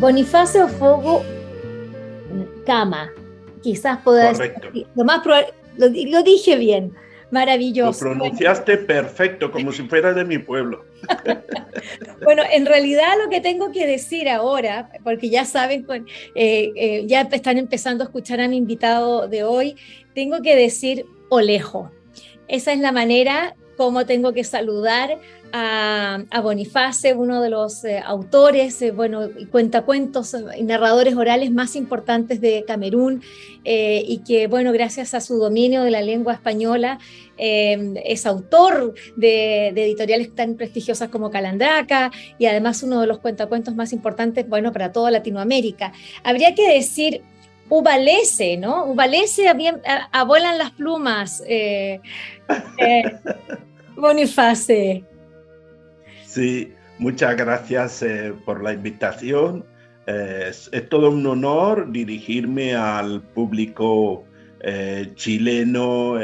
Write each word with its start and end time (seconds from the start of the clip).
Bonifacio 0.00 0.66
Fogo 0.66 1.22
Cama. 2.64 3.12
Quizás 3.62 3.98
pueda. 3.98 4.32
Lo 4.94 5.04
más 5.04 5.20
lo, 5.76 5.88
lo, 5.88 6.22
dije 6.22 6.56
bien. 6.56 6.94
Maravilloso. 7.30 8.06
Lo 8.06 8.12
pronunciaste 8.16 8.78
perfecto, 8.78 9.52
como 9.52 9.70
si 9.72 9.82
fuera 9.82 10.14
de 10.14 10.24
mi 10.24 10.38
pueblo. 10.38 10.86
bueno, 12.24 12.42
en 12.50 12.64
realidad 12.64 13.12
lo 13.22 13.28
que 13.28 13.42
tengo 13.42 13.70
que 13.72 13.86
decir 13.86 14.28
ahora, 14.30 14.90
porque 15.04 15.28
ya 15.28 15.44
saben, 15.44 15.86
eh, 16.34 16.72
eh, 16.74 17.04
ya 17.06 17.28
están 17.30 17.58
empezando 17.58 18.02
a 18.02 18.06
escuchar 18.06 18.40
a 18.40 18.48
mi 18.48 18.56
invitado 18.56 19.28
de 19.28 19.44
hoy, 19.44 19.76
tengo 20.14 20.40
que 20.40 20.56
decir 20.56 21.04
olejo. 21.28 21.92
Esa 22.48 22.72
es 22.72 22.80
la 22.80 22.90
manera 22.90 23.54
como 23.80 24.04
tengo 24.04 24.34
que 24.34 24.44
saludar 24.44 25.18
a, 25.54 26.40
Boniface, 26.42 27.14
uno 27.14 27.40
de 27.40 27.48
los 27.48 27.82
eh, 27.86 27.98
autores, 28.04 28.82
eh, 28.82 28.90
bueno, 28.90 29.30
cuentacuentos 29.50 30.36
y 30.54 30.64
narradores 30.64 31.16
orales 31.16 31.50
más 31.50 31.76
importantes 31.76 32.42
de 32.42 32.66
Camerún, 32.66 33.22
eh, 33.64 34.04
y 34.06 34.18
que, 34.18 34.48
bueno, 34.48 34.74
gracias 34.74 35.14
a 35.14 35.22
su 35.22 35.38
dominio 35.38 35.82
de 35.82 35.92
la 35.92 36.02
lengua 36.02 36.34
española, 36.34 36.98
es 37.38 38.26
autor 38.26 38.92
de, 39.16 39.68
editoriales 39.68 40.34
tan 40.34 40.56
prestigiosas 40.56 41.08
como 41.08 41.30
Calandraca, 41.30 42.10
y 42.38 42.44
además 42.44 42.82
uno 42.82 43.00
de 43.00 43.06
los 43.06 43.20
cuentacuentos 43.20 43.74
más 43.74 43.94
importantes, 43.94 44.46
bueno, 44.46 44.74
para 44.74 44.92
toda 44.92 45.10
Latinoamérica. 45.10 45.94
Habría 46.22 46.54
que 46.54 46.68
decir 46.68 47.22
Ubalese, 47.70 48.58
¿no? 48.58 48.84
Ubalese, 48.84 49.46
abuelan 50.12 50.58
las 50.58 50.72
plumas. 50.72 51.42
Boniface. 53.96 55.04
Sí, 56.30 56.72
muchas 56.98 57.36
gracias 57.36 58.02
eh, 58.02 58.32
por 58.44 58.62
la 58.62 58.72
invitación. 58.72 59.64
Eh, 60.06 60.50
es, 60.50 60.88
todo 60.88 61.10
un 61.10 61.26
honor 61.26 61.90
dirigirme 61.90 62.74
al 62.74 63.20
público 63.20 64.24
eh, 64.60 65.10
chileno. 65.14 66.14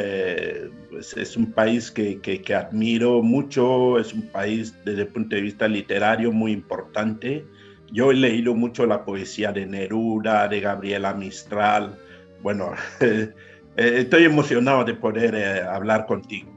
Pues 0.90 1.14
es 1.16 1.36
un 1.36 1.52
país 1.52 1.90
que, 1.90 2.20
que, 2.20 2.54
admiro 2.54 3.22
mucho, 3.22 3.98
es 3.98 4.14
un 4.14 4.22
país 4.28 4.72
desde 4.84 5.02
el 5.02 5.08
punto 5.08 5.34
de 5.34 5.42
vista 5.42 5.66
literario 5.66 6.32
muy 6.32 6.52
importante. 6.52 7.44
Yo 7.92 8.10
he 8.12 8.14
leído 8.14 8.54
mucho 8.54 8.86
la 8.86 9.04
poesía 9.04 9.52
de 9.52 9.66
Neruda, 9.66 10.48
de 10.48 10.60
Gabriela 10.60 11.12
Mistral. 11.14 11.98
Bueno, 12.42 12.72
estoy 13.76 14.24
emocionado 14.24 14.84
de 14.84 14.94
poder 14.94 15.64
hablar 15.64 16.06
contigo. 16.06 16.55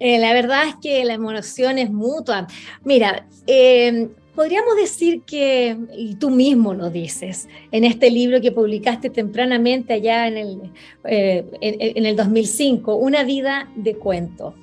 Eh, 0.00 0.18
la 0.18 0.32
verdad 0.32 0.68
es 0.68 0.74
que 0.76 1.04
la 1.04 1.14
emoción 1.14 1.78
es 1.78 1.90
mutua. 1.90 2.46
Mira, 2.84 3.26
eh, 3.46 4.08
podríamos 4.34 4.76
decir 4.76 5.22
que, 5.22 5.76
y 5.96 6.16
tú 6.16 6.30
mismo 6.30 6.74
lo 6.74 6.90
dices, 6.90 7.48
en 7.70 7.84
este 7.84 8.10
libro 8.10 8.40
que 8.40 8.52
publicaste 8.52 9.10
tempranamente 9.10 9.94
allá 9.94 10.26
en 10.26 10.36
el, 10.36 10.58
eh, 11.04 11.44
en, 11.60 12.06
el 12.06 12.16
2005, 12.16 12.96
Una 12.96 13.22
vida 13.24 13.70
de 13.76 13.94
cuento. 13.94 14.54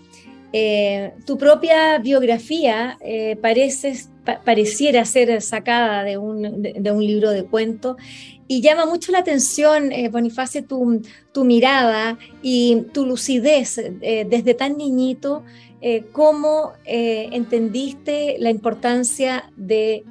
tu 1.26 1.38
propia 1.38 1.98
biografía 2.00 2.98
pareciera 4.44 5.06
ser 5.06 5.42
sacada 5.42 6.04
de 6.04 6.18
un, 6.18 6.62
de 6.62 6.92
un 6.92 7.06
libro 7.06 7.32
de 7.32 7.46
cuento 7.46 7.96
y 8.52 8.60
llama 8.60 8.86
mucho 8.86 9.14
la 9.14 9.20
atención, 9.20 9.94
eh, 9.94 10.10
Bonifacio, 10.10 10.66
tu, 10.66 11.46
mirada 11.46 12.18
y 12.44 12.82
tu 12.94 13.06
lucidez 13.06 13.78
eh, 13.78 14.28
desde 14.30 14.54
tan 14.54 14.76
niñito, 14.76 15.46
eh, 15.80 16.04
cómo 16.12 16.74
entendiste 16.84 18.36
la 18.40 18.50
importancia 18.50 19.50
de 19.56 20.04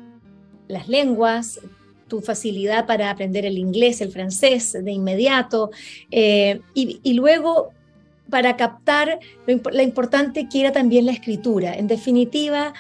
las 0.69 0.89
lenguas, 0.89 1.61
tu 2.09 2.23
facilidad 2.23 2.87
para 2.87 3.11
aprender 3.11 3.45
el 3.45 3.59
inglés, 3.59 4.01
el 4.01 4.11
francés 4.11 4.73
de 4.73 4.91
inmediato, 4.91 5.71
y, 6.11 7.13
luego 7.13 7.73
para 8.31 8.57
captar 8.57 9.19
lo, 9.47 9.83
importante 9.83 10.49
que 10.49 10.61
era 10.61 10.73
también 10.73 11.05
la 11.05 11.13
escritura. 11.13 11.75
En 11.75 11.89
definitiva, 11.89 12.73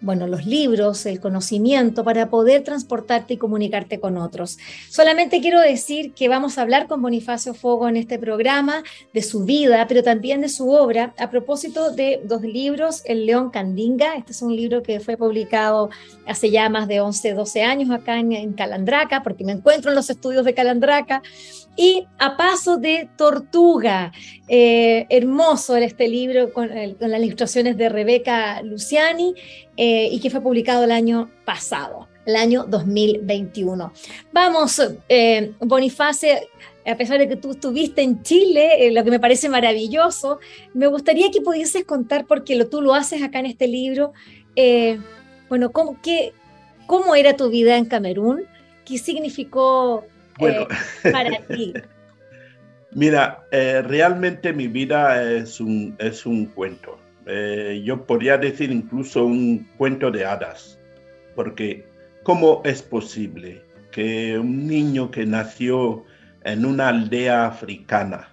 bueno, 0.00 0.26
los 0.26 0.46
libros, 0.46 1.04
el 1.06 1.20
conocimiento 1.20 2.04
para 2.04 2.30
poder 2.30 2.64
transportarte 2.64 3.34
y 3.34 3.36
comunicarte 3.36 4.00
con 4.00 4.16
otros. 4.16 4.58
Solamente 4.88 5.40
quiero 5.40 5.60
decir 5.60 6.12
que 6.12 6.28
vamos 6.28 6.56
a 6.56 6.62
hablar 6.62 6.86
con 6.86 7.02
Bonifacio 7.02 7.54
Fogo 7.54 7.88
en 7.88 7.96
este 7.96 8.18
programa 8.18 8.82
de 9.12 9.22
su 9.22 9.44
vida, 9.44 9.86
pero 9.88 10.02
también 10.02 10.40
de 10.40 10.48
su 10.48 10.70
obra, 10.70 11.14
a 11.18 11.30
propósito 11.30 11.90
de 11.90 12.20
dos 12.24 12.42
libros, 12.42 13.02
El 13.04 13.26
León 13.26 13.50
Candinga, 13.50 14.14
este 14.16 14.32
es 14.32 14.42
un 14.42 14.56
libro 14.56 14.82
que 14.82 15.00
fue 15.00 15.16
publicado 15.16 15.90
hace 16.26 16.50
ya 16.50 16.68
más 16.68 16.88
de 16.88 17.00
11, 17.00 17.34
12 17.34 17.62
años 17.62 17.90
acá 17.90 18.18
en, 18.18 18.52
Calandraca, 18.54 19.22
porque 19.22 19.44
me 19.44 19.52
encuentro 19.52 19.90
en 19.90 19.96
los 19.96 20.10
estudios 20.10 20.44
de 20.44 20.54
Calandraca, 20.54 21.22
y 21.76 22.06
A 22.18 22.36
Paso 22.36 22.78
de 22.78 23.08
Tortuga, 23.16 24.12
eh, 24.48 25.06
hermoso 25.08 25.76
este 25.76 26.08
libro 26.08 26.52
con, 26.52 26.68
con 26.98 27.10
las 27.10 27.22
ilustraciones 27.22 27.76
de 27.76 27.88
Rebeca 27.88 28.60
Luciani, 28.62 29.34
eh, 29.82 30.10
y 30.12 30.20
que 30.20 30.28
fue 30.28 30.42
publicado 30.42 30.84
el 30.84 30.90
año 30.90 31.30
pasado, 31.46 32.06
el 32.26 32.36
año 32.36 32.66
2021. 32.68 33.90
Vamos, 34.30 34.78
eh, 35.08 35.52
Boniface, 35.58 36.50
a 36.86 36.96
pesar 36.96 37.18
de 37.18 37.26
que 37.26 37.36
tú 37.36 37.52
estuviste 37.52 38.02
en 38.02 38.22
Chile, 38.22 38.86
eh, 38.86 38.92
lo 38.92 39.02
que 39.02 39.10
me 39.10 39.18
parece 39.18 39.48
maravilloso, 39.48 40.38
me 40.74 40.86
gustaría 40.86 41.30
que 41.30 41.40
pudieses 41.40 41.86
contar, 41.86 42.26
porque 42.26 42.56
lo, 42.56 42.68
tú 42.68 42.82
lo 42.82 42.92
haces 42.92 43.22
acá 43.22 43.38
en 43.38 43.46
este 43.46 43.68
libro, 43.68 44.12
bueno, 45.48 45.72
¿cómo, 45.72 45.98
qué, 46.02 46.34
¿cómo 46.86 47.14
era 47.14 47.34
tu 47.34 47.48
vida 47.48 47.78
en 47.78 47.86
Camerún? 47.86 48.42
¿Qué 48.84 48.98
significó 48.98 50.04
para 51.10 51.40
ti? 51.46 51.72
Mira, 52.92 53.46
realmente 53.50 54.52
mi 54.52 54.68
vida 54.68 55.22
es 55.22 55.58
un, 55.58 55.96
es 55.98 56.26
un 56.26 56.44
cuento. 56.44 56.98
Eh, 57.32 57.82
yo 57.84 58.06
podría 58.06 58.36
decir 58.36 58.72
incluso 58.72 59.24
un 59.24 59.68
cuento 59.76 60.10
de 60.10 60.24
hadas, 60.24 60.80
porque 61.36 61.86
¿cómo 62.24 62.60
es 62.64 62.82
posible 62.82 63.62
que 63.92 64.36
un 64.36 64.66
niño 64.66 65.12
que 65.12 65.24
nació 65.24 66.04
en 66.42 66.64
una 66.64 66.88
aldea 66.88 67.46
africana, 67.46 68.30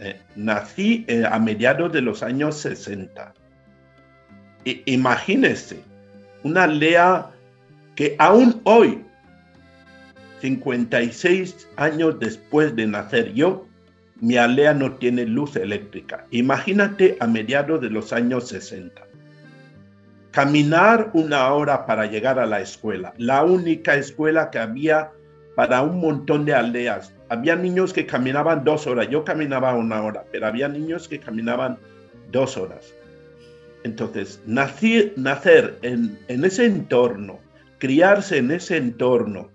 eh, 0.00 0.20
nací 0.34 1.04
eh, 1.06 1.22
a 1.24 1.38
mediados 1.38 1.92
de 1.92 2.00
los 2.00 2.24
años 2.24 2.56
60, 2.56 3.32
imagínese, 4.86 5.78
una 6.42 6.64
aldea 6.64 7.30
que 7.94 8.16
aún 8.18 8.60
hoy, 8.64 9.04
56 10.40 11.68
años 11.76 12.18
después 12.18 12.74
de 12.74 12.88
nacer 12.88 13.32
yo, 13.34 13.68
mi 14.24 14.38
aldea 14.38 14.72
no 14.72 14.94
tiene 14.94 15.26
luz 15.26 15.54
eléctrica. 15.54 16.24
Imagínate 16.30 17.18
a 17.20 17.26
mediados 17.26 17.82
de 17.82 17.90
los 17.90 18.10
años 18.10 18.48
60. 18.48 19.02
Caminar 20.30 21.10
una 21.12 21.52
hora 21.52 21.84
para 21.84 22.06
llegar 22.06 22.38
a 22.38 22.46
la 22.46 22.62
escuela, 22.62 23.12
la 23.18 23.44
única 23.44 23.96
escuela 23.96 24.50
que 24.50 24.58
había 24.58 25.10
para 25.54 25.82
un 25.82 26.00
montón 26.00 26.46
de 26.46 26.54
aldeas. 26.54 27.12
Había 27.28 27.54
niños 27.54 27.92
que 27.92 28.06
caminaban 28.06 28.64
dos 28.64 28.86
horas, 28.86 29.10
yo 29.10 29.24
caminaba 29.24 29.74
una 29.74 30.02
hora, 30.02 30.24
pero 30.32 30.46
había 30.46 30.68
niños 30.68 31.06
que 31.06 31.20
caminaban 31.20 31.76
dos 32.32 32.56
horas. 32.56 32.94
Entonces, 33.82 34.40
nacer 34.46 35.78
en, 35.82 36.18
ese 36.28 36.64
entorno, 36.64 37.40
criarse 37.76 38.38
en 38.38 38.52
ese 38.52 38.78
entorno, 38.78 39.50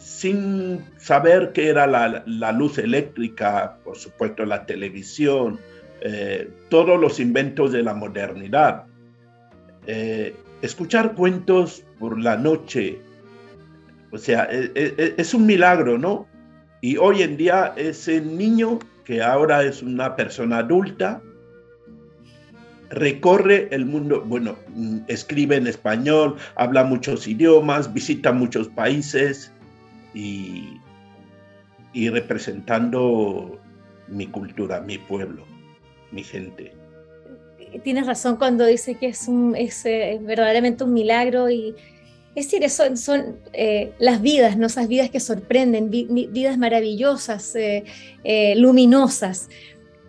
sin 0.00 0.82
saber 0.96 1.52
qué 1.52 1.68
era 1.68 1.86
la, 1.86 2.52
luz 2.52 2.78
eléctrica, 2.78 3.76
por 3.84 3.98
supuesto 3.98 4.46
la 4.46 4.64
televisión, 4.64 5.60
eh, 6.00 6.50
todos 6.70 6.98
los 6.98 7.20
inventos 7.20 7.72
de 7.72 7.82
la 7.82 7.92
modernidad. 7.92 8.84
Eh, 9.86 10.34
escuchar 10.62 11.14
cuentos 11.14 11.84
por 11.98 12.18
la 12.18 12.36
noche, 12.36 12.98
o 14.10 14.16
sea, 14.16 14.48
e, 14.50 14.72
e, 14.74 14.94
e, 14.96 15.14
es, 15.18 15.34
un 15.34 15.44
milagro, 15.44 15.98
¿no? 15.98 16.26
Y 16.80 16.96
hoy 16.96 17.22
en 17.22 17.36
día 17.36 17.74
ese 17.76 18.22
niño 18.22 18.78
que 19.04 19.22
ahora 19.22 19.62
es 19.64 19.82
una 19.82 20.16
persona 20.16 20.58
adulta, 20.58 21.20
recorre 22.88 23.68
el 23.70 23.84
mundo, 23.84 24.22
bueno, 24.26 24.56
mm, 24.74 25.00
escribe 25.08 25.56
en 25.56 25.66
español, 25.66 26.36
habla 26.56 26.84
muchos 26.84 27.28
idiomas, 27.28 27.92
visita 27.92 28.32
muchos 28.32 28.68
países 28.68 29.52
y, 30.14 30.80
y 31.92 32.08
representando 32.08 33.60
mi 34.08 34.26
cultura, 34.26 34.80
mi 34.80 34.98
pueblo, 34.98 35.44
mi 36.10 36.22
gente. 36.22 36.72
Tienes 37.84 38.06
razón 38.06 38.36
cuando 38.36 38.66
dice 38.66 38.96
que 38.96 39.06
es, 39.06 39.28
un, 39.28 39.54
es 39.56 39.84
eh, 39.86 40.18
verdaderamente 40.20 40.84
un 40.84 40.92
milagro 40.92 41.50
y 41.50 41.74
es 42.34 42.50
decir, 42.50 42.68
son, 42.70 42.96
son 42.96 43.38
eh, 43.52 43.92
las 43.98 44.22
vidas, 44.22 44.56
¿no? 44.56 44.66
esas 44.66 44.88
vidas 44.88 45.10
que 45.10 45.18
sorprenden, 45.18 45.90
vidas 45.90 46.58
maravillosas, 46.58 47.54
eh, 47.56 47.84
luminosas 48.56 49.48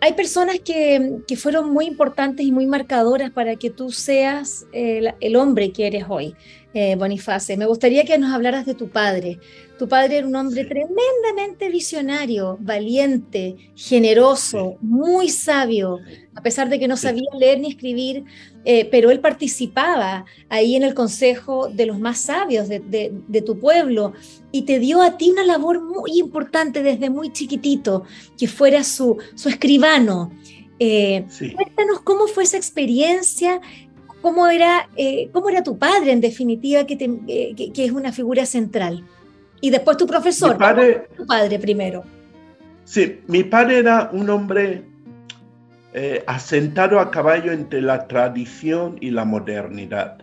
hay 0.02 0.14
personas 0.14 0.58
que, 0.58 1.22
fueron 1.36 1.70
muy 1.70 1.86
importantes 1.86 2.44
y 2.44 2.50
muy 2.50 2.66
marcadoras 2.66 3.30
para 3.30 3.54
que 3.54 3.70
tú 3.70 3.92
seas 3.92 4.66
el, 4.72 5.36
hombre 5.36 5.70
que 5.70 5.86
eres 5.86 6.06
hoy, 6.08 6.34
eh, 6.74 6.96
Boniface. 6.96 7.56
Me 7.56 7.66
gustaría 7.66 8.04
que 8.04 8.18
nos 8.18 8.32
hablaras 8.32 8.66
de 8.66 8.74
tu 8.74 8.88
padre. 8.88 9.38
Tu 9.78 9.88
padre 9.88 10.18
era 10.18 10.26
un 10.26 10.36
hombre 10.36 10.64
tremendamente 10.64 11.68
visionario, 11.68 12.56
valiente, 12.60 13.56
generoso, 13.74 14.76
muy 14.80 15.28
sabio, 15.28 15.98
a 16.34 16.42
pesar 16.42 16.68
de 16.68 16.78
que 16.78 16.88
no 16.88 16.96
sabía 16.96 17.28
leer 17.38 17.58
ni 17.58 17.70
escribir, 17.70 18.24
eh, 18.64 18.84
pero 18.90 19.10
él 19.10 19.18
participaba 19.20 20.24
ahí 20.48 20.76
en 20.76 20.84
el 20.84 20.94
consejo 20.94 21.68
de 21.68 21.86
los 21.86 21.98
más 21.98 22.20
sabios 22.20 22.68
de, 22.68 23.42
tu 23.44 23.58
pueblo 23.58 24.12
y 24.52 24.62
te 24.62 24.78
dio 24.78 25.02
a 25.02 25.16
ti 25.16 25.30
una 25.30 25.44
labor 25.44 25.82
muy 25.82 26.18
importante 26.18 26.82
desde 26.82 27.10
muy 27.10 27.32
chiquitito, 27.32 28.04
que 28.38 28.46
fuera 28.46 28.84
su, 28.84 29.18
su 29.34 29.48
escribano. 29.48 30.30
Eh, 30.78 31.26
cuéntanos 31.54 32.00
cómo 32.02 32.26
fue 32.26 32.44
esa 32.44 32.56
experiencia, 32.56 33.60
cómo 34.22 34.46
era, 34.46 34.88
eh, 34.96 35.28
cómo 35.32 35.50
era 35.50 35.62
tu 35.62 35.76
padre 35.76 36.12
en 36.12 36.20
definitiva, 36.20 36.86
que, 36.86 36.96
que, 36.96 37.84
es 37.84 37.90
una 37.90 38.12
figura 38.12 38.46
central. 38.46 39.04
Y 39.60 39.70
después 39.70 39.96
tu 39.96 40.06
profesor, 40.06 40.56
padre, 40.56 41.08
tu 41.16 41.26
padre 41.26 41.58
primero. 41.58 42.04
Sí, 42.84 43.20
mi 43.26 43.44
padre 43.44 43.78
era 43.78 44.10
un 44.12 44.30
hombre 44.30 44.84
eh, 45.92 46.24
asentado 46.26 46.98
a 46.98 47.10
caballo 47.10 47.52
entre 47.52 47.82
la 47.82 48.06
tradición 48.06 48.96
y 49.00 49.10
la 49.10 49.24
modernidad. 49.24 50.18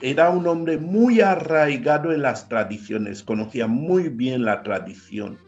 Era 0.00 0.30
un 0.30 0.46
hombre 0.46 0.78
muy 0.78 1.20
arraigado 1.20 2.12
en 2.12 2.22
las 2.22 2.48
tradiciones, 2.48 3.22
conocía 3.22 3.66
muy 3.66 4.08
bien 4.08 4.44
la 4.44 4.62
tradición. 4.62 5.38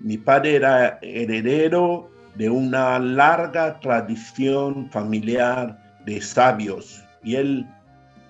Mi 0.00 0.16
padre 0.16 0.56
era 0.56 0.98
heredero 1.02 2.10
de 2.36 2.48
una 2.48 2.98
larga 2.98 3.78
tradición 3.80 4.88
familiar 4.90 5.78
de 6.06 6.20
sabios 6.20 7.04
y 7.28 7.36
él 7.36 7.66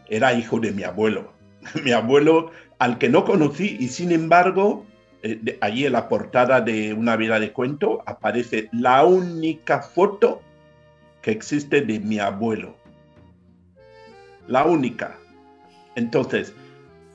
era 0.09 0.35
hijo 0.35 0.59
de 0.59 0.73
mi 0.73 0.83
abuelo. 0.83 1.33
mi 1.85 1.93
abuelo 1.93 2.51
al 2.81 2.99
que 2.99 3.09
no 3.09 3.25
conocí 3.25 3.77
y 3.79 3.89
sin 3.89 4.11
embargo 4.11 4.85
eh, 5.23 5.59
allí 5.61 5.87
en 5.87 5.93
la 5.93 6.09
portada 6.09 6.61
de 6.61 6.93
una 6.95 7.15
vida 7.17 7.39
de 7.39 7.53
cuento 7.53 8.03
aparece 8.07 8.69
la 8.73 9.05
única 9.05 9.83
foto 9.83 10.43
que 11.23 11.31
existe 11.31 11.81
de 11.81 12.01
mi 12.01 12.19
abuelo. 12.19 12.77
La 14.49 14.65
única. 14.65 15.17
Entonces, 15.95 16.53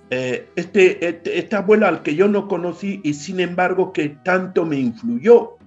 eh, 0.09 0.47
este, 0.56 1.06
este, 1.06 1.38
este, 1.39 1.56
abuelo 1.56 1.88
al 1.88 2.01
que 2.01 2.15
yo 2.15 2.30
no 2.30 2.47
conocí 2.47 3.01
y 3.03 3.13
sin 3.13 3.41
embargo 3.41 3.91
que 3.91 4.09
tanto 4.24 4.65
me 4.65 4.77
influyó, 4.77 5.57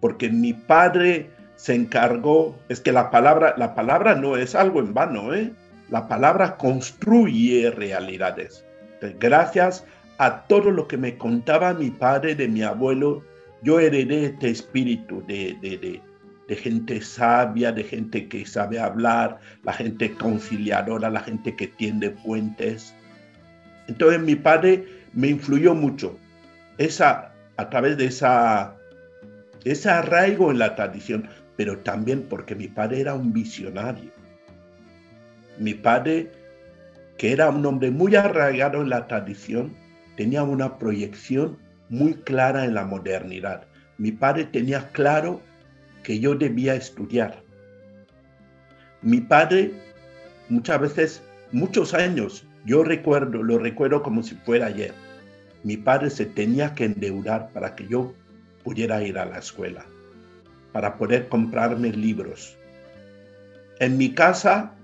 porque 0.00 0.30
mi 0.30 0.54
padre 0.54 1.30
se 1.56 1.74
encargó, 1.74 2.56
es 2.68 2.80
que 2.80 2.92
la 2.92 3.10
palabra, 3.10 3.54
la 3.58 3.74
palabra 3.74 4.14
no 4.14 4.36
es 4.36 4.54
algo 4.54 4.80
en 4.80 4.94
vano, 4.94 5.34
¿eh? 5.34 5.52
La 5.90 6.08
palabra 6.08 6.56
construye 6.56 7.70
realidades. 7.70 8.64
gracias 9.20 9.84
a 10.18 10.44
todo 10.44 10.70
lo 10.70 10.88
que 10.88 10.96
me 10.96 11.16
contaba 11.18 11.74
mi 11.74 11.90
padre 11.90 12.34
de 12.34 12.48
mi 12.48 12.62
abuelo, 12.62 13.22
yo 13.62 13.78
heredé 13.78 14.26
este 14.26 14.50
espíritu 14.50 15.22
de 15.26 16.00
gente 16.56 17.00
sabia, 17.00 17.72
de 17.72 17.84
gente 17.84 18.28
que 18.28 18.46
sabe 18.46 18.78
hablar, 18.78 19.38
la 19.62 19.72
gente 19.72 20.14
conciliadora, 20.14 21.10
la 21.10 21.20
gente 21.20 21.54
que 21.54 21.66
tiende 21.66 22.10
puentes. 22.10 22.94
Entonces 23.88 24.20
mi 24.20 24.34
padre 24.34 24.84
me 25.12 25.28
influyó 25.28 25.74
mucho 25.74 26.18
esa, 26.78 27.32
a 27.56 27.70
través 27.70 27.96
de 27.96 28.06
esa, 28.06 28.76
ese 29.64 29.90
arraigo 29.90 30.50
en 30.50 30.58
la 30.58 30.74
tradición, 30.74 31.28
pero 31.56 31.78
también 31.78 32.22
porque 32.28 32.54
mi 32.54 32.68
padre 32.68 33.00
era 33.00 33.14
un 33.14 33.32
visionario. 33.32 34.15
Mi 35.58 35.74
padre, 35.74 36.30
que 37.18 37.32
era 37.32 37.48
un 37.50 37.64
hombre 37.64 37.90
muy 37.90 38.14
arraigado 38.14 38.82
en 38.82 38.90
la 38.90 39.06
tradición, 39.06 39.74
tenía 40.16 40.42
una 40.42 40.78
proyección 40.78 41.58
muy 41.88 42.14
clara 42.14 42.64
en 42.64 42.74
la 42.74 42.84
modernidad. 42.84 43.66
Mi 43.98 44.12
padre 44.12 44.44
tenía 44.44 44.88
claro 44.92 45.40
que 46.02 46.18
yo 46.18 46.34
debía 46.34 46.74
estudiar. 46.74 47.42
Mi 49.02 49.20
padre, 49.20 49.72
muchas 50.48 50.80
veces, 50.80 51.22
muchos 51.52 51.94
años, 51.94 52.46
yo 52.64 52.82
recuerdo, 52.82 53.42
lo 53.42 53.58
recuerdo 53.58 54.02
como 54.02 54.22
si 54.22 54.34
fuera 54.34 54.66
ayer, 54.66 54.92
mi 55.62 55.76
padre 55.76 56.10
se 56.10 56.26
tenía 56.26 56.74
que 56.74 56.84
endeudar 56.84 57.50
para 57.52 57.74
que 57.74 57.86
yo 57.88 58.14
pudiera 58.62 59.02
ir 59.02 59.18
a 59.18 59.24
la 59.24 59.38
escuela, 59.38 59.84
para 60.72 60.96
poder 60.96 61.28
comprarme 61.28 61.90
libros. 61.90 62.56
En 63.78 63.96
mi 63.96 64.12
casa 64.12 64.75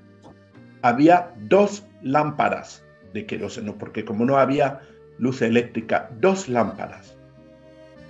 había 0.82 1.32
dos 1.36 1.84
lámparas 2.02 2.84
de 3.12 3.26
queroseno, 3.26 3.76
porque 3.76 4.04
como 4.04 4.24
no 4.24 4.38
había 4.38 4.80
luz 5.18 5.42
eléctrica, 5.42 6.10
dos 6.20 6.48
lámparas. 6.48 7.16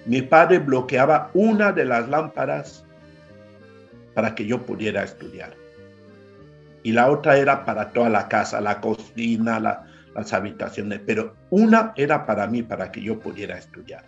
Mi 0.06 0.22
padre 0.22 0.58
bloqueaba 0.58 1.30
una 1.34 1.72
de 1.72 1.84
las 1.84 2.08
lámparas 2.08 2.84
para 4.14 4.34
que 4.34 4.46
yo 4.46 4.62
pudiera 4.62 5.02
estudiar. 5.02 5.54
Y 6.82 6.92
la 6.92 7.10
otra 7.10 7.36
era 7.36 7.64
para 7.64 7.92
toda 7.92 8.08
la 8.08 8.28
casa, 8.28 8.60
la 8.60 8.80
cocina, 8.80 9.60
las 10.14 10.32
habitaciones, 10.32 11.00
pero 11.06 11.36
una 11.50 11.92
era 11.96 12.26
para 12.26 12.46
mí, 12.46 12.62
para 12.62 12.90
que 12.90 13.02
yo 13.02 13.18
pudiera 13.20 13.56
estudiar. 13.56 14.04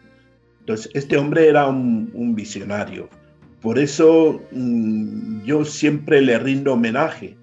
Entonces, 0.61 0.91
este 0.95 1.17
hombre 1.17 1.49
era 1.49 1.67
un, 1.67 2.35
visionario. 2.35 3.09
Por 3.61 3.79
eso 3.79 4.43
mm, 4.51 5.43
yo 5.45 5.65
siempre 5.65 6.21
le 6.21 6.39
rindo 6.39 6.73
homenaje. 6.73 7.37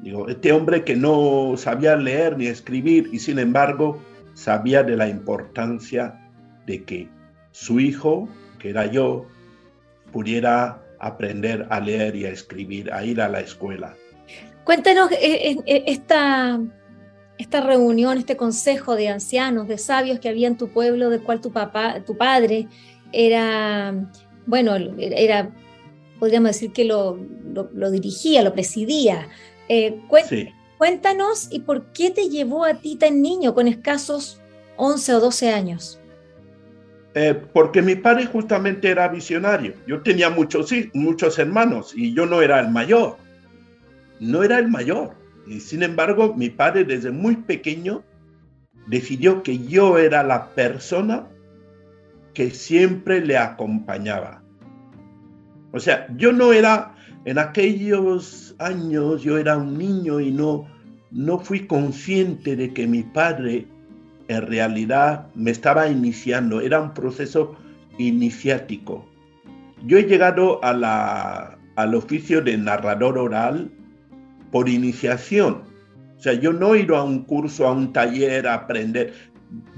Digo, 0.00 0.28
este 0.28 0.52
hombre 0.52 0.84
que 0.84 0.94
no 0.96 1.54
sabía 1.56 1.96
leer 1.96 2.36
ni 2.36 2.46
escribir 2.46 3.08
y 3.12 3.18
sin 3.18 3.38
embargo 3.38 4.00
sabía 4.34 4.82
de 4.82 4.96
la 4.96 5.08
importancia 5.08 6.20
de 6.66 6.84
que 6.84 7.08
su 7.52 7.80
hijo, 7.80 8.28
que 8.58 8.70
era 8.70 8.86
yo, 8.86 9.26
pudiera 10.12 10.82
aprender 10.98 11.66
a 11.70 11.80
leer 11.80 12.16
y 12.16 12.26
a 12.26 12.30
escribir, 12.30 12.92
a 12.92 13.04
ir 13.04 13.20
a 13.20 13.28
la 13.28 13.40
escuela. 13.40 13.94
Cuéntanos 14.64 15.10
eh, 15.12 15.56
eh, 15.64 15.84
esta, 15.86 16.60
esta 17.38 17.60
reunión, 17.60 18.18
este 18.18 18.36
consejo 18.36 18.96
de 18.96 19.08
ancianos, 19.08 19.68
de 19.68 19.78
sabios 19.78 20.18
que 20.18 20.28
había 20.28 20.48
en 20.48 20.56
tu 20.56 20.68
pueblo, 20.68 21.10
del 21.10 21.22
cual 21.22 21.40
tu 21.40 21.52
papá, 21.52 22.02
tu 22.04 22.16
padre 22.16 22.68
era, 23.12 23.94
bueno, 24.46 24.76
era, 24.98 25.50
podríamos 26.18 26.50
decir 26.50 26.72
que 26.72 26.84
lo, 26.84 27.18
lo, 27.72 27.90
dirigía, 27.90 28.42
lo 28.42 28.52
presidía. 28.52 29.28
Cuéntanos 30.78 31.48
y 31.50 31.60
por 31.60 31.92
qué 31.92 32.10
te 32.10 32.28
llevó 32.28 32.64
a 32.64 32.74
ti 32.74 32.96
tan 32.96 33.22
niño, 33.22 33.54
con 33.54 33.66
escasos 33.66 34.40
11 34.76 35.14
o 35.14 35.20
12 35.20 35.50
años. 35.50 36.00
Eh, 37.14 37.34
porque 37.54 37.80
mi 37.80 37.94
padre 37.94 38.26
justamente 38.26 38.90
era 38.90 39.08
visionario. 39.08 39.72
Yo 39.86 40.02
tenía 40.02 40.28
muchos, 40.28 40.70
muchos 40.92 41.38
hermanos 41.38 41.94
y 41.96 42.12
yo 42.14 42.26
no 42.26 42.42
era 42.42 42.60
el 42.60 42.68
mayor. 42.68 43.16
No 44.20 44.42
era 44.42 44.58
el 44.58 44.68
mayor. 44.68 45.14
Y 45.46 45.60
sin 45.60 45.82
embargo, 45.82 46.34
mi 46.34 46.50
padre 46.50 46.84
desde 46.84 47.10
muy 47.10 47.36
pequeño 47.36 48.04
decidió 48.86 49.42
que 49.42 49.58
yo 49.58 49.96
era 49.96 50.22
la 50.22 50.48
persona 50.50 51.26
que 52.34 52.50
siempre 52.50 53.24
le 53.24 53.38
acompañaba. 53.38 54.42
O 55.72 55.80
sea, 55.80 56.06
yo 56.16 56.32
no 56.32 56.52
era, 56.52 56.95
en 57.26 57.38
aquellos 57.38 58.54
años, 58.60 59.20
yo 59.22 59.36
era 59.36 59.56
un 59.56 59.76
niño 59.76 60.20
y 60.20 60.30
no, 60.30 60.64
no 61.10 61.40
fui 61.40 61.66
consciente 61.66 62.54
de 62.54 62.72
que 62.72 62.86
mi 62.86 63.02
padre 63.02 63.66
en 64.28 64.46
realidad 64.46 65.26
me 65.34 65.50
estaba 65.50 65.88
iniciando, 65.88 66.60
era 66.60 66.80
un 66.80 66.94
proceso 66.94 67.56
iniciático. 67.98 69.04
Yo 69.84 69.98
he 69.98 70.04
llegado 70.04 70.62
a 70.62 70.72
la, 70.72 71.58
al 71.74 71.96
oficio 71.96 72.40
de 72.40 72.56
narrador 72.58 73.18
oral 73.18 73.72
por 74.52 74.68
iniciación. 74.68 75.62
O 76.16 76.20
sea, 76.20 76.34
yo 76.34 76.52
no 76.52 76.76
he 76.76 76.82
ido 76.82 76.96
a 76.96 77.02
un 77.02 77.24
curso, 77.24 77.66
a 77.66 77.72
un 77.72 77.92
taller 77.92 78.46
a 78.46 78.54
aprender. 78.54 79.12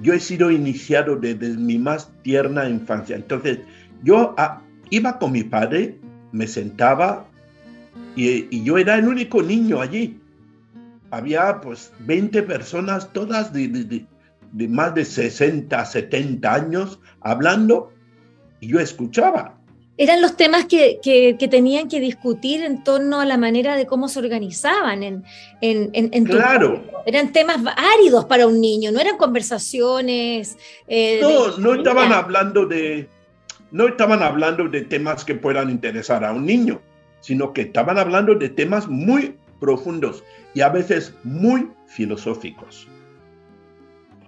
Yo 0.02 0.12
he 0.12 0.20
sido 0.20 0.50
iniciado 0.50 1.16
desde 1.16 1.56
mi 1.56 1.78
más 1.78 2.12
tierna 2.22 2.68
infancia. 2.68 3.16
Entonces, 3.16 3.60
yo 4.04 4.34
ah, 4.36 4.60
iba 4.90 5.18
con 5.18 5.32
mi 5.32 5.44
padre, 5.44 5.98
me 6.32 6.46
sentaba 6.46 7.27
y, 8.18 8.62
yo 8.64 8.78
era 8.78 8.96
el 8.96 9.08
único 9.08 9.42
niño 9.42 9.80
allí. 9.80 10.20
Había 11.10 11.60
pues 11.60 11.92
20 12.00 12.42
personas, 12.42 13.12
todas 13.12 13.52
de, 13.52 13.68
de 13.68 14.68
más 14.68 14.94
de 14.94 15.04
60, 15.04 15.84
70 15.84 16.54
años, 16.54 17.00
hablando 17.20 17.92
y 18.60 18.68
yo 18.68 18.80
escuchaba 18.80 19.58
eran 19.98 20.22
los 20.22 20.36
temas 20.36 20.66
que, 20.66 21.00
que, 21.02 21.48
tenían 21.48 21.88
que 21.88 21.98
discutir 21.98 22.62
en 22.62 22.84
torno 22.84 23.20
a 23.20 23.24
la 23.24 23.36
manera 23.36 23.74
de 23.74 23.84
cómo 23.84 24.08
se 24.08 24.20
organizaban 24.20 25.02
en, 25.02 25.24
en, 25.60 25.90
en, 25.92 26.24
Claro. 26.24 26.84
Eran 27.04 27.32
temas 27.32 27.58
áridos 27.76 28.24
para 28.26 28.46
un 28.46 28.60
niño, 28.60 28.92
no 28.92 29.00
eran 29.00 29.16
conversaciones. 29.16 30.56
Eh, 30.86 31.18
no, 31.20 31.58
no 31.58 31.74
estaban 31.74 32.12
hablando 32.12 32.64
de. 32.64 33.08
No 33.72 33.88
estaban 33.88 34.22
hablando 34.22 34.68
de 34.68 34.82
temas 34.82 35.24
que 35.24 35.34
puedan 35.34 35.68
interesar 35.68 36.24
a 36.24 36.32
un 36.32 36.46
niño, 36.46 36.80
sino 37.20 37.52
que 37.52 37.62
estaban 37.62 37.98
hablando 37.98 38.34
de 38.34 38.48
temas 38.48 38.88
muy 38.88 39.36
profundos 39.60 40.22
y 40.54 40.60
a 40.60 40.68
veces 40.68 41.14
muy 41.24 41.68
filosóficos. 41.86 42.88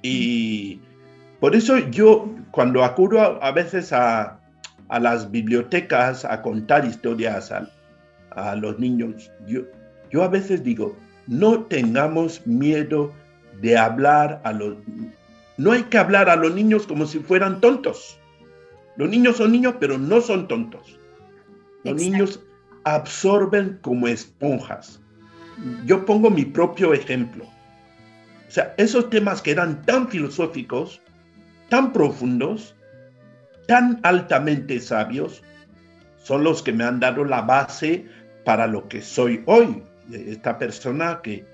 Y 0.03 0.81
por 1.41 1.55
eso 1.55 1.79
yo, 1.79 2.29
cuando 2.51 2.85
acudo 2.85 3.43
a 3.43 3.53
veces 3.53 3.93
a, 3.93 4.41
a 4.91 4.99
las 4.99 5.31
bibliotecas 5.31 6.25
a 6.25 6.43
contar 6.43 6.85
historias 6.85 7.53
a, 7.53 8.55
los 8.57 8.79
niños. 8.79 9.31
Yo, 9.47 9.63
yo 10.11 10.23
a 10.23 10.29
veces 10.29 10.63
digo, 10.63 10.97
no 11.27 11.63
tengamos 11.65 12.47
miedo 12.47 13.13
de 13.61 13.77
hablar 13.77 14.41
a 14.45 14.53
los... 14.53 14.77
No 15.57 15.73
hay 15.73 15.85
que 15.85 15.99
hablar 15.99 16.29
a 16.29 16.37
los 16.37 16.55
niños 16.55 16.87
como 16.87 17.07
si 17.07 17.21
fueran 17.21 17.61
tontos. 17.61 18.19
Los 18.97 19.09
niños 19.09 19.37
son 19.37 19.53
niños, 19.53 19.75
pero 19.79 19.97
no 19.97 20.21
son 20.21 20.49
tontos. 20.49 20.99
Los 21.85 21.95
niños 21.95 22.41
absorben 22.85 23.79
como 23.83 24.09
esponjas. 24.09 25.01
Yo 25.85 26.05
pongo 26.05 26.31
mi 26.31 26.45
propio 26.45 26.95
ejemplo. 26.95 27.45
O 27.45 28.51
sea, 28.51 28.75
esos 28.79 29.11
temas 29.11 29.43
que 29.43 29.53
eran 29.53 29.83
tan 29.83 30.09
filosóficos, 30.09 31.01
tan 31.69 31.93
profundos, 31.93 32.75
tan 33.69 34.01
altamente 34.03 34.81
sabios 34.81 35.43
son 36.17 36.45
los 36.45 36.63
que 36.63 36.73
me 36.73 36.85
han 36.85 37.01
dado 37.01 37.25
la 37.25 37.43
base 37.43 38.05
para 38.45 38.67
lo 38.67 38.89
que 38.89 39.03
soy 39.03 39.43
hoy. 39.47 39.83
Esta 40.13 40.59
persona 40.59 41.21
que, 41.23 41.45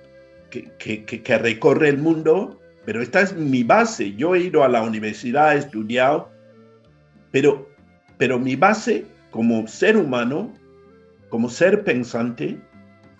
que, 0.50 1.38
recorre 1.38 1.90
el 1.90 1.98
mundo, 1.98 2.60
pero 2.84 3.02
esta 3.02 3.20
es 3.20 3.34
mi 3.34 3.62
base. 3.62 4.14
Yo 4.14 4.34
he 4.34 4.40
ido 4.40 4.64
a 4.64 4.68
la 4.68 4.82
universidad, 4.82 5.54
he 5.54 5.58
estudiado, 5.58 6.30
pero, 7.30 7.68
pero 8.16 8.38
mi 8.38 8.56
base 8.56 9.04
como 9.30 9.66
ser 9.66 9.96
humano, 9.96 10.54
como 11.28 11.48
ser 11.48 11.84
pensante, 11.84 12.58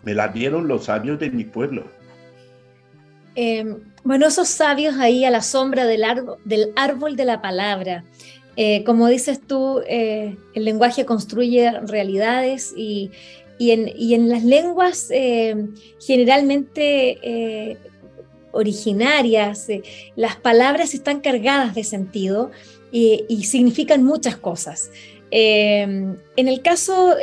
me 0.03 0.15
la 0.15 0.29
dieron 0.29 0.69
los 0.69 0.85
sabios 0.85 1.19
de 1.19 1.31
mi 1.31 1.45
pueblo. 1.45 1.85
Em, 3.35 3.81
bueno, 4.05 4.27
esos 4.27 4.49
sabios 4.49 4.97
ahí 4.97 5.25
a 5.25 5.31
la 5.31 5.43
sombra 5.43 5.85
del, 5.85 6.05
del 6.45 6.73
árbol 6.77 7.17
de 7.17 7.25
la 7.25 7.43
palabra. 7.43 8.05
Eh, 8.57 8.85
como 8.85 9.07
dices 9.09 9.41
tú, 9.47 9.83
eh, 9.87 10.37
el 10.55 10.65
lenguaje 10.65 11.05
construye 11.05 11.71
realidades 11.83 12.73
y, 12.75 13.11
en, 13.59 14.29
las 14.29 14.45
lenguas 14.45 15.09
eh, 15.11 15.57
generalmente 16.01 17.79
originarias, 18.53 19.67
las 20.15 20.37
palabras 20.37 20.95
están 20.95 21.21
cargadas 21.21 21.75
de 21.75 21.85
sentido 21.85 22.51
y, 22.91 23.45
significan 23.45 24.03
muchas 24.03 24.37
cosas. 24.39 24.91
En 25.31 26.19
el 26.37 26.63
caso, 26.63 27.17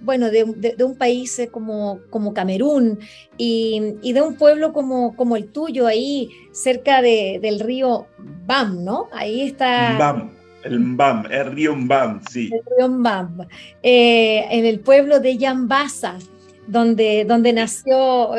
bueno, 0.00 0.30
de, 0.30 0.44
un 0.84 0.96
país 0.96 1.40
como, 1.50 2.00
como 2.10 2.32
Camerún 2.32 2.98
y, 3.36 4.12
de 4.12 4.22
un 4.22 4.36
pueblo 4.36 4.72
como, 4.72 5.14
como 5.16 5.36
el 5.36 5.48
tuyo, 5.48 5.86
ahí 5.86 6.30
cerca 6.52 7.02
del 7.02 7.60
río 7.60 8.06
Bam, 8.46 8.84
¿no? 8.84 9.08
Ahí 9.12 9.42
está... 9.42 9.96
Bam. 9.98 10.38
El 10.64 10.80
Mbam, 10.80 11.24
el 11.30 11.52
río 11.52 11.76
Mbam, 11.76 12.20
sí. 12.30 12.50
El 12.52 12.60
río 12.76 12.88
Mbam. 12.88 13.46
Eh, 13.82 14.44
en 14.50 14.66
el 14.66 14.80
pueblo 14.80 15.20
de 15.20 15.38
Yambasa, 15.38 16.18
donde, 16.66 17.24
donde 17.24 17.52
nació 17.52 18.30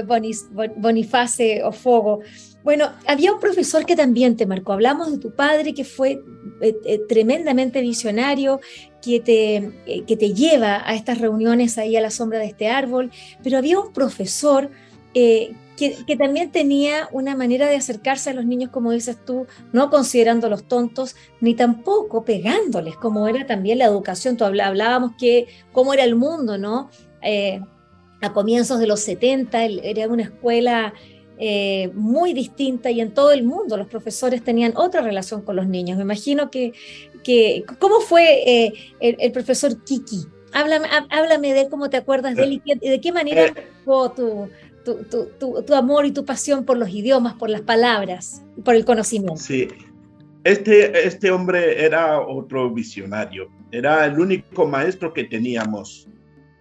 Boniface 0.75 1.63
Ofogo. 1.63 2.22
Bueno, 2.69 2.91
había 3.07 3.33
un 3.33 3.39
profesor 3.39 3.83
que 3.83 3.95
también 3.95 4.38
te 4.38 4.45
marcó. 4.45 4.73
Hablamos 4.73 5.11
de 5.11 5.17
tu 5.17 5.31
padre 5.31 5.73
que 5.73 5.83
fue 5.83 6.21
eh, 6.61 6.75
eh, 6.85 7.01
tremendamente 7.09 7.81
visionario, 7.81 8.59
que 9.01 9.19
te, 9.19 10.03
que 10.05 10.15
te 10.15 10.35
lleva 10.35 10.88
a 10.88 10.93
estas 10.93 11.17
reuniones 11.17 11.79
ahí 11.79 11.97
a 11.97 12.01
la 12.01 12.11
sombra 12.11 12.38
de 12.38 12.45
este 12.45 12.67
árbol, 12.67 13.09
pero 13.41 13.57
había 13.57 13.79
un 13.79 13.91
profesor 13.91 14.69
que, 15.15 15.55
también 16.15 16.51
tenía 16.51 17.09
una 17.11 17.35
manera 17.35 17.67
de 17.67 17.75
acercarse 17.75 18.29
a 18.29 18.33
los 18.33 18.45
niños, 18.45 18.69
como 18.69 18.91
dices 18.91 19.17
tú, 19.25 19.47
no 19.73 19.89
considerándolos 19.89 20.67
tontos, 20.67 21.15
ni 21.41 21.55
tampoco 21.55 22.23
pegándoles, 22.23 22.95
como 22.97 23.27
era 23.27 23.47
también 23.47 23.79
la 23.79 23.85
educación. 23.85 24.38
Tú 24.38 24.43
hablábamos 24.43 25.13
que 25.17 25.47
cómo 25.71 25.91
era 25.95 26.03
el 26.03 26.15
mundo, 26.15 26.59
¿no? 26.59 26.91
Eh, 27.23 27.61
a 28.21 28.31
comienzos 28.31 28.79
de 28.79 28.85
los 28.85 28.99
70 28.99 29.63
era 29.63 30.07
una 30.07 30.23
escuela 30.23 30.93
eh, 31.41 31.89
muy 31.93 32.34
distinta 32.34 32.91
y 32.91 33.00
en 33.00 33.13
todo 33.13 33.31
el 33.31 33.43
mundo 33.43 33.77
los 33.77 33.88
profesores 33.88 34.43
tenían 34.43 34.74
otra 34.75 35.00
relación 35.00 35.41
con 35.41 35.55
los 35.55 35.67
niños. 35.67 35.96
Me 35.96 36.03
imagino 36.03 36.51
que, 36.51 36.74
que 37.24 37.63
¿cómo 37.79 38.01
fue 38.01 38.43
eh, 38.46 38.74
el, 39.00 39.31
profesor 39.31 39.81
Kiki? 39.86 40.25
Háblame, 40.51 40.89
háblame 41.10 41.53
de 41.53 41.62
él, 41.62 41.67
cómo 41.69 41.89
te 41.89 41.96
acuerdas 41.96 42.36
de 42.36 42.43
él 42.43 42.62
y 42.65 42.89
de 42.89 43.00
qué 43.00 43.13
manera 43.13 43.53
fue 43.86 44.10
tu, 44.17 44.50
tu, 44.84 45.74
amor 45.74 46.05
y 46.05 46.12
tu 46.12 46.25
pasión 46.25 46.65
por 46.65 46.77
los 46.77 46.89
idiomas, 46.89 47.36
por 47.36 47.50
las 47.50 47.62
palabras, 47.62 48.43
por 48.65 48.75
el 48.75 48.84
conocimiento. 48.84 49.38
Sí, 49.38 49.69
este, 50.43 51.08
este 51.08 51.31
hombre 51.31 51.86
era 51.86 52.19
otro 52.19 52.69
visionario, 52.69 53.50
era 53.72 54.05
el 54.05 54.19
único 54.19 54.67
maestro 54.67 55.13
que 55.13 55.24
teníamos. 55.24 56.10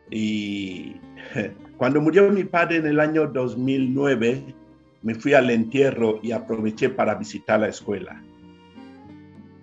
Y 0.09 0.95
cuando 1.77 2.01
murió 2.01 2.31
mi 2.31 2.45
padre 2.45 2.77
en 2.77 2.87
el 2.87 3.01
año 3.01 3.27
2009, 3.27 4.55
me 5.03 5.15
fui 5.15 5.35
al 5.35 5.51
entierro 5.51 6.21
y 6.23 6.33
aproveché 6.33 6.89
para 6.89 7.15
visitar 7.15 7.61
la 7.61 7.69
escuela. 7.69 8.23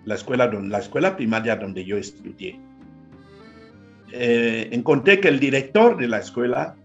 La 0.05 0.15
escuela, 0.15 0.47
la 0.47 0.79
escuela 0.79 1.15
primaria 1.15 1.55
donde 1.55 1.83
yo 1.83 1.97
estudié. 1.97 2.59
Eh, 4.11 4.69
encontré 4.71 5.19
que 5.19 5.27
el 5.27 5.39
director 5.39 5.97
de 5.97 6.07
la 6.07 6.19
escuela 6.19 6.75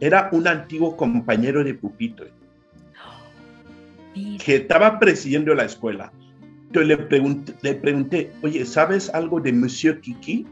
era 0.00 0.28
un 0.32 0.46
antiguo 0.46 0.96
compañero 0.96 1.62
de 1.62 1.74
pupitre 1.74 2.32
que 4.44 4.56
estaba 4.56 4.98
presidiendo 4.98 5.54
la 5.54 5.64
escuela. 5.64 6.12
Entonces 6.66 6.88
le 6.88 6.96
pregunté, 6.96 7.54
le 7.62 7.74
pregunté, 7.74 8.32
oye, 8.42 8.64
¿sabes 8.64 9.12
algo 9.12 9.40
de 9.40 9.52
Monsieur 9.52 10.00
Kiki? 10.00 10.46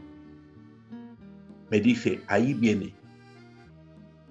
Me 1.69 1.79
dice, 1.79 2.21
ahí 2.27 2.53
viene. 2.53 2.93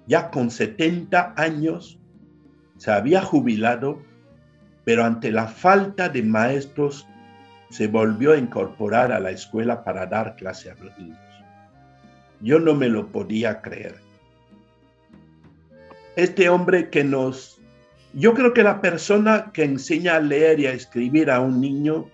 Ya 0.07 0.29
con 0.29 0.49
70 0.51 1.33
años 1.37 1.99
se 2.83 2.91
había 2.91 3.21
jubilado, 3.21 4.01
pero 4.83 5.05
ante 5.05 5.31
la 5.31 5.47
falta 5.47 6.09
de 6.09 6.21
maestros 6.21 7.07
se 7.69 7.87
volvió 7.87 8.33
a 8.33 8.37
incorporar 8.37 9.13
a 9.13 9.21
la 9.21 9.31
escuela 9.31 9.85
para 9.85 10.05
dar 10.05 10.35
clase 10.35 10.69
a 10.69 10.75
los 10.75 10.97
niños. 10.99 11.17
Yo 12.41 12.59
no 12.59 12.75
me 12.75 12.89
lo 12.89 13.07
podía 13.07 13.61
creer 13.61 13.95
este 16.17 16.49
hombre 16.49 16.89
que 16.89 17.05
nos... 17.05 17.61
Yo 18.11 18.33
creo 18.33 18.53
que 18.53 18.63
la 18.63 18.81
persona 18.81 19.51
que 19.53 19.63
enseña 19.63 20.17
a 20.17 20.19
leer 20.19 20.59
y 20.59 20.67
a 20.67 20.73
escribir 20.73 21.31
a 21.31 21.39
un 21.39 21.61
niño 21.61 22.09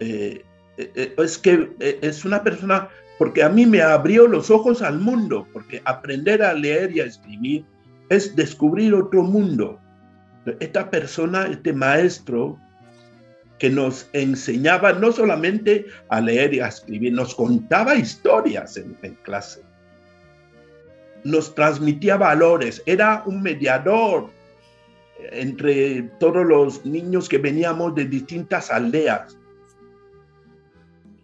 eh, 0.00 0.42
eh, 0.76 0.90
eh, 0.96 1.14
es 1.18 1.38
que 1.38 1.70
es 1.78 2.24
una 2.24 2.42
persona, 2.42 2.88
porque 3.16 3.44
a 3.44 3.48
mí 3.48 3.64
me 3.64 3.80
abrió 3.80 4.26
los 4.26 4.50
ojos 4.50 4.82
al 4.82 4.98
mundo, 4.98 5.46
porque 5.52 5.80
aprender 5.84 6.42
a 6.42 6.52
leer 6.52 6.90
y 6.96 7.00
a 7.00 7.04
escribir 7.04 7.64
es 8.10 8.34
descubrir 8.34 8.94
otro 8.94 9.22
mundo. 9.22 9.78
Esta 10.60 10.90
persona, 10.90 11.46
este 11.46 11.72
maestro, 11.72 12.58
que 13.58 13.68
nos 13.68 14.08
enseñaba 14.12 14.92
no 14.92 15.12
solamente 15.12 15.86
a 16.08 16.20
leer 16.20 16.54
y 16.54 16.60
a 16.60 16.68
escribir, 16.68 17.12
nos 17.12 17.34
contaba 17.34 17.96
historias 17.96 18.76
en 18.76 18.94
clase 19.22 19.62
nos 21.24 21.54
transmitía 21.54 22.16
valores, 22.16 22.82
era 22.86 23.22
un 23.26 23.42
mediador 23.42 24.30
entre 25.32 26.02
todos 26.20 26.46
los 26.46 26.84
niños 26.84 27.28
que 27.28 27.38
veníamos 27.38 27.94
de 27.94 28.04
distintas 28.04 28.70
aldeas. 28.70 29.36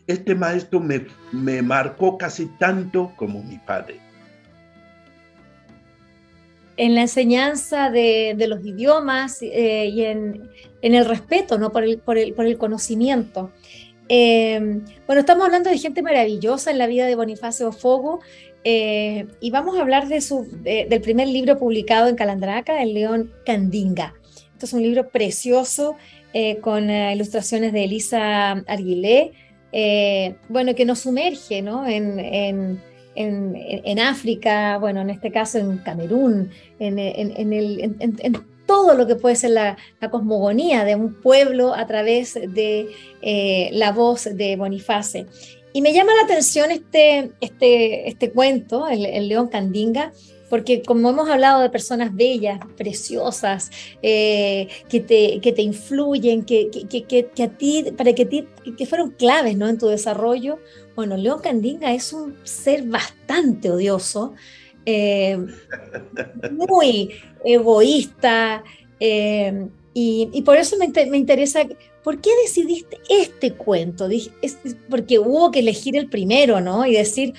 Este 0.06 0.34
maestro 0.34 0.80
me, 0.80 1.06
me 1.32 1.62
marcó 1.62 2.18
casi 2.18 2.46
tanto 2.58 3.12
como 3.16 3.42
mi 3.42 3.58
padre. 3.58 4.00
En 6.76 6.94
la 6.94 7.02
enseñanza 7.02 7.90
de, 7.90 8.36
los 8.48 8.64
idiomas 8.64 9.40
eh, 9.42 9.90
y 9.92 10.04
en, 10.04 10.50
el 10.82 11.04
respeto 11.04 11.58
¿no? 11.58 11.70
por, 11.70 11.84
el, 11.84 12.58
conocimiento. 12.58 13.50
Eh, 14.08 14.80
bueno, 15.06 15.20
estamos 15.20 15.46
hablando 15.46 15.70
de 15.70 15.78
gente 15.78 16.02
maravillosa 16.02 16.70
en 16.70 16.78
la 16.78 16.86
vida 16.86 17.06
de 17.06 17.14
Bonifacio 17.14 17.72
Fogo 17.72 18.20
eh, 18.62 19.26
y 19.40 19.50
vamos 19.50 19.78
a 19.78 19.80
hablar 19.80 20.08
de 20.08 20.20
su, 20.20 20.46
del 20.62 21.00
primer 21.00 21.28
libro 21.28 21.58
publicado 21.58 22.08
en 22.08 22.16
Calandraca, 22.16 22.82
El 22.82 22.94
León 22.94 23.32
Candinga. 23.46 24.14
Esto 24.52 24.66
es 24.66 24.72
un 24.72 24.82
libro 24.82 25.08
precioso 25.08 25.96
eh, 26.32 26.58
con 26.58 26.90
ilustraciones 26.90 27.72
de 27.72 27.84
Elisa 27.84 28.52
Arguilé, 28.66 29.32
bueno, 30.48 30.74
que 30.74 30.84
nos 30.84 31.00
sumerge 31.00 31.62
¿no? 31.62 31.86
en, 31.86 32.20
en, 32.20 32.80
en, 33.14 33.98
África, 33.98 34.78
bueno, 34.78 35.00
en 35.00 35.10
este 35.10 35.30
caso 35.30 35.58
en 35.58 35.78
Camerún, 35.78 36.50
en, 36.78 36.98
el, 36.98 38.38
todo 38.66 38.94
lo 38.94 39.06
que 39.06 39.16
puede 39.16 39.36
ser 39.36 39.50
la, 39.50 39.76
cosmogonía 40.10 40.84
de 40.84 40.94
un 40.94 41.14
pueblo 41.14 41.74
a 41.74 41.86
través 41.86 42.34
de 42.34 42.88
eh, 43.22 43.70
la 43.72 43.92
voz 43.92 44.24
de 44.24 44.56
Boniface. 44.56 45.26
Y 45.72 45.82
me 45.82 45.92
llama 45.92 46.12
la 46.14 46.22
atención 46.22 46.70
este, 46.70 47.32
este, 47.40 48.08
este 48.08 48.30
cuento, 48.30 48.86
el, 48.86 49.28
León 49.28 49.48
Candinga, 49.48 50.12
porque 50.50 50.82
como 50.82 51.10
hemos 51.10 51.28
hablado 51.28 51.62
de 51.62 51.70
personas 51.70 52.14
bellas, 52.14 52.60
preciosas, 52.76 53.70
eh, 54.02 54.68
que, 54.88 55.00
te, 55.00 55.40
que 55.40 55.52
te 55.52 55.62
influyen, 55.62 56.44
que, 56.44 56.70
que, 56.70 57.42
a 57.42 57.48
ti, 57.48 57.86
para 57.96 58.12
que, 58.12 58.24
ti, 58.26 58.46
que 58.76 58.86
fueron 58.86 59.10
claves 59.10 59.56
¿no? 59.56 59.68
en 59.68 59.78
tu 59.78 59.88
desarrollo, 59.88 60.58
bueno, 60.94 61.16
León 61.16 61.40
Candinga 61.42 61.92
es 61.92 62.12
un 62.12 62.36
ser 62.44 62.82
bastante 62.84 63.70
odioso, 63.70 64.34
eh, 64.86 65.38
muy 66.52 67.10
egoísta, 67.44 68.62
eh, 69.00 69.68
y, 69.96 70.42
por 70.42 70.56
eso 70.56 70.76
me, 70.76 71.16
interesa, 71.16 71.60
¿por 72.02 72.20
qué 72.20 72.30
decidiste 72.42 72.98
este 73.08 73.52
cuento? 73.52 74.08
porque 74.90 75.20
hubo 75.20 75.52
que 75.52 75.60
elegir 75.60 75.96
el 75.96 76.08
primero, 76.08 76.60
¿no? 76.60 76.84
Y 76.84 76.94
decir, 76.94 77.32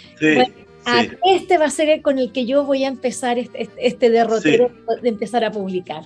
este 1.23 1.57
va 1.57 1.65
a 1.65 1.69
ser 1.69 1.89
el 1.89 2.01
con 2.01 2.19
el 2.19 2.31
que 2.31 2.45
yo 2.45 2.63
voy 2.63 2.83
a 2.83 2.87
empezar 2.87 3.37
este, 3.37 3.69
este 3.77 4.09
derrotero 4.09 4.71
de 5.01 5.09
empezar 5.09 5.43
a 5.43 5.51
publicar. 5.51 6.03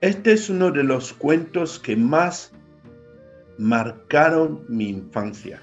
Este 0.00 0.32
es 0.32 0.50
uno 0.50 0.70
de 0.70 0.84
los 0.84 1.12
cuentos 1.12 1.78
que 1.78 1.96
más 1.96 2.52
marcaron 3.58 4.64
mi 4.68 4.88
infancia. 4.88 5.62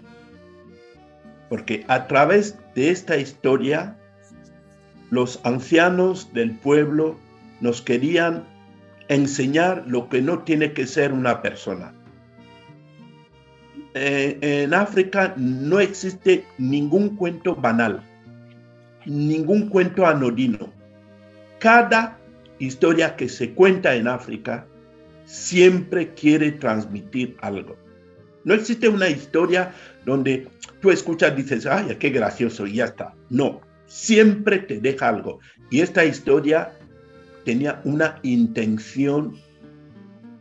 Porque 1.50 1.86
a 1.88 2.08
través 2.08 2.58
de 2.76 2.90
esta 2.90 3.18
historia 3.18 3.98
los 5.12 5.40
ancianos 5.44 6.34
del 6.34 6.58
pueblo 6.58 7.18
nos 7.62 7.82
querían 7.82 8.48
enseñar 9.08 9.84
lo 9.86 10.10
que 10.10 10.22
no 10.22 10.40
tiene 10.40 10.74
que 10.74 10.88
ser 10.88 11.14
una 11.14 11.42
persona. 11.42 11.94
Eh, 13.96 14.38
en 14.42 14.74
África 14.74 15.34
no 15.38 15.80
existe 15.80 16.46
ningún 16.58 17.16
cuento 17.16 17.56
banal, 17.56 18.02
ningún 19.06 19.70
cuento 19.70 20.06
anodino. 20.06 20.72
Cada 21.60 22.18
historia 22.60 23.16
que 23.16 23.30
se 23.30 23.54
cuenta 23.54 23.96
en 23.96 24.08
África 24.08 24.66
siempre 25.26 26.14
quiere 26.14 26.54
transmitir 26.54 27.38
algo. 27.42 27.78
No 28.44 28.54
existe 28.54 28.90
una 28.90 29.08
historia 29.10 29.74
donde 30.06 30.50
tú 30.82 30.92
escuchas 30.92 31.36
dices, 31.36 31.66
ay, 31.66 31.96
qué 32.00 32.10
gracioso 32.10 32.68
y 32.68 32.76
ya 32.76 32.86
está. 32.86 33.14
No, 33.30 33.62
siempre 33.86 34.60
te 34.60 34.80
deja 34.80 35.08
algo. 35.08 35.40
Y 35.70 35.82
esta 35.82 36.04
historia 36.04 36.74
tenía 37.46 37.82
una 37.86 38.20
intención 38.24 39.36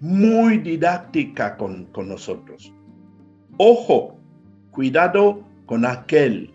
muy 0.00 0.58
didáctica 0.58 1.56
con, 1.56 1.88
nosotros. 1.94 2.72
Ojo, 3.58 4.18
cuidado 4.70 5.44
con 5.66 5.84
aquel 5.84 6.50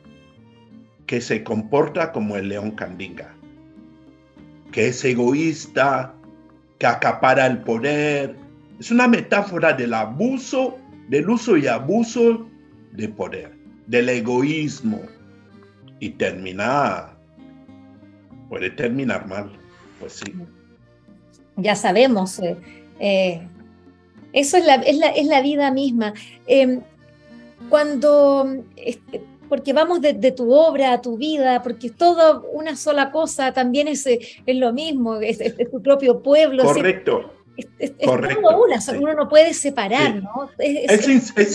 que 1.06 1.22
se 1.22 1.44
comporta 1.44 2.12
como 2.12 2.36
el 2.36 2.50
león 2.50 2.72
candinga, 2.72 3.34
que 4.72 4.88
es 4.88 5.04
egoísta, 5.06 6.14
que 6.80 6.88
acapara 6.88 7.48
el 7.48 7.60
poder. 7.60 8.36
Es 8.80 8.92
una 8.92 9.08
metáfora 9.08 9.74
del 9.74 9.94
abuso, 9.94 10.78
del 11.10 11.30
uso 11.30 11.58
y 11.58 11.68
abuso 11.68 12.48
de 12.92 13.08
poder, 13.10 13.54
del 13.88 14.10
egoísmo, 14.10 15.02
y 16.00 16.10
termina, 16.10 17.18
puede 18.50 18.70
terminar 18.72 19.28
mal, 19.28 19.52
pues 20.00 20.14
sí. 20.14 20.34
Ya 21.56 21.76
sabemos, 21.76 22.40
eh, 22.40 22.56
eh, 23.00 23.48
eso 24.34 24.58
es 24.58 24.66
la, 24.66 24.76
es 24.76 25.26
la, 25.26 25.42
vida 25.42 25.72
misma. 25.72 26.14
Em, 26.46 26.82
cuando, 27.70 28.64
este, 28.76 29.22
porque 29.50 29.74
vamos 29.74 30.02
de, 30.02 30.32
tu 30.32 30.52
obra 30.52 30.94
a 30.94 31.02
tu 31.02 31.18
vida, 31.18 31.62
porque 31.64 31.90
todo 31.90 32.46
una 32.52 32.76
sola 32.76 33.12
cosa 33.12 33.54
también 33.54 33.88
es, 33.88 34.06
es 34.06 34.56
lo 34.56 34.74
mismo, 34.74 35.18
es, 35.18 35.40
tu 35.72 35.82
propio 35.82 36.22
pueblo. 36.22 36.64
Correcto. 36.64 37.34
Es, 37.80 37.92
Correcto, 38.06 38.40
una, 38.40 38.80
uno 39.00 39.14
no 39.16 39.28
puede 39.28 39.52
separar, 39.56 40.22
¿no? 40.22 40.50
Es, 40.60 41.08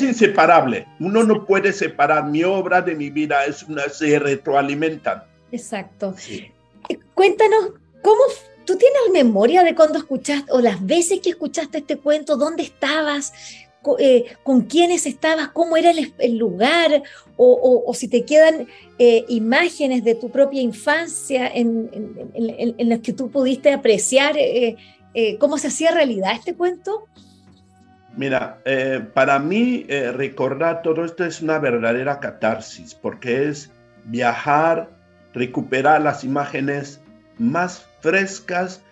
inseparable, 0.02 0.88
uno 0.98 1.22
no 1.22 1.46
puede 1.46 1.72
separar 1.72 2.26
mi 2.26 2.42
obra 2.42 2.82
de 2.82 2.96
mi 2.96 3.10
vida, 3.10 3.44
es 3.44 3.62
una, 3.62 3.88
se 3.88 4.18
retroalimentan. 4.18 5.22
Exacto. 5.52 6.16
Eh, 6.28 6.98
cuéntanos, 7.14 7.74
¿cómo 8.02 8.20
tú 8.64 8.76
tienes 8.76 9.00
memoria 9.12 9.62
de 9.62 9.74
cuando 9.74 9.98
escuchaste, 9.98 10.50
o 10.50 10.60
las 10.60 10.84
veces 10.84 11.20
que 11.20 11.30
escuchaste 11.30 11.78
este 11.78 11.98
cuento, 11.98 12.36
dónde 12.36 12.64
estabas, 12.64 13.32
eh, 13.98 14.36
con 14.42 14.62
quiénes 14.62 15.06
estabas, 15.06 15.48
cómo 15.48 15.76
era 15.76 15.90
el, 16.18 16.38
lugar, 16.38 17.02
o, 17.36 17.92
si 17.94 18.06
te 18.08 18.24
quedan 18.24 18.68
eh, 18.98 19.24
imágenes 19.28 20.04
de 20.04 20.14
tu 20.14 20.30
propia 20.30 20.60
infancia 20.60 21.50
en, 21.52 21.90
las 22.78 23.00
que 23.00 23.12
tú 23.12 23.30
pudiste 23.30 23.72
apreciar 23.72 24.36
eh, 24.36 24.76
cómo 25.38 25.58
se 25.58 25.68
hacía 25.68 25.90
realidad 25.90 26.32
este 26.34 26.54
cuento? 26.54 27.08
Mira, 28.16 28.62
para 29.14 29.38
mí 29.38 29.84
recordar 29.88 30.82
todo 30.82 31.04
esto 31.04 31.24
es 31.24 31.40
una 31.42 31.58
verdadera 31.58 32.20
catarsis, 32.20 32.94
porque 32.94 33.48
es 33.48 33.70
viajar, 34.04 34.90
recuperar 35.32 36.02
las 36.02 36.22
imágenes 36.22 37.00
más 37.38 37.86
frescas 38.00 38.82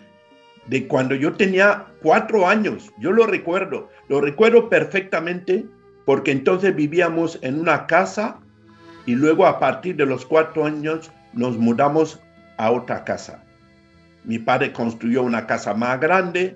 de 0.71 0.87
cuando 0.87 1.15
yo 1.15 1.33
tenía 1.33 1.85
cuatro 2.01 2.47
años. 2.47 2.93
Yo 2.97 3.11
lo 3.11 3.27
recuerdo, 3.27 3.89
lo 4.07 4.21
recuerdo 4.21 4.69
perfectamente, 4.69 5.65
porque 6.05 6.31
entonces 6.31 6.73
vivíamos 6.73 7.37
en 7.41 7.59
una 7.59 7.87
casa 7.87 8.39
y 9.05 9.15
luego 9.15 9.45
a 9.45 9.59
partir 9.59 9.97
de 9.97 10.05
los 10.05 10.25
cuatro 10.25 10.65
años 10.65 11.11
nos 11.33 11.57
mudamos 11.57 12.21
a 12.55 12.71
otra 12.71 13.03
casa. 13.03 13.43
Mi 14.23 14.39
padre 14.39 14.71
construyó 14.71 15.23
una 15.23 15.45
casa 15.45 15.73
más 15.73 15.99
grande. 15.99 16.55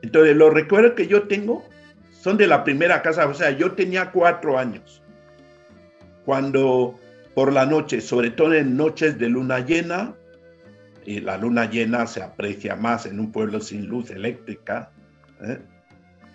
Entonces, 0.00 0.34
los 0.34 0.54
recuerdos 0.54 0.92
que 0.92 1.06
yo 1.06 1.24
tengo 1.24 1.62
son 2.10 2.38
de 2.38 2.46
la 2.46 2.64
primera 2.64 3.02
casa. 3.02 3.26
O 3.26 3.34
sea, 3.34 3.50
yo 3.50 3.72
tenía 3.72 4.12
cuatro 4.12 4.58
años. 4.58 5.02
Cuando 6.24 6.98
por 7.34 7.52
la 7.52 7.66
noche, 7.66 8.00
sobre 8.00 8.30
todo 8.30 8.54
en 8.54 8.78
noches 8.78 9.18
de 9.18 9.28
luna 9.28 9.58
llena, 9.58 10.14
y 11.04 11.20
la 11.20 11.36
luna 11.36 11.68
llena 11.70 12.06
se 12.06 12.22
aprecia 12.22 12.76
más 12.76 13.06
en 13.06 13.20
un 13.20 13.32
pueblo 13.32 13.60
sin 13.60 13.86
luz 13.86 14.10
eléctrica, 14.10 14.90
¿eh? 15.42 15.58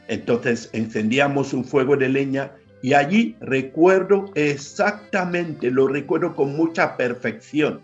entonces 0.07 0.69
encendíamos 0.73 1.53
un 1.53 1.65
fuego 1.65 1.97
de 1.97 2.09
leña 2.09 2.51
y 2.81 2.93
allí 2.93 3.35
recuerdo 3.39 4.25
exactamente, 4.35 5.71
lo 5.71 5.87
recuerdo 5.87 6.35
con 6.35 6.55
mucha 6.55 6.95
perfección, 6.95 7.81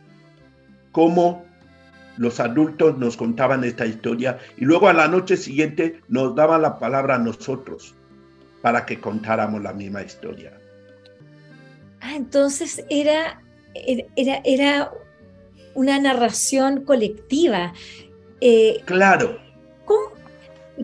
cómo 0.91 1.43
los 2.17 2.39
adultos 2.39 2.97
nos 2.97 3.17
contaban 3.17 3.63
esta 3.63 3.85
historia 3.85 4.37
y 4.57 4.65
luego 4.65 4.87
a 4.87 4.93
la 4.93 5.07
noche 5.07 5.35
siguiente 5.35 6.01
nos 6.09 6.35
daban 6.35 6.61
la 6.61 6.77
palabra 6.77 7.15
a 7.15 7.19
nosotros 7.19 7.95
para 8.61 8.85
que 8.85 8.99
contáramos 8.99 9.61
la 9.61 9.73
misma 9.73 10.03
historia. 10.03 10.53
Ah, 12.01 12.15
entonces 12.15 12.83
era, 12.89 13.41
era, 14.15 14.41
era 14.43 14.91
una 15.75 15.99
narración 15.99 16.83
colectiva. 16.83 17.73
Eh, 18.41 18.81
claro. 18.85 19.39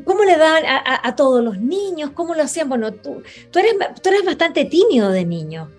¿Cómo, 0.05 0.23
le 0.23 0.37
daban 0.37 0.63
a, 0.67 1.15
todos 1.15 1.43
los 1.43 1.59
niños? 1.59 2.11
¿Cómo 2.13 2.35
lo 2.35 2.43
hacían? 2.43 2.69
Bueno, 2.69 2.93
tú, 2.93 3.23
tú, 3.49 3.59
eres, 3.59 3.73
tú 4.01 4.09
eres 4.09 4.23
bastante 4.23 4.65
tímido 4.65 5.09
de 5.11 5.25
niño. 5.25 5.71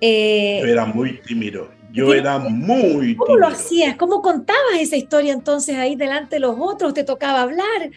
Eh, 0.00 0.60
Yo 0.62 0.68
era 0.68 0.86
muy 0.86 1.20
tímido. 1.20 1.68
Yo 1.92 2.14
era 2.14 2.38
muy... 2.38 3.16
¿Cómo 3.16 3.36
lo 3.36 3.48
hacías? 3.48 3.96
¿Cómo 3.96 4.22
contabas 4.22 4.78
esa 4.78 4.96
historia 4.96 5.32
entonces 5.32 5.76
ahí 5.76 5.96
delante 5.96 6.36
de 6.36 6.40
los 6.40 6.56
otros? 6.58 6.94
¿Te 6.94 7.04
tocaba 7.04 7.42
hablar? 7.42 7.90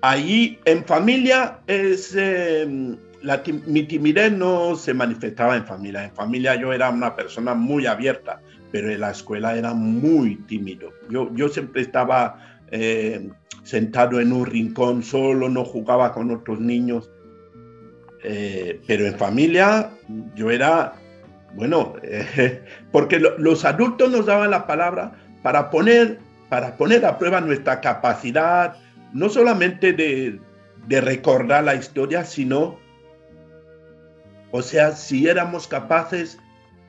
Ahí 0.00 0.58
en 0.64 0.84
familia 0.84 1.60
es... 1.66 2.14
Em, 2.14 2.96
la, 3.22 3.42
mi 3.66 3.82
timidez 3.82 4.32
no 4.32 4.76
se 4.76 4.94
manifestaba 4.94 5.56
en 5.56 5.66
familia. 5.66 6.04
En 6.04 6.14
familia 6.14 6.54
yo 6.54 6.72
era 6.72 6.88
una 6.90 7.14
persona 7.14 7.54
muy 7.54 7.86
abierta, 7.86 8.40
pero 8.72 8.90
en 8.90 9.00
la 9.00 9.10
escuela 9.10 9.56
era 9.56 9.74
muy 9.74 10.36
tímido. 10.46 10.92
Yo, 11.08 11.34
yo 11.34 11.48
siempre 11.48 11.82
estaba 11.82 12.38
em, 12.70 13.30
sentado 13.62 14.20
en 14.20 14.32
un 14.32 14.46
rincón 14.46 15.02
solo, 15.02 15.48
no 15.48 15.64
jugaba 15.64 16.12
con 16.12 16.30
otros 16.30 16.60
niños. 16.60 17.10
Eh, 18.22 18.80
pero 18.86 19.06
en 19.06 19.16
familia 19.16 19.90
yo 20.34 20.50
era, 20.50 20.94
bueno, 21.54 21.94
porque 22.92 23.18
los 23.18 23.64
adultos 23.64 24.10
nos 24.10 24.26
daban 24.26 24.50
la 24.50 24.66
palabra 24.66 25.12
para 25.42 25.70
poner, 25.70 26.18
para 26.48 26.76
poner 26.76 27.04
a 27.06 27.18
prueba 27.18 27.40
nuestra 27.40 27.80
capacidad, 27.80 28.76
no 29.12 29.28
solamente 29.28 29.92
de, 29.92 30.38
de 30.86 31.00
recordar 31.00 31.64
la 31.64 31.74
historia, 31.74 32.24
sino, 32.24 32.78
o 34.50 34.62
sea, 34.62 34.92
si 34.92 35.26
éramos 35.26 35.66
capaces 35.66 36.38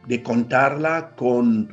de 0.08 0.22
contarla 0.24 1.12
con, 1.16 1.70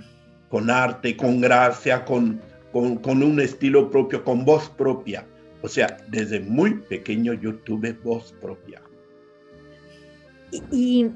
con 0.48 0.70
arte, 0.70 1.16
con 1.16 1.40
gracia, 1.40 2.04
con, 2.04 2.40
con, 2.72 3.22
un 3.22 3.40
estilo 3.40 3.90
propio, 3.90 4.22
con 4.24 4.44
voz 4.44 4.68
propia. 4.70 5.26
O 5.62 5.68
sea, 5.68 5.96
desde 6.08 6.40
muy 6.40 6.74
pequeño 6.74 7.34
yo 7.34 7.56
tuve 7.60 7.92
voz 7.92 8.32
propia. 8.40 8.80
Y, 10.70 11.10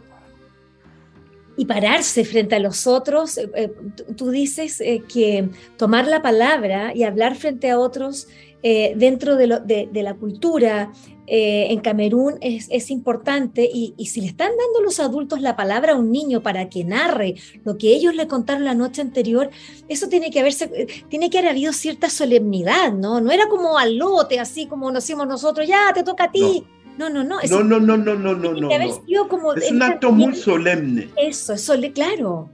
pararse 1.66 2.24
frente 2.24 2.54
a 2.54 2.58
los 2.58 2.86
otros, 2.86 3.38
eh, 3.38 3.50
eh, 3.54 3.72
tú 4.16 4.30
dices 4.30 4.80
eh, 4.80 5.02
que 5.06 5.48
tomar 5.76 6.06
la 6.06 6.22
palabra 6.22 6.92
y 6.94 7.04
hablar 7.04 7.36
frente 7.36 7.70
a 7.70 7.78
otros 7.78 8.28
dentro 8.64 9.34
de, 9.34 9.48
la 9.92 10.14
cultura 10.14 10.92
en 11.26 11.80
Camerún 11.80 12.38
es, 12.40 12.90
importante 12.92 13.68
y, 13.68 13.92
y, 13.96 14.06
si 14.06 14.20
le 14.20 14.28
están 14.28 14.52
dando 14.56 14.82
los 14.84 15.00
adultos 15.00 15.40
la 15.40 15.56
palabra 15.56 15.94
a 15.94 15.96
un 15.96 16.12
niño 16.12 16.44
para 16.44 16.68
que 16.68 16.84
narre 16.84 17.34
lo 17.64 17.76
que 17.76 17.88
ellos 17.88 18.14
le 18.14 18.28
contaron 18.28 18.64
la 18.64 18.74
noche 18.74 19.00
anterior, 19.00 19.50
eso 19.88 20.08
tiene 20.08 20.30
que 20.30 20.38
haberse, 20.38 20.86
tiene 21.08 21.28
que 21.28 21.38
haber 21.38 21.50
habido 21.50 21.72
cierta 21.72 22.08
solemnidad, 22.08 22.92
¿no? 22.92 23.20
No 23.20 23.32
era 23.32 23.48
como 23.48 23.78
al 23.78 23.96
lote, 23.96 24.38
así 24.38 24.66
como 24.66 24.92
nos 24.92 25.02
hicimos 25.02 25.26
nosotros, 25.26 25.66
ya 25.66 25.92
te 25.92 26.04
toca 26.04 26.26
a 26.26 26.30
ti. 26.30 26.64
No, 26.98 27.08
no. 27.24 27.24
No, 27.24 27.62
no, 27.64 27.80
no, 27.80 27.96
no, 27.96 28.14
no, 28.14 28.34
no, 28.34 28.52
no. 28.52 29.28
Como 29.28 29.54
es 29.54 29.70
un 29.70 29.82
acto 29.82 30.12
muy 30.12 30.34
solemne. 30.34 31.08
Eso, 31.16 31.54
eso, 31.54 31.74
claro. 31.94 32.50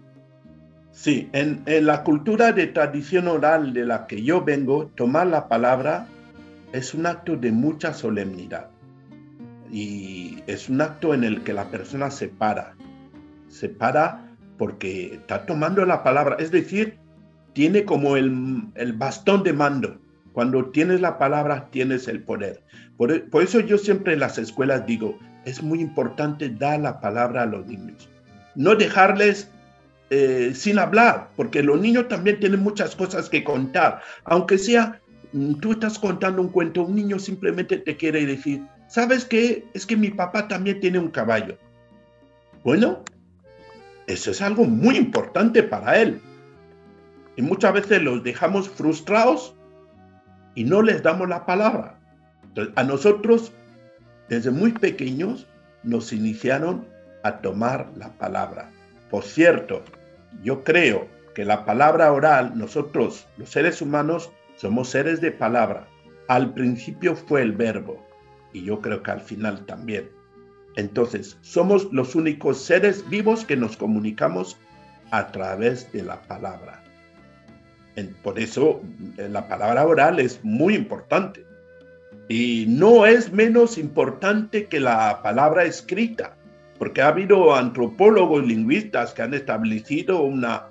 Sí, 0.92 1.29
en, 1.33 1.62
en, 1.66 1.87
la 1.87 2.03
cultura 2.03 2.53
de 2.53 2.66
tradición 2.66 3.29
oral 3.29 3.72
de 3.72 3.85
la 3.85 4.07
que 4.07 4.22
yo 4.22 4.42
vengo, 4.42 4.90
tomar 4.96 5.29
la 5.29 5.48
palabra 5.48 6.09
es 6.72 6.94
un 6.94 7.07
acto 7.07 7.37
de 7.37 7.53
mucha 7.53 7.94
solemnidad. 7.94 8.68
Y 9.70 10.42
es 10.46 10.68
un 10.68 10.81
acto 10.81 11.14
en 11.14 11.24
el 11.24 11.42
que 11.42 11.53
la 11.53 11.70
persona 11.70 12.11
se 12.11 12.29
para. 12.29 12.74
Se 13.48 13.68
para 13.68 14.29
porque 14.57 15.14
está 15.14 15.46
tomando 15.46 15.85
la 15.85 16.03
palabra. 16.03 16.37
Es 16.38 16.51
decir, 16.51 16.98
tiene 17.53 17.85
como 17.85 18.16
el, 18.16 18.64
el 18.74 18.92
bastón 18.92 19.42
de 19.42 19.53
mando. 19.53 19.98
Cuando 20.33 20.66
tienes 20.66 21.01
la 21.01 21.18
palabra, 21.18 21.68
tienes 21.70 22.09
el 22.09 22.22
poder. 22.22 22.62
Por, 22.98 23.12
eso 23.12 23.61
yo 23.61 23.78
siempre 23.78 24.14
en 24.14 24.20
las 24.20 24.38
escuelas 24.38 24.84
digo, 24.84 25.16
es 25.44 25.62
muy 25.62 25.80
importante 25.80 26.50
dar 26.50 26.80
la 26.80 27.00
palabra 27.00 27.44
a 27.44 27.46
los 27.46 27.64
niños. 27.64 28.08
No 28.56 28.74
dejarles 28.74 29.48
eh, 30.11 30.50
sin 30.52 30.80
hablar, 30.80 31.30
porque 31.37 31.62
los 31.62 31.80
niños 31.80 32.08
también 32.08 32.40
tienen 32.40 32.61
muchas 32.61 32.96
cosas 32.96 33.28
que 33.28 33.44
contar. 33.44 34.02
Aunque 34.24 34.58
sea, 34.58 35.00
mm, 35.32 35.54
tú 35.61 35.72
estás 35.72 35.96
contando 35.96 36.42
un 36.42 36.48
cuento, 36.48 36.82
un 36.82 36.96
niño 36.96 37.20
simplemente 37.20 37.78
te 37.78 37.96
quiere 37.96 38.26
decir, 38.26 38.66
¿sabes 38.88 39.24
qué? 39.24 39.64
Es 39.74 39.87
que 39.87 39.96
mi 39.96 40.11
papá 40.11 40.48
también 40.48 40.80
tiene 40.80 40.98
un 40.98 41.08
caballo. 41.08 41.56
Bueno, 42.64 43.04
eso 44.08 44.32
es 44.32 44.42
algo 44.42 44.64
muy 44.64 44.96
importante 44.96 45.62
para 45.62 46.00
él. 46.00 46.20
Y 47.37 47.42
muchas 47.42 47.74
veces 47.74 48.02
los 48.02 48.24
dejamos 48.24 48.68
frustrados 48.68 49.54
y 50.56 50.64
no 50.64 50.82
les 50.82 51.00
damos 51.04 51.28
la 51.28 51.46
palabra 51.46 51.97
a 52.75 52.85
nosotros, 52.85 53.53
desde 54.29 54.51
muy 54.51 54.73
pequeños, 54.73 55.47
nos 55.83 56.12
iniciaron 56.12 56.87
a 57.23 57.40
tomar 57.40 57.90
la 57.97 58.12
palabra. 58.18 58.71
Por 59.11 59.25
cierto, 59.25 59.83
yo 60.42 60.64
creo 60.64 61.09
que 61.35 61.44
la 61.44 61.64
palabra 61.64 62.12
oral, 62.12 62.57
nosotros, 62.57 63.27
los 63.37 63.51
seres 63.51 63.81
humanos, 63.81 64.31
somos 64.57 64.90
seres 64.90 65.21
de 65.21 65.31
palabra. 65.31 65.88
Al 66.29 66.53
principio 66.53 67.14
fue 67.16 67.42
el 67.42 67.53
verbo 67.53 68.05
y 68.53 68.64
yo 68.64 68.81
creo 68.81 69.03
que 69.03 69.11
al 69.11 69.21
final 69.21 69.64
también. 69.66 70.11
Entonces, 70.77 71.38
somos 71.40 71.92
los 71.92 72.14
únicos 72.14 72.62
seres 72.62 73.09
vivos 73.09 73.44
que 73.44 73.57
nos 73.57 73.77
comunicamos 73.77 74.59
a 75.11 75.29
través 75.29 75.90
de 75.92 76.03
la 76.03 76.21
palabra. 76.23 76.83
Por 78.23 78.38
eso 78.38 78.81
la 79.16 79.49
palabra 79.49 79.85
oral 79.85 80.21
es 80.21 80.44
muy 80.44 80.77
importante 80.77 81.47
y 82.29 82.67
no 82.69 83.07
es 83.07 83.33
menos 83.33 83.79
importante 83.79 84.67
que 84.67 84.81
la 84.81 85.23
palabra 85.23 85.64
escrita, 85.64 86.37
porque 86.79 87.03
ha 87.03 87.09
habido 87.09 87.55
antropólogos 87.55 88.45
lingüistas 88.45 89.14
que 89.14 89.23
han 89.23 89.35
establecido 89.35 90.23
una, 90.23 90.67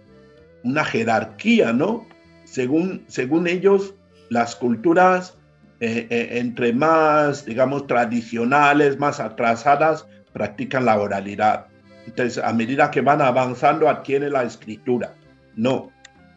una 0.63 0.85
jerarquía, 0.85 1.73
¿no? 1.73 2.05
Según, 2.43 3.03
según 3.07 3.47
ellos, 3.47 3.95
las 4.29 4.55
culturas 4.55 5.37
eh, 5.79 6.07
eh, 6.09 6.39
entre 6.39 6.73
más, 6.73 7.45
digamos, 7.45 7.85
tradicionales, 7.85 8.97
más 8.97 9.19
atrasadas, 9.19 10.07
practican 10.33 10.85
la 10.85 10.99
oralidad. 10.99 11.67
Entonces, 12.07 12.43
a 12.43 12.51
medida 12.53 12.89
que 12.89 13.01
van 13.01 13.21
avanzando, 13.21 13.87
adquieren 13.87 14.33
la 14.33 14.43
escritura. 14.43 15.13
No, 15.55 15.91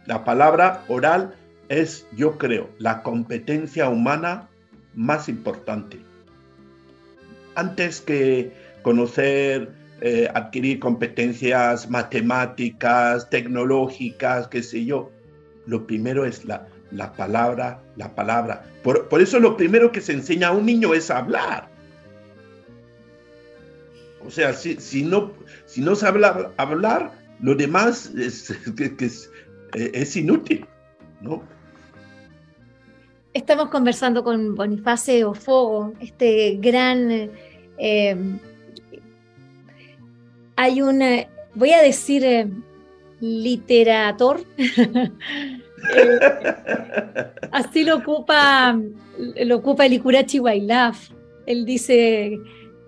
la 0.04 0.24
palabra 0.24 0.82
oral 0.88 1.34
es, 1.68 2.06
yo 2.16 2.36
creo, 2.36 2.68
la 2.78 3.02
competencia 3.02 3.88
humana 3.88 4.49
más 5.00 5.30
importante. 5.30 5.98
Antes 7.54 8.02
que 8.02 8.52
conocer, 8.82 9.72
eh, 10.02 10.28
adquirir 10.34 10.78
competencias 10.78 11.88
matemáticas, 11.88 13.28
tecnológicas, 13.30 14.48
qué 14.48 14.62
sé 14.62 14.84
yo, 14.84 15.10
lo 15.66 15.86
primero 15.86 16.26
es 16.26 16.44
la, 16.44 16.68
la 16.90 17.14
palabra, 17.14 17.82
la 17.96 18.14
palabra. 18.14 18.62
Por, 18.82 19.08
eso 19.22 19.40
lo 19.40 19.56
primero 19.56 19.90
que 19.90 20.02
se 20.02 20.12
enseña 20.12 20.48
a 20.48 20.52
un 20.52 20.66
niño 20.66 20.92
es 20.92 21.10
hablar. 21.10 21.70
O 24.22 24.30
sea, 24.30 24.52
si, 24.52 24.76
si 24.76 25.02
no, 25.02 25.32
si 25.64 25.80
no 25.80 25.96
sabe 25.96 26.20
hablar, 26.58 27.12
lo 27.40 27.54
demás 27.54 28.12
es, 28.18 28.50
es, 29.00 29.30
es 29.72 30.16
inútil, 30.16 30.66
¿no? 31.22 31.42
Estamos 33.32 33.68
conversando 33.68 34.24
con 34.24 34.56
Boniface 34.56 35.24
Ofogo, 35.24 35.92
este 36.00 36.56
gran... 36.60 37.30
Eh, 37.78 38.16
hay 40.56 40.82
un, 40.82 41.00
voy 41.54 41.72
a 41.72 41.80
decir, 41.80 42.24
eh, 42.24 42.48
literator. 43.20 44.40
Eh, 45.96 46.20
así 47.52 47.84
lo 47.84 47.96
ocupa, 47.96 48.78
lo 49.16 49.56
ocupa 49.56 49.86
el 49.86 49.94
Ikurachi 49.94 50.38
Wailaf. 50.38 51.08
Él 51.46 51.64
dice 51.64 52.38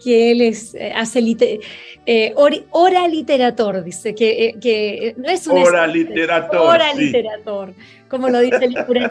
que 0.04 0.30
él 0.30 0.42
es, 0.42 0.76
hace 0.94 1.22
ora 2.70 3.08
literator, 3.08 3.82
dice 3.82 4.14
que, 4.14 4.56
que 4.60 5.14
no 5.16 5.30
es 5.30 5.46
un... 5.46 5.56
Ora 5.56 5.86
literator. 5.86 6.60
Ora 6.60 6.92
literator 6.92 7.72
como 8.12 8.28
lo 8.28 8.40
dice 8.40 8.66
el 8.66 8.72
Icura 8.72 9.10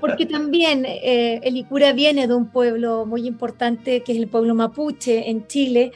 porque 0.00 0.26
también 0.26 0.84
eh, 0.84 1.40
el 1.44 1.56
Icura 1.56 1.92
viene 1.92 2.26
de 2.26 2.34
un 2.34 2.50
pueblo 2.50 3.06
muy 3.06 3.24
importante 3.28 4.00
que 4.00 4.10
es 4.10 4.18
el 4.18 4.26
pueblo 4.26 4.56
mapuche 4.56 5.30
en 5.30 5.46
Chile, 5.46 5.92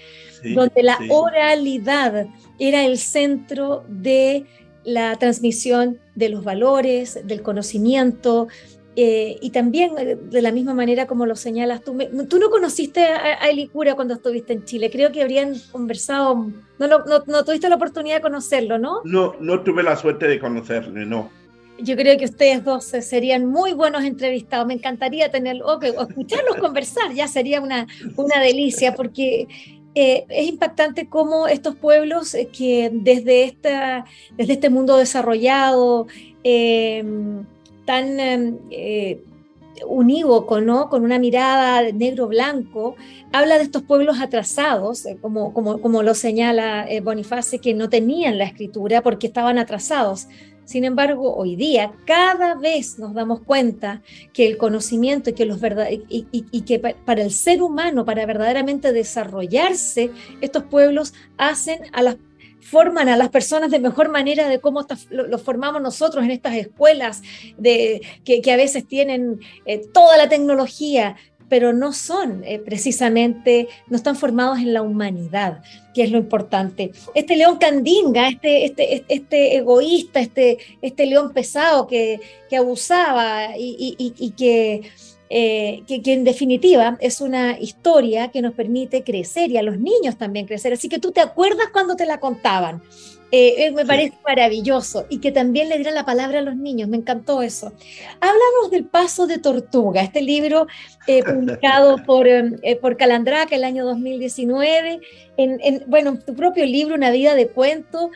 donde 0.55 0.85
la 0.85 0.97
oralidad 1.11 2.29
era 2.61 2.85
el 2.85 2.97
centro 2.97 3.85
de 3.89 4.45
la 4.85 5.17
transmisión 5.17 5.99
de 6.15 6.29
los 6.29 6.45
valores, 6.45 7.27
del 7.27 7.43
conocimiento, 7.43 8.47
eh, 8.95 9.37
y 9.41 9.51
también 9.51 9.99
eh, 9.99 10.15
de 10.15 10.41
la 10.41 10.53
misma 10.53 10.75
manera 10.75 11.09
como 11.09 11.27
lo 11.27 11.35
señalas 11.35 11.83
tú, 11.83 11.99
tú 12.29 12.39
no 12.39 12.51
conociste 12.51 13.03
a, 13.03 13.51
el 13.51 13.59
Icura 13.59 13.97
cuando 13.97 14.15
estuviste 14.15 14.53
en 14.53 14.65
Chile, 14.65 14.91
creo 14.93 15.11
que 15.11 15.23
habrían 15.23 15.55
conversado, 15.73 16.37
no, 16.79 16.87
no, 16.87 17.01
no, 17.27 17.45
tuviste 17.45 17.69
la 17.69 17.75
oportunidad 17.75 18.19
de 18.19 18.23
conocerlo, 18.23 18.79
¿no? 18.79 19.01
No, 19.03 19.35
no 19.41 19.63
tuve 19.65 19.83
la 19.83 19.97
suerte 19.97 20.29
de 20.29 20.39
conocerle, 20.39 21.05
no 21.05 21.43
yo 21.79 21.97
creo 21.97 22.17
que 22.19 22.25
ustedes 22.25 22.65
dos 22.65 22.85
serían 22.85 23.47
muy 23.47 23.73
buenos 23.73 24.05
entrevistados. 24.05 24.67
Me 24.67 24.75
encantaría 24.75 25.31
tenerlo, 25.31 25.67
o, 25.67 25.83
escucharlos 25.83 26.57
conversar, 26.57 27.13
ya 27.13 27.29
sería 27.29 27.61
una, 27.61 27.87
una 28.17 28.41
delicia, 28.41 28.95
porque 28.95 29.49
eh, 29.95 30.25
es 30.29 30.49
impactante 30.49 31.09
cómo 31.09 31.47
estos 31.47 31.77
pueblos 31.77 32.35
eh, 32.35 32.49
que 32.49 32.91
desde, 32.93 33.45
esta, 33.45 34.05
desde 34.37 34.55
este 34.55 34.71
mundo 34.71 34.97
desarrollado, 34.97 36.07
em, 36.43 37.45
tan 37.85 38.61
eh, 38.71 39.23
unívoco, 39.87 40.61
¿no? 40.61 40.89
con 40.89 41.05
una 41.05 41.19
mirada 41.19 41.93
negro-blanco, 41.93 42.97
habla 43.33 43.59
de 43.59 43.65
estos 43.65 43.83
pueblos 43.83 44.21
atrasados, 44.21 45.05
como, 45.21 45.53
como, 45.53 45.81
como 45.81 46.03
lo 46.03 46.15
señala 46.15 46.87
Boniface, 47.03 47.59
que 47.59 47.75
no 47.75 47.89
tenían 47.89 48.39
la 48.39 48.45
escritura 48.45 49.03
porque 49.03 49.27
estaban 49.27 49.59
atrasados 49.59 50.29
Sin 50.65 50.85
embargo, 50.85 51.35
hoy 51.35 51.57
día 51.57 51.93
cada 52.07 52.55
vez 52.55 52.99
nos 52.99 53.15
damos 53.15 53.41
cuenta 53.41 54.03
que 54.33 54.47
el 54.47 54.57
conocimiento 54.57 55.31
y 55.31 55.33
que, 55.35 55.47
los 55.47 55.61
y, 56.09 56.27
y, 56.31 56.61
que 56.63 56.79
para 56.79 57.23
el 57.23 57.31
ser 57.31 57.63
humano, 57.63 58.05
para 58.05 58.25
verdaderamente 58.27 58.93
desarrollarse, 58.93 60.11
estos 60.41 60.65
pueblos 60.65 61.15
hacen 61.37 61.81
a 61.93 62.03
las 62.03 62.17
forman 62.65 63.11
a 63.11 63.17
las 63.17 63.29
personas 63.29 63.71
de 63.71 63.79
mejor 63.79 64.09
manera 64.09 64.49
de 64.49 64.59
cómo 64.59 64.87
lo, 65.11 65.39
formamos 65.39 65.83
nosotros 65.83 66.25
en 66.25 66.31
estas 66.31 66.55
escuelas 66.55 67.23
de, 67.59 68.01
que, 68.25 68.41
a 68.51 68.57
veces 68.57 68.89
tienen 68.89 69.39
eh, 69.67 69.83
toda 69.93 70.17
la 70.17 70.31
tecnología, 70.31 71.17
pero 71.55 71.73
no 71.73 71.93
son 71.93 72.43
eh, 72.43 72.59
precisamente, 72.59 73.69
no 73.87 73.97
están 73.97 74.17
formados 74.17 74.59
en 74.59 74.75
la 74.75 74.83
humanidad, 74.83 75.63
que 75.95 76.03
es 76.03 76.11
lo 76.11 76.19
importante. 76.19 76.91
Este 77.15 77.37
león 77.37 77.59
candinga, 77.59 78.29
este, 78.29 78.65
este, 78.65 79.05
este 79.07 79.57
egoísta, 79.59 80.19
este, 80.19 80.59
este 80.83 81.07
león 81.07 81.33
pesado 81.33 81.87
que, 81.87 82.19
que 82.51 82.57
abusaba 82.57 83.51
y, 83.57 84.35
que, 84.37 84.91
eh, 85.31 85.85
que, 85.87 86.03
que, 86.03 86.13
en 86.13 86.25
definitiva 86.25 86.99
es 87.01 87.21
una 87.21 87.57
historia 87.57 88.33
que 88.33 88.43
nos 88.43 88.55
permite 88.55 89.05
crecer 89.05 89.53
y 89.53 89.57
a 89.57 89.63
los 89.63 89.79
niños 89.79 90.19
también 90.19 90.47
crecer. 90.47 90.73
Así 90.73 90.89
que 90.89 90.99
tú 90.99 91.13
te 91.13 91.21
acuerdas 91.21 91.69
cuando 91.73 91.95
te 91.95 92.05
la 92.05 92.19
contaban. 92.19 92.83
Eh, 93.37 93.73
me 93.73 93.85
parece 93.85 94.17
maravilloso 94.25 95.07
y 95.09 95.19
que 95.19 95.33
también 95.33 95.69
le 95.69 95.75
dieran 95.75 95.97
la 95.97 96.05
palabra 96.05 96.39
a 96.39 96.43
los 96.43 96.55
niños, 96.55 96.89
me 96.89 96.99
encantó 96.99 97.43
eso. 97.43 97.73
Háblanos 98.21 98.71
del 98.71 98.85
Paso 98.85 99.27
de 99.27 99.39
Tortuga, 99.39 100.03
este 100.03 100.23
libro 100.23 100.69
eh, 101.09 101.25
publicado 101.25 101.97
por, 102.05 102.29
eh, 102.29 102.79
por 102.81 102.97
Calandraca 102.97 103.57
el 103.57 103.65
año 103.65 103.85
2019, 103.87 105.01
en, 105.37 105.59
en, 105.65 105.83
bueno, 105.89 106.17
tu 106.17 106.37
propio 106.37 106.65
libro, 106.65 106.95
Una 106.95 107.11
vida 107.11 107.35
de 107.35 107.49
cuento. 107.49 108.13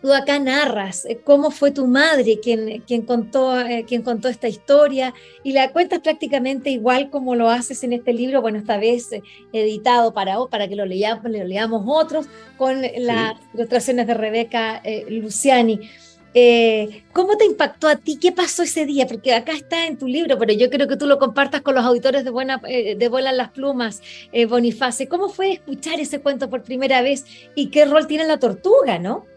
Tú 0.00 0.14
acá 0.14 0.38
narras 0.38 1.04
eh, 1.04 1.20
cómo 1.22 1.50
fue 1.50 1.72
tu 1.72 1.86
madre 1.86 2.40
quien, 2.40 2.80
quien, 2.86 3.02
contó, 3.02 3.60
eh, 3.60 3.84
quien 3.86 4.02
contó 4.02 4.28
esta 4.28 4.48
historia 4.48 5.12
y 5.42 5.52
la 5.52 5.72
cuentas 5.72 6.00
prácticamente 6.00 6.70
igual 6.70 7.10
como 7.10 7.34
lo 7.34 7.50
haces 7.50 7.84
en 7.84 7.92
este 7.92 8.14
libro, 8.14 8.40
bueno, 8.40 8.58
esta 8.58 8.78
vez 8.78 9.12
eh, 9.12 9.22
editado 9.52 10.14
para, 10.14 10.38
para 10.46 10.68
que 10.68 10.76
lo 10.76 10.86
leamos, 10.86 11.24
lo 11.24 11.44
leamos 11.44 11.82
otros, 11.86 12.26
con 12.56 12.80
las 12.80 13.34
ilustraciones 13.52 14.06
de 14.06 14.14
Rebeca 14.14 14.82
Luciani. 15.08 15.80
¿Cómo 17.12 17.36
te 17.36 17.44
impactó 17.44 17.88
a 17.88 17.96
ti? 17.96 18.16
¿Qué 18.16 18.32
pasó 18.32 18.62
ese 18.62 18.86
día? 18.86 19.06
Porque 19.06 19.34
acá 19.34 19.52
está 19.52 19.86
en 19.86 19.98
tu 19.98 20.06
libro, 20.06 20.38
pero 20.38 20.52
yo 20.52 20.70
creo 20.70 20.86
que 20.86 20.96
tú 20.96 21.06
lo 21.06 21.18
compartas 21.18 21.62
con 21.62 21.74
los 21.74 21.84
auditores 21.84 22.24
de, 22.24 22.30
Buena, 22.30 22.58
de 22.58 23.08
Vuelan 23.08 23.36
las 23.36 23.50
Plumas, 23.50 24.00
Boniface. 24.48 25.08
¿Cómo 25.08 25.28
fue 25.28 25.52
escuchar 25.52 25.98
ese 26.00 26.20
cuento 26.20 26.48
por 26.48 26.62
primera 26.62 27.02
vez 27.02 27.24
y 27.54 27.66
qué 27.70 27.84
rol 27.84 28.06
tiene 28.06 28.26
la 28.26 28.38
tortuga, 28.38 28.98
no? 28.98 29.29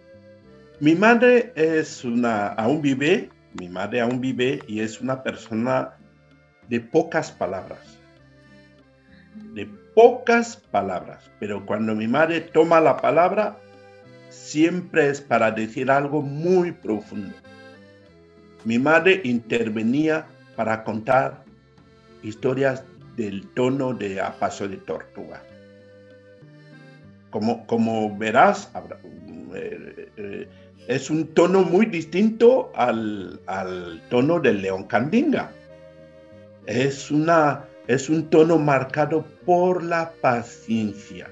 Mi 0.80 0.96
madre 0.96 1.54
es 1.56 2.04
una, 2.04 2.48
aún 2.48 2.82
vive, 2.82 3.30
mi 3.60 3.70
madre 3.70 4.02
aún 4.02 4.20
vive 4.20 4.60
y 4.68 4.80
es 4.82 5.00
una 5.02 5.24
persona 5.24 5.94
de 6.68 6.80
pocas 6.80 7.32
palabras. 7.32 8.00
De 9.54 9.68
pocas 9.94 10.58
palabras. 10.58 11.30
Pero 11.40 11.66
cuando 11.66 11.96
mi 11.96 12.08
madre 12.08 12.42
toma 12.42 12.82
la 12.82 12.98
palabra, 12.98 13.58
siempre 14.30 15.10
es 15.10 15.22
para 15.22 15.52
decir 15.52 15.92
algo 15.92 16.22
muy 16.22 16.72
profundo. 16.72 17.36
Mi 18.66 18.80
madre 18.80 19.22
intervenía 19.24 20.26
para 20.56 20.84
contar 20.84 21.44
historias 22.24 22.84
del 23.16 23.48
tono 23.50 23.94
de 23.94 24.22
A 24.22 24.34
Paso 24.34 24.68
de 24.68 24.78
Tortuga. 24.78 25.44
Como, 27.30 27.66
como 27.68 28.16
verás, 28.18 28.72
eh, 29.56 30.10
eh, 30.18 30.48
es 30.88 31.10
un 31.10 31.28
tono 31.28 31.64
muy 31.64 31.86
distinto 31.86 32.72
al, 32.76 33.40
tono 34.10 34.40
del 34.40 34.62
león 34.62 34.84
candinga. 34.84 35.52
Es, 36.66 37.12
una, 37.12 37.66
es 37.88 38.10
un 38.10 38.30
tono 38.30 38.58
marcado 38.58 39.26
por 39.46 39.84
la 39.84 40.12
paciencia, 40.22 41.30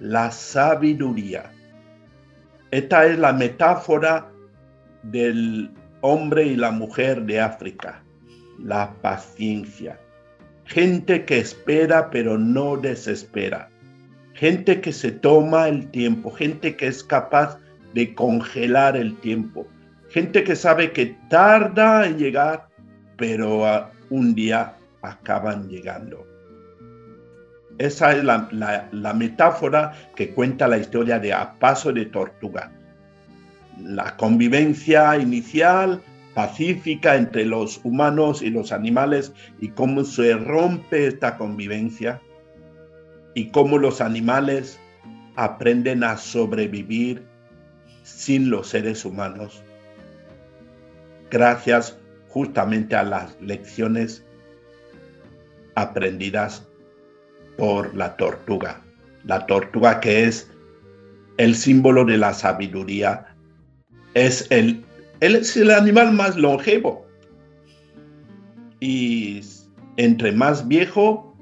la 0.00 0.30
sabiduría. 0.30 1.50
Esta 2.70 3.06
es 3.06 3.18
la 3.18 3.32
metáfora 3.32 4.30
del 5.02 5.70
hombre 6.00 6.44
y 6.44 6.56
la 6.56 6.70
mujer 6.70 7.22
de 7.22 7.40
África, 7.40 8.02
la 8.58 8.92
paciencia. 9.00 9.98
Gente 10.64 11.24
que 11.24 11.38
espera 11.38 12.10
pero 12.10 12.38
no 12.38 12.76
desespera. 12.76 13.68
Gente 14.32 14.80
que 14.80 14.92
se 14.92 15.12
toma 15.12 15.68
el 15.68 15.88
tiempo, 15.90 16.30
gente 16.32 16.74
que 16.74 16.88
es 16.88 17.04
capaz 17.04 17.58
de 17.94 18.14
congelar 18.14 18.96
el 18.96 19.16
tiempo. 19.16 19.66
Gente 20.10 20.44
que 20.44 20.56
sabe 20.56 20.92
que 20.92 21.16
tarda 21.30 22.06
en 22.06 22.18
llegar, 22.18 22.68
pero 23.16 23.64
un 24.10 24.34
día 24.34 24.74
acaban 25.02 25.68
llegando. 25.68 26.26
Esa 27.78 28.12
es 28.12 28.22
la, 28.22 29.14
metáfora 29.14 29.92
que 30.14 30.30
cuenta 30.30 30.68
la 30.68 30.78
historia 30.78 31.18
de 31.18 31.32
A 31.32 31.54
Paso 31.58 31.92
de 31.92 32.06
Tortuga. 32.06 32.70
La 33.82 34.16
convivencia 34.16 35.16
inicial, 35.18 36.00
pacífica 36.34 37.16
entre 37.16 37.44
los 37.44 37.80
humanos 37.84 38.42
y 38.42 38.50
los 38.50 38.70
animales 38.70 39.32
y 39.60 39.68
cómo 39.68 40.04
se 40.04 40.34
rompe 40.34 41.06
esta 41.08 41.36
convivencia 41.36 42.20
y 43.34 43.50
cómo 43.50 43.78
los 43.78 44.00
animales 44.00 44.78
aprenden 45.36 46.04
a 46.04 46.16
sobrevivir 46.16 47.33
sin 48.04 48.50
los 48.50 48.68
seres 48.68 49.04
humanos, 49.04 49.64
gracias 51.30 51.98
justamente 52.28 52.94
a 52.94 53.02
las 53.02 53.40
lecciones 53.40 54.24
aprendidas 55.74 56.68
por 57.56 57.94
la 57.96 58.16
tortuga. 58.16 58.80
La 59.24 59.46
tortuga 59.46 60.00
que 60.00 60.24
es 60.24 60.48
el 61.38 61.56
símbolo 61.56 62.04
de 62.04 62.18
la 62.18 62.34
sabiduría, 62.34 63.34
es 64.12 64.46
el, 64.50 64.84
es 65.20 65.56
el 65.56 65.70
animal 65.70 66.12
más 66.12 66.36
longevo. 66.36 67.06
Y 68.80 69.40
entre 69.96 70.32
más 70.32 70.68
viejo, 70.68 71.36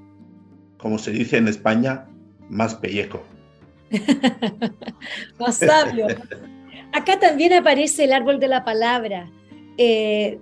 como 0.78 0.98
se 0.98 1.10
dice 1.10 1.36
en 1.36 1.48
España, 1.48 2.06
más 2.48 2.74
pellejo. 2.74 3.22
más 5.38 5.56
sabio. 5.56 6.06
Acá 6.92 7.18
también 7.18 7.52
aparece 7.52 8.04
el 8.04 8.12
árbol 8.12 8.38
de 8.38 8.48
la 8.48 8.64
palabra. 8.64 9.30
Eh, 9.78 10.38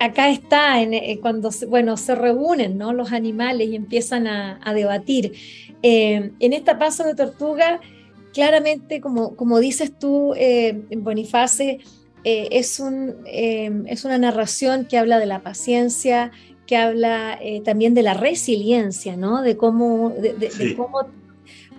acá 0.00 0.30
está 0.30 0.80
eh, 0.80 1.18
cuando 1.20 1.50
bueno, 1.68 1.96
se 1.98 2.14
reúnen 2.14 2.78
¿no? 2.78 2.94
los 2.94 3.12
animales 3.12 3.68
y 3.68 3.76
empiezan 3.76 4.26
a, 4.26 4.74
debatir. 4.74 5.32
Eh, 5.82 6.32
en 6.40 6.52
esta 6.52 6.78
paso 6.78 7.04
de 7.04 7.14
tortuga, 7.14 7.80
claramente, 8.32 9.00
como, 9.00 9.36
como 9.36 9.58
dices 9.58 9.92
tú, 9.98 10.34
Boniface, 10.96 11.80
es, 12.24 12.80
un, 12.80 13.16
es 13.26 14.04
una 14.04 14.18
narración 14.18 14.86
que 14.86 14.98
habla 14.98 15.18
de 15.18 15.26
la 15.26 15.42
paciencia, 15.42 16.30
que 16.66 16.76
habla 16.76 17.38
también 17.64 17.94
de 17.94 18.02
la 18.02 18.14
resiliencia, 18.14 19.16
¿no? 19.16 19.42
De 19.42 19.56
cómo, 19.56 20.10
de 20.10 20.74
cómo 20.76 21.06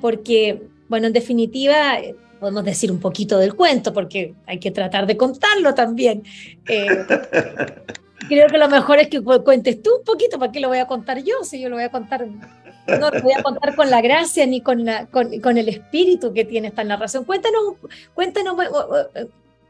porque, 0.02 0.62
bueno, 0.89 1.08
en 1.08 1.13
definitiva, 1.13 1.97
podemos 2.39 2.65
decir 2.65 2.91
un 2.91 2.99
poquito 2.99 3.38
del 3.38 3.54
cuento, 3.54 3.93
porque 3.93 4.34
hay 4.45 4.60
que 4.60 4.71
tratar 4.71 5.06
de 5.08 5.15
contarlo 5.15 5.73
también. 5.73 6.23
Eh, 6.67 6.88
creo 8.28 8.47
que 8.47 8.58
lo 8.58 8.67
mejor 8.67 8.99
es 8.99 9.08
que 9.08 9.21
cuentes 9.21 9.82
tú 9.82 9.97
un 9.97 10.04
poquito, 10.04 10.39
¿para 10.39 10.52
qué 10.52 10.60
lo 10.60 10.67
voy 10.67 10.80
a 10.80 10.88
contar 10.88 11.23
yo? 11.23 11.43
Si 11.43 11.62
yo 11.62 11.69
lo 11.69 11.75
voy 11.75 11.86
a 11.86 11.91
contar, 11.91 12.25
no 12.25 13.12
lo 13.12 13.21
voy 13.21 13.34
a 13.34 13.43
contar 13.43 13.75
con 13.75 13.89
la 13.89 14.02
gracia 14.02 14.45
ni 14.45 14.62
con, 14.62 14.84
la, 14.84 15.06
con, 15.08 15.58
el 15.58 15.69
espíritu 15.69 16.34
que 16.34 16.45
tiene 16.45 16.69
esta 16.69 16.84
narración. 16.84 17.23
Cuéntanos, 17.23 17.75
cuéntanos 18.13 18.56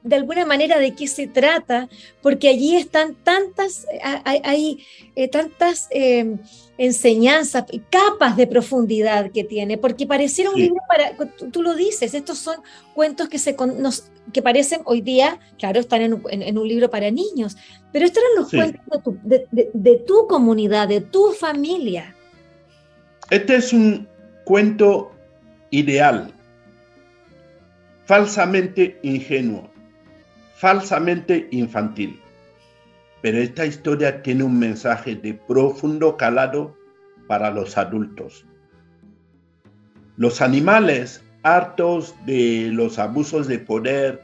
de 0.04 0.16
alguna 0.16 0.46
manera 0.46 0.80
de 0.80 0.96
qué 0.96 1.08
se 1.08 1.28
trata, 1.28 1.90
porque 2.22 2.50
allí 2.50 2.76
están 2.76 3.16
tantas, 3.16 3.86
hay, 4.24 4.86
eh, 5.16 5.28
tantas 5.28 5.88
eh, 5.92 6.38
enseñanzas, 6.78 7.66
capas 7.90 8.38
de 8.38 8.48
profundidad 8.48 9.32
que 9.32 9.44
tiene, 9.44 9.78
porque 9.78 10.08
pareciera 10.08 10.52
un 10.52 10.60
libro 10.60 10.82
para, 10.88 11.16
tú, 11.52 11.62
lo 11.62 11.76
dices, 11.76 12.14
estos 12.14 12.38
son 12.38 12.58
cuentos 12.94 13.28
que, 13.28 13.38
se, 13.38 13.56
nos, 13.78 14.10
que 14.32 14.42
parecen 14.42 14.82
hoy 14.86 15.02
día, 15.02 15.40
claro, 15.58 15.80
están 15.80 16.02
en 16.02 16.58
un, 16.58 16.68
libro 16.68 16.90
para 16.90 17.12
niños, 17.12 17.58
pero 17.92 18.06
estos 18.06 18.24
eran 18.24 18.36
los 18.38 18.50
cuentos 18.50 19.16
de 19.24 20.04
tu 20.08 20.28
comunidad, 20.28 20.88
de 20.88 21.02
tu 21.02 21.32
familia. 21.32 22.16
Este 23.30 23.56
es 23.58 23.74
un 23.74 24.08
cuento 24.46 25.12
ideal, 25.72 26.34
falsamente 28.06 28.98
ingenuo 29.04 29.70
falsamente 30.60 31.48
infantil. 31.52 32.20
Pero 33.22 33.38
esta 33.38 33.66
historia 33.66 34.22
tiene 34.22 34.44
un 34.44 34.60
mensaje 34.60 35.16
de 35.16 35.34
profundo 35.34 36.18
calado 36.18 36.76
para 37.28 37.50
los 37.50 37.78
adultos. 37.78 38.46
Los 40.18 40.42
animales, 40.42 41.24
hartos 41.44 42.14
de 42.26 42.72
los 42.74 43.00
abusos 43.00 43.48
de 43.48 43.60
poder 43.60 44.22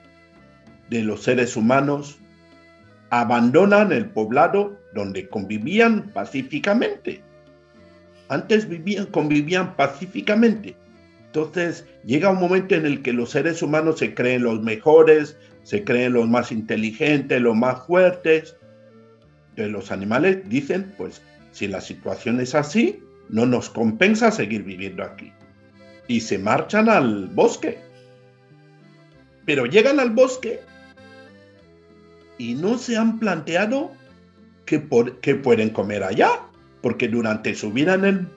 de 0.90 1.04
los 1.04 1.24
seres 1.24 1.56
humanos 1.56 2.18
abandonan 3.12 3.94
el 3.94 4.10
poblado 4.10 4.78
donde 4.94 5.30
convivían 5.30 6.12
pacíficamente. 6.14 7.22
Antes 8.28 8.68
vivían, 8.68 9.06
convivían 9.06 9.74
pacíficamente. 9.78 10.76
Entonces 11.36 11.86
llega 12.06 12.30
un 12.30 12.40
momento 12.40 12.76
en 12.76 12.86
el 12.86 13.02
que 13.02 13.12
los 13.12 13.32
seres 13.32 13.62
humanos 13.62 14.00
se 14.00 14.14
creen 14.14 14.44
los 14.44 14.62
mejores, 14.62 15.38
se 15.64 15.84
creen 15.84 16.14
los 16.14 16.30
más 16.30 16.50
inteligentes, 16.50 17.42
los 17.42 17.58
más 17.58 17.86
fuertes. 17.86 18.56
Entonces 19.50 19.74
los 19.74 19.92
animales 19.92 20.48
dicen, 20.48 20.94
pues 20.98 21.22
si 21.52 21.68
la 21.68 21.82
situación 21.82 22.40
es 22.40 22.56
así, 22.56 23.04
no 23.28 23.46
nos 23.46 23.70
compensa 23.70 24.32
seguir 24.32 24.64
viviendo 24.64 25.04
aquí. 25.04 25.34
Y 26.08 26.22
se 26.22 26.40
marchan 26.40 26.88
al 26.88 27.28
bosque. 27.28 27.80
Pero 29.46 29.66
llegan 29.66 30.00
al 30.00 30.12
bosque 30.12 30.62
y 32.38 32.54
no 32.54 32.78
se 32.78 32.96
han 32.96 33.20
planteado 33.20 33.92
qué, 34.66 34.80
pueden 34.80 35.70
comer 35.72 36.02
allá, 36.02 36.30
porque 36.82 37.10
durante 37.10 37.56
su 37.56 37.74
vida 37.74 37.96
en 37.96 38.06
el 38.06 38.28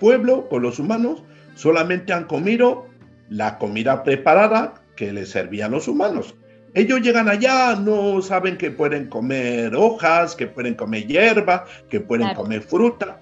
pueblo 0.00 0.48
con 0.48 0.62
los 0.62 0.80
humanos 0.80 1.22
solamente 1.58 2.12
han 2.12 2.24
comido 2.24 2.86
la 3.28 3.58
comida 3.58 4.04
preparada 4.04 4.74
que 4.94 5.12
les 5.12 5.30
servían 5.30 5.72
los 5.72 5.88
humanos. 5.88 6.36
Ellos 6.72 7.00
llegan 7.00 7.28
allá, 7.28 7.74
no 7.74 8.22
saben 8.22 8.56
que 8.56 8.70
pueden 8.70 9.08
comer 9.08 9.74
hojas, 9.74 10.36
que 10.36 10.46
pueden 10.46 10.74
comer 10.74 11.08
hierba, 11.08 11.64
que 11.90 11.98
pueden 11.98 12.32
comer 12.34 12.62
fruta. 12.62 13.18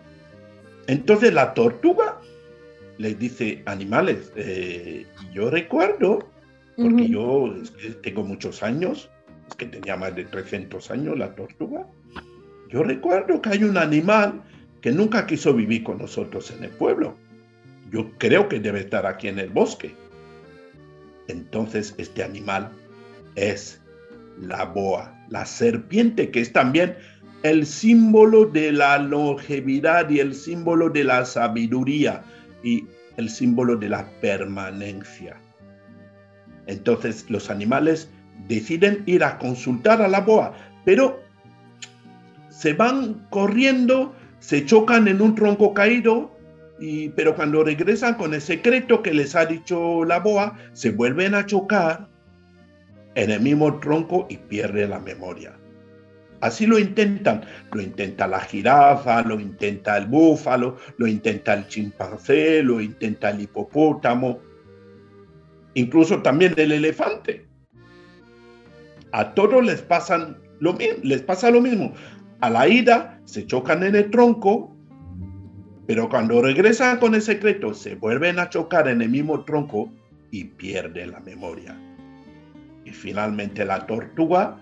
Entonces 0.87 1.33
la 1.33 1.55
tortuga 1.55 2.19
les 2.99 3.19
dice, 3.19 3.63
animales, 3.65 4.31
eh, 4.37 5.07
yo 5.33 5.49
recuerdo, 5.49 6.29
porque 6.77 7.09
yo 7.09 7.55
tengo 8.03 8.23
muchos 8.23 8.63
años, 8.63 9.09
es 9.49 9.55
que 9.55 9.65
tenía 9.65 9.97
más 9.97 10.15
de 10.15 10.25
300 10.25 10.91
años 10.91 11.17
la 11.17 11.35
tortuga, 11.35 11.87
yo 12.69 12.83
recuerdo 12.83 13.41
que 13.41 13.49
hay 13.49 13.65
un 13.65 13.79
animal 13.79 14.43
que 14.83 14.93
nunca 14.93 15.27
quiso 15.27 15.55
vivir 15.55 15.85
con 15.85 15.97
nosotros 15.97 16.51
en 16.51 16.65
el 16.65 16.71
pueblo. 16.71 17.17
Yo 17.91 18.11
creo 18.19 18.49
que 18.49 18.61
debe 18.61 18.81
estar 18.81 19.07
aquí 19.07 19.29
en 19.29 19.39
el 19.39 19.51
bosque. 19.51 19.95
Entonces 21.29 21.95
este 21.99 22.23
animal 22.23 22.71
es 23.35 23.81
la 24.41 24.65
boa, 24.65 25.15
la 25.29 25.47
serpiente, 25.47 26.31
que 26.31 26.41
es 26.41 26.53
también 26.53 26.97
el 27.43 27.67
símbolo 27.67 28.47
de 28.47 28.73
la 28.73 28.99
longevidad 28.99 30.11
y 30.11 30.21
el 30.21 30.35
símbolo 30.35 30.91
de 30.91 31.05
la 31.05 31.25
sabiduría 31.25 32.23
y 32.63 32.87
el 33.17 33.31
símbolo 33.31 33.77
de 33.77 33.89
la 33.89 34.07
permanencia. 34.21 35.37
Entonces 36.67 37.27
los 37.31 37.51
animales 37.51 38.09
deciden 38.49 39.03
ir 39.07 39.25
a 39.25 39.39
consultar 39.39 40.03
a 40.03 40.09
la 40.09 40.21
boa, 40.21 40.55
pero 40.85 41.21
se 42.51 42.73
van 42.73 43.27
corriendo, 43.31 44.15
se 44.41 44.65
chocan 44.65 45.09
en 45.09 45.21
un 45.21 45.35
tronco 45.35 45.75
caído, 45.75 46.36
y, 46.79 47.09
pero 47.11 47.35
cuando 47.35 47.65
regresan 47.65 48.15
con 48.15 48.35
el 48.35 48.41
secreto 48.41 49.03
que 49.03 49.15
les 49.15 49.35
ha 49.35 49.47
dicho 49.47 50.05
la 50.05 50.19
boa, 50.19 50.59
se 50.73 50.91
vuelven 50.91 51.35
a 51.35 51.47
chocar 51.47 52.09
en 53.15 53.31
el 53.31 53.41
mismo 53.41 53.81
tronco 53.81 54.27
y 54.29 54.37
pierde 54.37 54.87
la 54.87 55.01
memoria. 55.01 55.57
Así 56.41 56.67
lo 56.67 56.79
intentan. 56.79 57.43
Lo 57.73 57.81
intenta 57.81 58.27
la 58.27 58.41
jirafa, 58.41 59.23
lo 59.23 59.41
intenta 59.41 59.97
el 59.97 60.07
búfalo, 60.07 60.77
lo 60.99 61.07
intenta 61.07 61.55
el 61.55 61.67
chimpancé, 61.67 62.63
lo 62.63 62.81
intenta 62.81 63.31
el 63.31 63.41
hipopótamo, 63.41 64.41
incluso 65.75 66.21
también 66.21 66.55
el 66.57 66.73
elefante. 66.73 67.47
A 69.13 69.33
todos 69.33 69.65
les, 69.65 69.81
pasan 69.81 70.37
lo, 70.61 70.77
les 71.03 71.23
pasa 71.23 71.51
lo 71.51 71.63
mismo. 71.63 71.95
A 72.41 72.51
la 72.51 72.69
ida 72.69 73.19
se 73.25 73.47
chocan 73.47 73.83
en 73.83 73.95
el 73.95 74.11
tronco, 74.11 74.76
pero 75.87 76.09
cuando 76.09 76.43
regresan 76.43 76.99
con 76.99 77.15
el 77.15 77.23
secreto 77.23 77.75
se 77.75 77.95
vuelven 77.95 78.39
a 78.39 78.49
chocar 78.49 78.89
en 78.89 79.03
el 79.03 79.09
mismo 79.09 79.45
tronco 79.45 79.93
y 80.31 80.45
pierden 80.45 81.13
la 81.13 81.21
memoria. 81.21 81.79
Y 82.85 82.91
finalmente 82.91 83.65
la 83.65 83.87
tortuga 83.87 84.59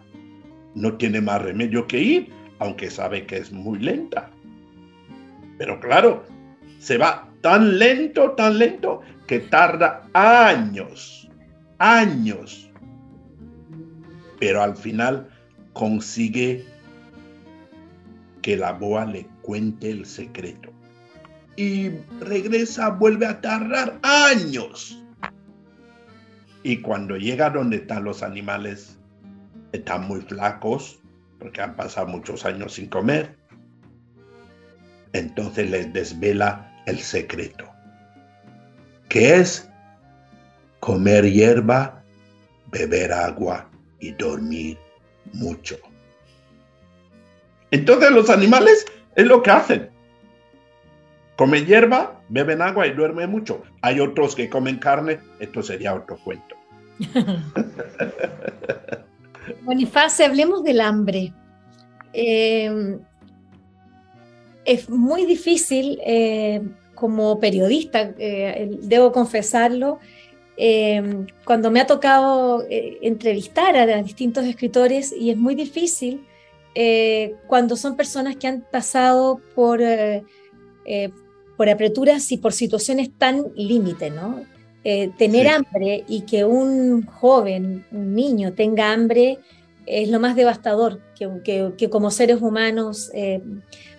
no 0.75 0.97
tiene 0.97 1.21
más 1.21 1.43
remedio 1.43 1.87
que 1.87 2.01
ir, 2.01 2.33
aunque 2.59 2.91
sabe 2.91 3.27
que 3.27 3.37
es 3.37 3.53
muy 3.53 3.79
lenta. 3.79 4.31
Pero 5.59 5.81
claro, 5.81 6.25
se 6.79 6.99
va 6.99 7.29
tan 7.41 7.79
lento, 7.79 8.33
tan 8.33 8.59
lento, 8.59 9.01
que 9.27 9.41
tarda 9.41 10.09
años, 10.13 11.31
años 11.79 12.65
pero 14.45 14.63
al 14.63 14.77
final 14.77 15.27
consigue 15.73 16.67
que 18.43 18.59
la 18.59 18.73
boa 18.73 19.07
le 19.07 19.27
cuente 19.41 19.91
el 19.91 20.05
secreto. 20.05 20.71
Y 21.57 21.91
regresa, 22.21 22.91
vuelve 22.91 23.27
a 23.27 23.41
tardar 23.41 23.99
años. 24.03 25.01
Y 26.63 26.79
cuando 26.81 27.17
llega 27.17 27.51
donde 27.51 27.77
están 27.77 28.05
los 28.05 28.23
animales, 28.23 28.99
están 29.73 30.07
muy 30.09 30.21
flacos, 30.23 30.99
porque 31.39 31.61
han 31.61 31.77
pasado 31.77 32.07
muchos 32.07 32.45
años 32.45 32.75
sin 32.75 32.89
comer. 32.89 33.37
Entonces 35.13 35.71
les 35.71 35.93
desvela 35.93 36.73
el 36.87 36.99
secreto, 36.99 37.71
que 39.09 39.37
es 39.37 39.69
comer 40.81 41.31
hierba, 41.31 42.03
beber 42.71 43.13
agua 43.13 43.71
y 44.01 44.13
dormir 44.13 44.79
mucho. 45.33 45.77
Entonces 47.71 48.11
los 48.11 48.31
animales 48.31 48.85
es 49.15 49.27
lo 49.27 49.43
que 49.43 49.51
hacen. 49.51 49.94
Comen 51.37 51.67
hierba, 51.67 52.21
beben 52.29 52.63
agua 52.63 52.87
y 52.87 52.93
duermen 52.93 53.31
mucho. 53.31 53.63
Hay 53.83 54.01
otros 54.01 54.35
que 54.35 54.49
comen 54.49 54.79
carne, 54.79 55.19
esto 55.41 55.63
sería 55.63 55.95
otro 55.95 56.17
cuento. 56.23 56.57
Bonifacio, 59.63 60.27
hablemos 60.27 60.63
del 60.63 60.81
hambre. 60.81 61.33
Eh, 62.13 62.99
es 64.65 64.89
muy 64.89 65.27
difícil 65.27 65.99
eh, 66.07 66.63
como 66.95 67.41
periodista, 67.41 68.15
eh, 68.19 68.79
debo 68.83 69.11
confesarlo, 69.13 69.99
Em, 70.57 71.27
cuando 71.45 71.71
me 71.71 71.81
ha 71.81 71.87
tocado 71.87 72.65
eh, 72.71 72.99
entrevistar 73.03 73.77
a, 73.77 74.03
distintos 74.03 74.45
escritores 74.45 75.13
y 75.13 75.31
es 75.31 75.37
muy 75.37 75.55
difícil 75.55 76.25
cuando 77.47 77.77
son 77.77 77.97
personas 77.97 78.35
que 78.35 78.49
han 78.49 78.63
pasado 78.63 79.41
por, 79.55 79.81
por 81.57 81.69
apreturas 81.69 82.31
y 82.33 82.37
por 82.37 82.53
situaciones 82.53 83.11
tan 83.17 83.47
límite, 83.57 84.11
¿no? 84.11 84.43
tener 85.17 85.49
hambre 85.49 86.05
y 86.09 86.27
que 86.27 86.45
un 86.45 87.07
joven, 87.07 87.87
un 87.91 88.15
niño 88.15 88.53
tenga 88.53 88.93
hambre 88.93 89.39
es 89.87 90.11
lo 90.11 90.21
más 90.21 90.37
devastador 90.37 91.01
que, 91.19 91.73
que 91.79 91.89
como 91.89 92.11
seres 92.11 92.43
humanos 92.43 93.11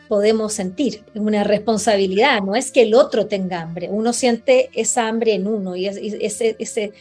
podemos 0.07 0.53
sentir, 0.53 1.03
es 1.13 1.21
una 1.21 1.43
responsabilidad, 1.43 2.41
no 2.41 2.55
es 2.55 2.71
que 2.71 2.83
el 2.83 2.93
otro 2.93 3.27
tenga 3.27 3.61
hambre, 3.61 3.89
uno 3.89 4.13
siente 4.13 4.69
esa 4.73 5.07
hambre 5.07 5.33
en 5.33 5.47
uno 5.47 5.75
y 5.75 5.87
ese, 5.87 6.55
ese, 6.59 6.93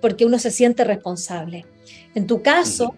porque 0.00 0.24
uno 0.24 0.38
se 0.38 0.50
siente 0.50 0.84
responsable. 0.84 1.66
En 2.14 2.26
tu 2.26 2.42
caso, 2.42 2.94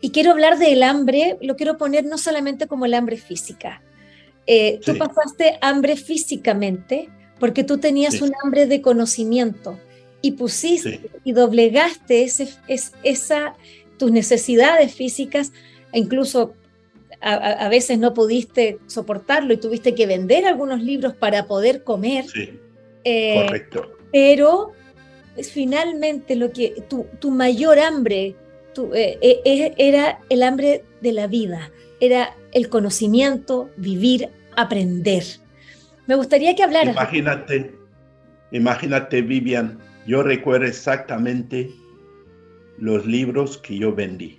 y 0.00 0.10
quiero 0.10 0.30
hablar 0.30 0.58
del 0.58 0.82
hambre, 0.82 1.36
lo 1.42 1.56
quiero 1.56 1.76
poner 1.76 2.04
no 2.04 2.16
solamente 2.16 2.66
como 2.66 2.86
el 2.86 2.94
hambre 2.94 3.18
física. 3.18 3.82
Eh, 4.52 4.80
tú 4.84 4.98
pasaste 4.98 5.58
hambre 5.60 5.94
físicamente 5.94 7.08
porque 7.38 7.62
tú 7.62 7.78
tenías 7.78 8.20
un 8.20 8.32
hambre 8.42 8.66
de 8.66 8.82
conocimiento 8.82 9.78
y 10.22 10.32
pusiste 10.32 11.08
y 11.22 11.30
doblegaste 11.30 12.24
ese, 12.24 12.48
es, 12.66 12.90
esa, 13.04 13.54
tus 13.96 14.10
necesidades 14.10 14.92
físicas 14.92 15.52
e 15.92 16.00
incluso 16.00 16.54
a, 17.20 17.68
veces 17.68 18.00
no 18.00 18.12
pudiste 18.12 18.78
soportarlo 18.88 19.52
y 19.52 19.58
tuviste 19.58 19.94
que 19.94 20.06
vender 20.06 20.46
algunos 20.46 20.82
libros 20.82 21.14
para 21.14 21.46
poder 21.46 21.84
comer. 21.84 22.24
Sí, 22.26 22.58
eh, 23.04 23.44
correcto. 23.46 23.88
Pero 24.10 24.72
finalmente 25.52 26.34
lo 26.34 26.50
que 26.50 26.82
tu, 26.88 27.30
mayor 27.30 27.78
hambre 27.78 28.34
eh, 28.94 29.18
eh, 29.22 29.74
era 29.76 30.18
el 30.28 30.42
hambre 30.42 30.82
de 31.02 31.12
la 31.12 31.28
vida, 31.28 31.70
era 32.00 32.34
el 32.52 32.68
conocimiento, 32.68 33.70
vivir, 33.76 34.30
aprender. 34.60 35.22
Me 36.06 36.14
gustaría 36.14 36.54
que 36.54 36.62
hablaras. 36.62 36.94
Imagínate, 36.94 37.74
imagínate, 38.52 39.22
Vivian, 39.22 39.78
yo 40.06 40.22
recuerdo 40.22 40.66
exactamente 40.66 41.70
los 42.78 43.06
libros 43.06 43.58
que 43.58 43.78
yo 43.78 43.94
vendí 43.94 44.38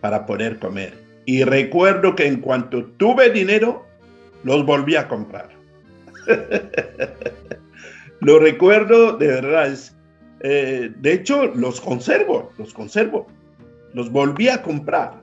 para 0.00 0.26
poder 0.26 0.58
comer 0.58 0.94
y 1.24 1.44
recuerdo 1.44 2.14
que 2.14 2.26
en 2.26 2.40
cuanto 2.40 2.84
tuve 2.84 3.30
dinero, 3.30 3.86
los 4.44 4.64
volví 4.64 4.96
a 4.96 5.08
comprar. 5.08 5.48
Lo 8.20 8.38
recuerdo, 8.38 9.16
de 9.16 9.26
verdad, 9.26 9.68
es 9.68 9.96
Eh, 10.40 10.92
de 11.00 11.12
hecho, 11.12 11.46
los 11.46 11.80
conservo, 11.80 12.52
los 12.58 12.74
conservo. 12.74 13.26
Los 13.94 14.10
volví 14.10 14.48
a 14.48 14.62
comprar 14.62 15.14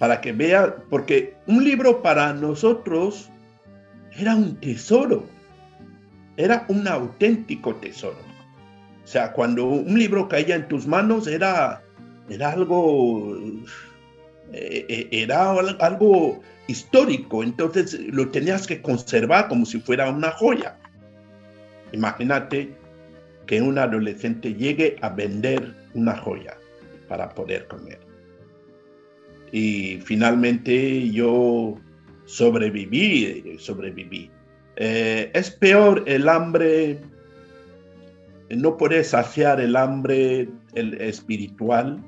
para 0.00 0.22
que 0.22 0.32
vea, 0.32 0.76
porque 0.88 1.36
un 1.46 1.62
libro 1.62 2.00
para 2.00 2.32
nosotros 2.32 3.28
era 4.16 4.34
un 4.34 4.56
tesoro, 4.58 5.26
era 6.38 6.64
un 6.68 6.88
auténtico 6.88 7.74
tesoro. 7.76 8.16
O 9.04 9.06
sea, 9.06 9.30
cuando 9.32 9.66
un 9.66 9.98
libro 9.98 10.26
caía 10.26 10.56
en 10.56 10.66
tus 10.68 10.86
manos 10.86 11.26
era, 11.26 11.82
era 12.30 12.50
algo, 12.50 13.36
eh, 14.52 14.86
eh, 14.88 15.08
era 15.12 15.50
algo 15.80 16.40
histórico, 16.66 17.42
entonces 17.42 18.00
lo 18.10 18.30
tenías 18.30 18.66
que 18.66 18.80
conservar 18.80 19.48
como 19.48 19.66
si 19.66 19.80
fuera 19.80 20.08
una 20.08 20.30
joya. 20.30 20.78
Imagínate 21.92 22.72
que 23.46 23.60
un 23.60 23.76
adolescente 23.76 24.54
llegue 24.54 24.96
a 25.02 25.10
vender 25.10 25.74
una 25.92 26.16
joya 26.16 26.56
para 27.06 27.28
poder 27.28 27.66
comer. 27.66 28.09
Y 29.52 29.98
finalmente 30.04 31.10
yo 31.10 31.76
sobreviví, 32.24 33.56
sobreviví. 33.58 34.30
Eh, 34.76 35.30
es 35.34 35.50
peor 35.50 36.04
el 36.06 36.28
hambre, 36.28 37.00
no 38.50 38.76
puedes 38.76 39.08
saciar 39.08 39.60
el 39.60 39.76
hambre 39.76 40.48
el 40.74 40.94
espiritual 41.00 42.02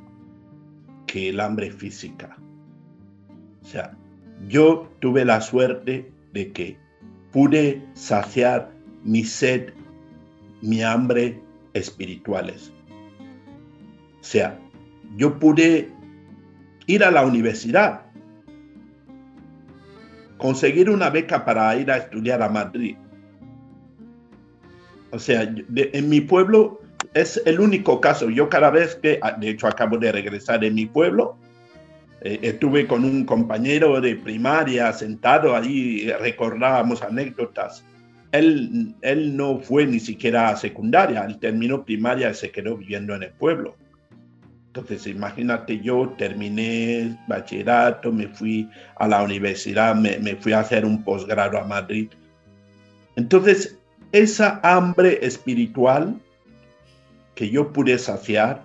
que 1.07 1.31
el 1.31 1.41
hambre 1.41 1.71
física. 1.71 2.37
O 3.63 3.67
sea, 3.67 3.97
yo 4.49 4.89
tuve 5.01 5.25
la 5.25 5.41
suerte 5.41 6.11
de 6.33 6.53
que 6.53 6.77
pude 7.33 7.83
saciar 7.95 8.71
mi 9.05 9.25
sed, 9.25 9.73
mi 10.61 10.83
hambre 10.83 11.41
espirituales. 11.75 12.73
O 14.21 14.25
sea, 14.25 14.59
yo 15.17 15.39
pude 15.39 15.91
ir 16.95 17.05
a 17.05 17.11
la 17.11 17.25
universidad, 17.25 18.03
conseguir 20.37 20.91
una 20.91 21.09
beca 21.09 21.45
para 21.45 21.75
ir 21.77 21.91
a 21.91 21.97
estudiar 21.97 22.43
a 22.43 22.49
Madrid. 22.49 22.97
O 25.11 25.19
sea, 25.19 25.43
en 25.43 26.09
mi 26.09 26.21
pueblo 26.21 26.81
es 27.15 27.41
el 27.47 27.61
único 27.61 28.01
caso. 28.01 28.31
Yo 28.31 28.49
cada 28.49 28.71
vez 28.71 28.97
que, 28.97 29.21
de 29.39 29.49
hecho 29.51 29.67
acabo 29.67 29.99
de 29.99 30.13
regresar 30.13 30.65
en 30.65 30.75
mi 30.75 30.87
pueblo, 30.87 31.37
eh, 32.23 32.39
estuve 32.43 32.87
con 32.87 33.05
un 33.05 33.25
compañero 33.25 34.01
de 34.01 34.17
primaria 34.17 34.93
sentado 34.93 35.57
ahí, 35.57 36.11
recordábamos 36.21 37.03
anécdotas. 37.03 37.85
Él, 38.33 38.95
él 39.03 39.37
no 39.37 39.59
fue 39.61 39.87
ni 39.87 40.01
siquiera 40.01 40.49
a 40.49 40.57
secundaria, 40.57 41.25
él 41.25 41.39
terminó 41.39 41.85
primaria 41.85 42.31
y 42.31 42.35
se 42.35 42.51
quedó 42.51 42.77
viviendo 42.77 43.15
en 43.15 43.25
el 43.25 43.33
pueblo. 43.33 43.77
Entonces, 44.75 45.07
imagínate, 45.07 45.81
yo 45.81 46.15
terminé 46.17 47.15
bachillerato, 47.29 48.11
me 48.11 48.27
fui 48.27 48.71
a 48.97 49.07
la 49.07 49.23
universidad, 49.23 49.95
me, 49.95 50.19
me 50.21 50.35
fui 50.35 50.55
a 50.55 50.61
hacer 50.61 50.87
un 50.87 51.05
posgrado 51.05 51.59
a 51.59 51.65
Madrid. 51.65 52.09
Entonces, 53.17 53.79
esa 54.13 54.61
hambre 54.63 55.19
espiritual 55.21 56.19
que 57.35 57.51
yo 57.51 57.71
pude 57.71 57.99
saciar 57.99 58.63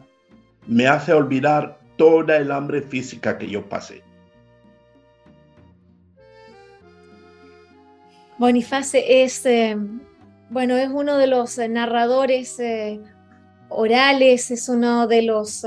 me 0.65 0.87
hace 0.87 1.11
olvidar 1.11 1.77
toda 1.97 2.37
el 2.37 2.53
hambre 2.53 2.81
física 2.81 3.37
que 3.37 3.49
yo 3.49 3.67
pasé. 3.67 4.01
Boniface 8.37 9.23
es, 9.23 9.45
eh, 9.45 9.75
bueno, 10.49 10.77
es 10.77 10.87
uno 10.87 11.17
de 11.17 11.27
los 11.27 11.57
eh, 11.57 11.67
narradores 11.67 12.57
eh, 12.61 13.01
orales, 13.69 14.51
es 14.51 14.69
uno 14.69 15.07
de 15.07 15.21
los 15.23 15.65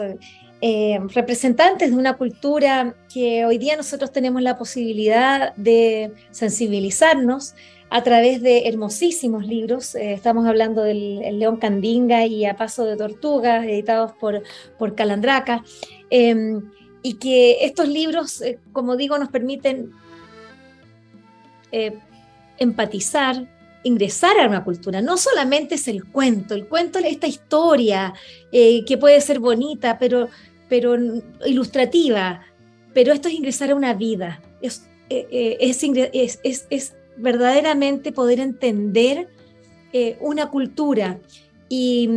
representantes 1.14 1.90
de 1.90 1.96
una 1.96 2.18
cultura 2.18 2.94
que 3.12 3.46
hoy 3.46 3.57
día 3.57 3.76
nosotros 3.76 4.12
tenemos 4.12 4.42
la 4.42 4.59
posibilidad 4.59 5.55
de 5.57 6.12
sensibilizarnos 6.30 7.55
a 7.90 8.03
través 8.03 8.40
de 8.40 8.68
hermosísimos 8.68 9.46
libros. 9.46 9.94
estamos 9.96 10.46
hablando 10.46 10.82
del 10.82 11.38
León 11.38 11.57
Candinga 11.57 12.24
y 12.24 12.44
A 12.44 12.57
Paso 12.57 12.84
de 12.84 12.96
Tortuga, 12.96 13.64
editados 13.64 14.12
por, 14.12 14.42
por 14.78 14.94
Calandraca. 14.94 15.64
Em, 16.09 16.70
y 17.03 17.14
que 17.14 17.64
estos 17.64 17.88
libros, 17.88 18.40
eh, 18.42 18.59
como 18.72 18.96
digo, 18.96 19.18
nos 19.18 19.30
permiten 19.30 19.90
eh, 21.72 21.98
empatizar, 22.59 23.48
ingresar 23.83 24.39
a 24.39 24.47
una 24.47 24.64
cultura. 24.64 25.01
No 25.01 25.16
solamente 25.16 25.76
es 25.76 25.89
el 25.89 26.05
cuento, 26.05 26.55
el 26.55 26.66
cuento 26.66 26.99
es 26.99 27.07
esta 27.07 27.26
historia 27.26 28.14
eh, 28.53 28.85
que 28.85 28.99
puede 28.99 29.20
ser 29.20 29.39
bonita, 29.39 29.99
pero, 29.99 30.28
pero 30.68 30.97
ilustrativa, 31.47 32.43
pero 32.93 33.12
esto 33.12 33.28
es 33.28 33.35
ingresar 33.35 33.70
a 33.70 33.74
una 33.74 33.95
vida, 33.95 34.43
es, 34.61 34.89
es, 35.09 36.41
es 36.70 36.95
verdaderamente 37.16 38.12
poder 38.12 38.41
entender 38.41 39.28
una 40.20 40.51
cultura 40.51 41.18
y, 41.68 42.09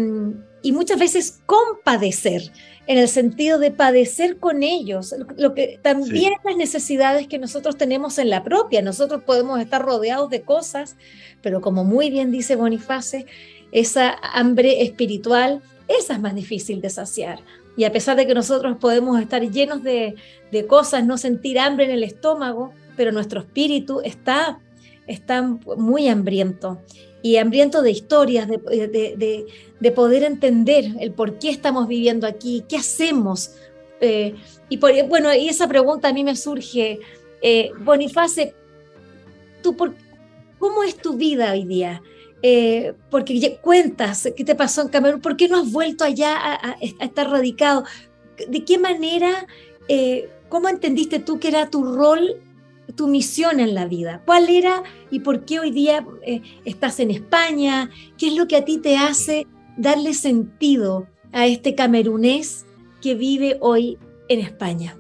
y 0.64 0.72
muchas 0.72 0.98
veces 0.98 1.42
compadecer 1.46 2.52
en 2.88 2.98
el 2.98 3.08
sentido 3.08 3.60
de 3.60 3.72
padecer 3.72 4.38
con 4.38 4.64
ellos, 4.64 5.14
lo 5.38 5.54
que 5.54 5.80
también 5.82 6.34
las 6.44 6.58
necesidades 6.58 7.28
que 7.28 7.38
nosotros 7.38 7.78
tenemos 7.78 8.18
en 8.18 8.30
la 8.30 8.44
propia. 8.44 8.82
Nosotros 8.82 9.24
podemos 9.24 9.60
estar 9.60 9.82
rodeados 9.82 10.30
de 10.30 10.42
cosas, 10.42 10.96
pero 11.42 11.62
como 11.62 11.84
muy 11.84 12.10
bien 12.10 12.32
dice 12.32 12.56
Boniface, 12.56 13.26
esa 13.72 14.16
hambre 14.34 14.84
espiritual, 14.84 15.62
esa 15.88 16.14
es 16.14 16.20
más 16.20 16.36
difícil 16.36 16.82
de 16.82 16.90
saciar. 16.90 17.40
Y 17.76 17.86
a 17.86 17.92
pesar 17.92 18.18
de 18.18 18.28
que 18.28 18.34
nosotros 18.34 18.78
podemos 18.80 19.20
estar 19.22 19.42
llenos 19.50 19.84
de, 19.84 20.16
de 20.52 20.68
cosas, 20.68 21.06
no 21.06 21.18
sentir 21.18 21.60
hambre 21.60 21.86
en 21.86 21.92
el 21.92 22.04
estómago, 22.04 22.74
pero 22.96 23.12
nuestro 23.12 23.42
espíritu 23.42 24.02
está, 24.02 24.60
está 25.08 25.42
muy 25.42 26.08
hambriento 26.08 26.80
y 27.24 27.38
hambriento 27.38 27.82
de 27.82 27.90
historias, 27.90 28.48
de, 28.50 29.92
poder 29.96 30.24
entender 30.24 30.86
el 31.00 31.14
por 31.14 31.40
qué 31.40 31.50
estamos 31.50 31.88
viviendo 31.88 32.28
aquí, 32.28 32.66
qué 32.68 32.76
hacemos. 32.76 33.52
Eh, 34.02 34.36
y 34.68 34.78
bueno, 34.78 35.34
y 35.34 35.48
esa 35.48 35.68
pregunta 35.68 36.10
a 36.10 36.14
mí 36.14 36.24
me 36.26 36.36
surge, 36.36 37.00
eh, 37.42 37.72
Boniface, 37.80 38.54
¿tú 39.62 39.76
por, 39.76 39.94
¿cómo 40.60 40.84
es 40.84 40.98
tu 40.98 41.14
vida 41.14 41.54
hoy 41.54 41.64
día? 41.64 42.04
Eh, 42.42 42.94
porque 43.10 43.58
cuentas 43.62 44.30
qué 44.36 44.44
te 44.44 44.54
pasó 44.54 44.82
en 44.82 44.90
Camerún, 44.90 45.22
¿por 45.22 45.38
qué 45.38 45.48
no 45.48 45.62
has 45.62 45.72
vuelto 45.72 46.04
allá 46.04 46.36
a, 46.38 46.78
estar 47.00 47.30
radicado? 47.30 47.86
¿De 48.50 48.66
qué 48.66 48.78
manera, 48.78 49.48
cómo 50.50 50.68
entendiste 50.68 51.20
tú 51.20 51.40
que 51.40 51.48
era 51.48 51.70
tu 51.70 51.84
rol 51.84 52.42
tu 52.96 53.08
misión 53.08 53.60
en 53.60 53.74
la 53.74 53.86
vida? 53.86 54.22
¿Cuál 54.26 54.50
era 54.50 54.84
y 55.10 55.20
por 55.20 55.46
qué 55.46 55.60
hoy 55.60 55.72
día 55.72 56.06
eh, 56.26 56.42
estás 56.66 57.00
en 57.00 57.12
España? 57.12 57.90
¿Qué 58.18 58.28
es 58.28 58.36
lo 58.36 58.48
que 58.48 58.58
a 58.58 58.66
ti 58.66 58.78
te 58.78 58.98
hace 58.98 59.48
darle 59.78 60.14
sentido 60.14 61.08
a 61.32 61.48
este 61.48 61.76
camerunés 61.76 62.66
que 63.02 63.16
vive 63.16 63.58
hoy 63.62 63.98
en 64.30 64.40
España? 64.40 64.96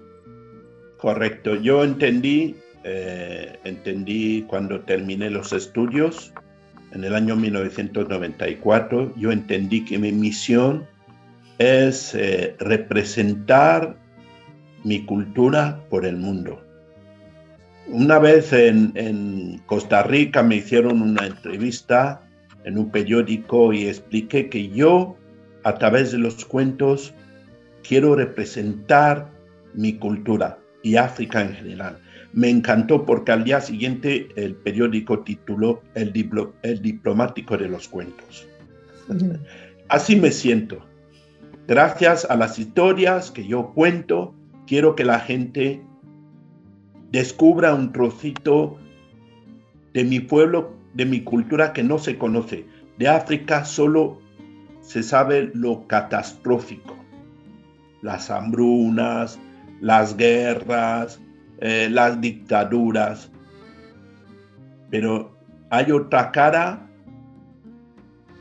Correcto, 0.97 1.55
yo 1.55 1.83
entendí, 1.83 2.55
eh, 2.83 3.59
entendí 3.63 4.43
cuando 4.47 4.81
terminé 4.81 5.29
los 5.29 5.51
estudios 5.53 6.33
en 6.93 7.03
el 7.03 7.15
año 7.15 7.35
1994, 7.35 9.13
yo 9.17 9.31
entendí 9.31 9.83
que 9.83 9.97
mi 9.97 10.11
misión 10.11 10.85
es 11.57 12.13
eh, 12.13 12.55
representar 12.59 13.97
mi 14.83 15.05
cultura 15.05 15.83
por 15.89 16.05
el 16.05 16.17
mundo 16.17 16.62
una 17.87 18.19
vez 18.19 18.53
en, 18.53 19.61
Costa 19.65 20.03
Rica 20.03 20.43
me 20.43 20.57
hicieron 20.57 21.01
una 21.01 21.25
entrevista 21.25 22.21
en 22.63 22.77
un 22.77 22.89
periódico 22.91 23.73
y 23.73 23.87
expliqué 23.87 24.49
que 24.49 24.69
yo, 24.69 25.17
a 25.63 25.75
través 25.75 26.11
de 26.11 26.17
los 26.17 26.45
cuentos, 26.45 27.13
quiero 27.87 28.15
representar 28.15 29.29
mi 29.73 29.93
cultura 29.93 30.57
y 30.81 30.95
África 30.95 31.41
en 31.41 31.53
general. 31.53 31.97
Me 32.31 32.49
encantó 32.49 33.05
porque 33.05 33.31
al 33.31 33.43
día 33.43 33.61
siguiente 33.61 34.27
el 34.35 34.55
periódico 34.55 35.19
tituló 35.19 35.81
El, 35.93 36.13
el 36.63 36.81
diplomático 36.81 37.57
de 37.57 37.69
los 37.69 37.87
cuentos. 37.87 38.47
Así 39.89 40.15
me 40.15 40.31
siento. 40.31 40.85
Gracias 41.67 42.25
a 42.29 42.35
las 42.35 42.59
historias 42.59 43.31
que 43.31 43.45
yo 43.45 43.71
cuento, 43.73 44.33
quiero 44.67 44.95
que 44.95 45.05
la 45.05 45.19
gente 45.19 45.81
descubra 47.13 47.75
un 47.75 47.91
trocito 47.91 48.75
de 49.93 50.03
mi 50.03 50.19
pueblo, 50.19 50.73
de 50.95 51.05
mi 51.05 51.21
cultura 51.21 51.71
que 51.71 51.83
no 51.83 51.99
se 51.99 52.17
conoce. 52.17 52.65
De 52.97 53.07
África 53.07 53.63
solo 53.65 54.19
se 54.81 55.03
sabe 55.03 55.51
lo 55.53 55.87
catastrófico, 55.87 56.95
las 58.01 58.31
hambrunas, 58.31 59.39
las 59.79 60.17
guerras, 60.17 61.21
eh, 61.61 61.87
las 61.91 62.19
dictaduras. 62.19 63.31
Pero 64.89 65.37
hay 65.69 65.91
otra 65.91 66.31
cara 66.31 66.89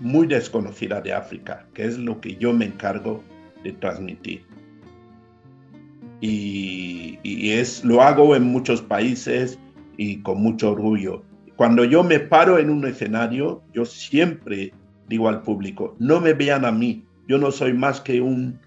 muy 0.01 0.27
desconocida 0.27 1.03
de 1.03 1.12
África, 1.12 1.66
que 1.75 1.85
es 1.85 1.99
lo 1.99 2.23
que 2.23 2.37
yo 2.37 2.55
me 2.55 2.64
encargo 2.64 3.23
de 3.62 3.73
transmitir. 3.73 4.47
Y, 6.23 7.18
es, 7.51 7.85
lo 7.85 8.01
hago 8.01 8.35
en 8.37 8.45
muchos 8.45 8.81
países 8.81 9.59
y 9.97 10.18
con 10.18 10.41
mucho 10.41 10.70
orgullo. 10.70 11.23
Cuando 11.57 11.85
yo 11.85 12.03
me 12.05 12.20
paro 12.20 12.59
en 12.59 12.70
un 12.70 12.87
escenario, 12.87 13.61
yo 13.75 13.85
siempre 13.85 14.73
digo 15.09 15.29
al 15.29 15.43
público, 15.43 15.97
no 15.99 16.20
me 16.20 16.33
vean 16.33 16.64
a 16.64 16.73
mí, 16.73 17.05
yo 17.29 17.39
no 17.39 17.51
soy 17.51 17.73
más 17.75 18.01
que 18.01 18.20
un, 18.20 18.59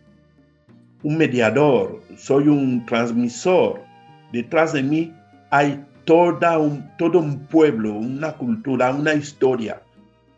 un 1.03 1.18
mediador, 1.18 2.01
soy 2.18 2.49
un 2.49 2.86
transmisor. 2.86 3.82
Detrás 4.34 4.74
de 4.74 4.84
mí 4.84 5.14
hay 5.49 5.84
toda 6.03 6.60
un, 6.60 6.86
todo 6.97 7.20
un 7.20 7.39
pueblo, 7.47 7.93
una 7.93 8.34
cultura, 8.34 8.93
una 8.93 9.14
historia, 9.14 9.82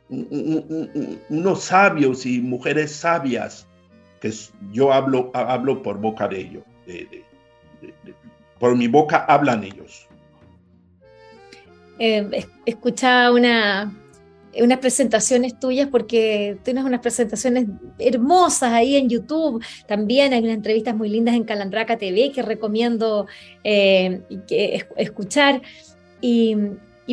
unos 0.09 1.63
sabios 1.63 2.25
y 2.25 2.39
mujeres 2.41 2.95
sabias, 2.95 3.67
que 4.21 4.31
yo 4.71 4.93
hablo, 4.93 5.31
hablo 5.33 5.83
por 5.83 5.99
boca 5.99 6.27
de 6.27 6.39
ellos, 6.39 6.63
por 8.59 8.75
mi 8.75 8.87
boca 8.87 9.25
hablan 9.27 9.63
ellos. 9.63 10.07
Eh, 11.99 12.45
escuchaba 12.65 13.31
una, 13.31 13.93
unas 14.59 14.77
presentaciones 14.79 15.59
tuyas 15.59 15.87
porque 15.87 16.57
tienes 16.63 16.83
unas 16.83 17.01
presentaciones 17.01 17.65
hermosas 17.99 18.71
ahí 18.71 18.95
en 18.95 19.09
YouTube. 19.09 19.63
También 19.87 20.33
hay 20.33 20.39
unas 20.43 20.55
entrevistas 20.55 20.95
muy 20.95 21.09
lindas 21.09 21.35
en 21.35 21.43
Calandraca 21.43 21.97
TV 21.97 22.31
que 22.31 22.41
recomiendo 22.41 23.27
eh, 23.63 24.21
escuchar. 24.95 25.61
Y, 26.21 26.55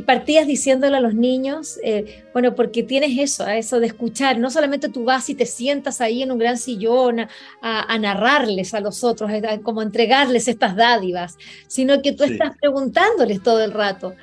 partías 0.03 0.47
diciéndole 0.47 0.97
a 0.97 1.01
los 1.01 1.15
niños, 1.15 1.79
eh, 1.85 2.25
bueno, 2.33 2.55
porque 2.55 2.83
tienes 2.83 3.17
eso, 3.19 3.47
eso 3.47 3.79
de 3.79 3.87
escuchar, 3.87 4.39
no 4.39 4.51
solamente 4.51 4.89
tú 4.89 5.05
vas 5.05 5.31
y 5.31 5.35
te 5.35 5.47
sientas 5.47 6.01
ahí 6.01 6.23
en 6.23 6.33
un 6.33 6.39
gran 6.39 6.59
sillón 6.59 7.27
a, 7.63 7.99
narrarles 7.99 8.75
a 8.75 8.81
los 8.81 9.05
otros, 9.05 9.31
como 9.63 9.83
entregarles 9.83 10.49
estas 10.49 10.75
dádivas, 10.75 11.37
sino 11.69 12.03
que 12.03 12.13
tú 12.13 12.25
estás 12.25 12.57
preguntándoles 12.61 13.43
todo 13.43 13.63
el 13.63 13.73
rato. 13.73 14.15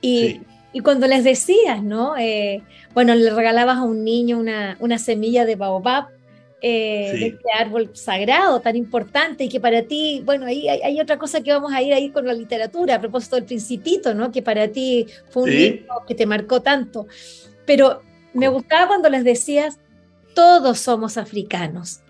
Y, 0.00 0.40
y 0.72 0.80
cuando 0.80 1.06
les 1.06 1.24
decías, 1.24 1.82
¿no? 1.82 2.16
Eh, 2.16 2.62
bueno, 2.94 3.14
le 3.14 3.30
regalabas 3.30 3.78
a 3.78 3.82
un 3.82 4.04
niño 4.04 4.38
una, 4.38 4.76
una 4.80 4.98
semilla 4.98 5.44
de 5.44 5.56
baobab, 5.56 6.06
eh, 6.64 7.10
de 7.18 7.26
este 7.26 7.48
árbol 7.58 7.90
sagrado 7.92 8.60
tan 8.60 8.76
importante 8.76 9.42
y 9.42 9.48
que 9.48 9.58
para 9.58 9.82
ti, 9.82 10.22
bueno, 10.24 10.46
ahí 10.46 10.68
hay, 10.68 11.00
otra 11.00 11.18
cosa 11.18 11.42
que 11.42 11.52
vamos 11.52 11.72
a 11.72 11.82
ir 11.82 11.92
ahí 11.92 12.10
con 12.10 12.24
la 12.24 12.32
literatura, 12.32 12.94
a 12.94 13.00
propósito 13.00 13.34
del 13.34 13.46
principito, 13.46 14.14
¿no? 14.14 14.30
Que 14.30 14.42
para 14.42 14.68
ti 14.68 15.08
fue 15.30 15.42
un 15.42 15.50
libro 15.50 16.04
que 16.06 16.14
te 16.14 16.24
marcó 16.24 16.62
tanto. 16.62 17.08
Pero 17.66 18.02
me 18.32 18.46
gustaba 18.46 18.86
cuando 18.86 19.08
les 19.08 19.24
decías, 19.24 19.80
todos 20.34 20.78
somos 20.78 21.16
africanos. 21.16 22.00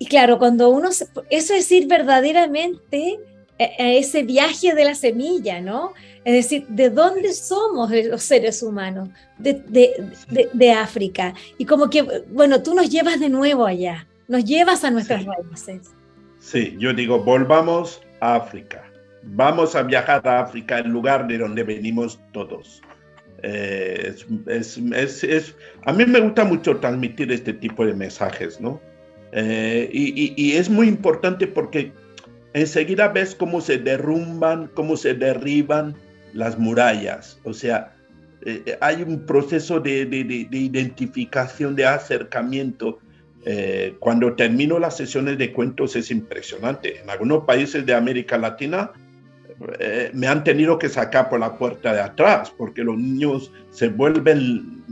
Y 0.00 0.06
claro, 0.06 0.38
cuando 0.38 0.70
uno, 0.70 0.88
eso 1.30 1.54
es 1.54 1.70
ir 1.70 1.86
verdaderamente 1.86 3.20
a 3.60 3.92
ese 3.92 4.22
viaje 4.22 4.74
de 4.74 4.84
la 4.84 4.94
semilla, 4.94 5.60
¿no? 5.60 5.92
Es 6.24 6.34
decir, 6.34 6.66
¿de 6.68 6.90
dónde 6.90 7.32
somos 7.32 7.90
los 7.90 8.22
seres 8.22 8.62
humanos? 8.62 9.08
De, 9.38 10.72
África. 10.72 11.34
Y 11.58 11.64
como 11.64 11.88
que, 11.88 12.02
bueno, 12.30 12.62
tú 12.62 12.74
nos 12.74 12.90
llevas 12.90 13.20
de 13.20 13.28
nuevo 13.28 13.66
allá, 13.66 14.06
nos 14.28 14.44
llevas 14.44 14.84
a 14.84 14.90
nuestras 14.90 15.24
raíces. 15.24 15.92
Sí, 16.38 16.76
yo 16.78 16.92
digo, 16.92 17.22
volvamos 17.22 18.02
a 18.20 18.36
África. 18.36 18.84
Vamos 19.22 19.74
a 19.74 19.82
viajar 19.82 20.26
a 20.26 20.40
África, 20.40 20.78
el 20.78 20.88
lugar 20.88 21.26
de 21.26 21.38
donde 21.38 21.62
venimos 21.62 22.18
todos. 22.32 22.82
Eh, 23.42 24.14
es, 24.46 25.56
a 25.84 25.92
mí 25.92 26.04
me 26.04 26.20
gusta 26.20 26.44
mucho 26.44 26.76
transmitir 26.78 27.32
este 27.32 27.54
tipo 27.54 27.86
de 27.86 27.94
mensajes, 27.94 28.60
¿no? 28.60 28.80
Eh, 29.32 29.88
y, 29.92 30.52
es 30.52 30.68
muy 30.68 30.88
importante 30.88 31.46
porque 31.46 31.92
enseguida 32.54 33.08
ves 33.08 33.34
cómo 33.34 33.60
se 33.60 33.78
derrumban, 33.78 34.70
cómo 34.74 34.96
se 34.96 35.14
derriban 35.14 35.94
las 36.32 36.58
murallas. 36.58 37.38
O 37.44 37.52
sea, 37.52 37.94
eh, 38.44 38.62
eh, 38.64 38.78
hay 38.80 39.02
un 39.02 39.26
proceso 39.26 39.80
de, 39.80 40.02
identificación, 40.50 41.76
de 41.76 41.86
acercamiento. 41.86 42.98
Eh, 43.44 43.94
cuando 44.00 44.34
termino 44.34 44.78
las 44.78 44.96
sesiones 44.96 45.38
de 45.38 45.52
cuentos 45.52 45.96
es 45.96 46.10
impresionante. 46.10 47.00
En 47.00 47.10
algunos 47.10 47.44
países 47.44 47.86
de 47.86 47.94
América 47.94 48.36
Latina 48.38 48.92
me 50.14 50.26
han 50.26 50.42
tenido 50.42 50.78
que 50.78 50.88
sacar 50.88 51.28
por 51.28 51.38
la 51.38 51.58
puerta 51.58 51.92
de 51.92 52.00
atrás 52.00 52.50
porque 52.56 52.82
los 52.82 52.96
niños 52.96 53.52
se 53.70 53.88
vuelven 53.88 54.82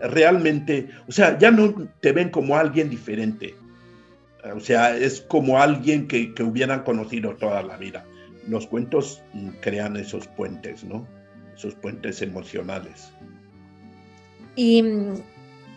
realmente, 0.00 0.88
o 1.06 1.12
sea, 1.12 1.38
ya 1.38 1.50
no 1.50 1.74
te 2.00 2.12
ven 2.12 2.30
como 2.30 2.56
alguien 2.56 2.88
diferente. 2.88 3.54
O 4.54 4.60
sea, 4.60 4.96
es 4.96 5.20
como 5.20 5.60
alguien 5.60 6.06
que, 6.06 6.34
que 6.34 6.42
hubieran 6.42 6.82
conocido 6.82 7.34
toda 7.36 7.62
la 7.62 7.76
vida 7.76 8.04
los 8.48 8.66
cuentos 8.66 9.22
crean 9.60 9.96
esos 9.96 10.26
puentes, 10.28 10.84
¿no? 10.84 11.06
Esos 11.56 11.74
puentes 11.74 12.22
emocionales. 12.22 13.10
Y 14.54 14.82
mm, 14.82 15.14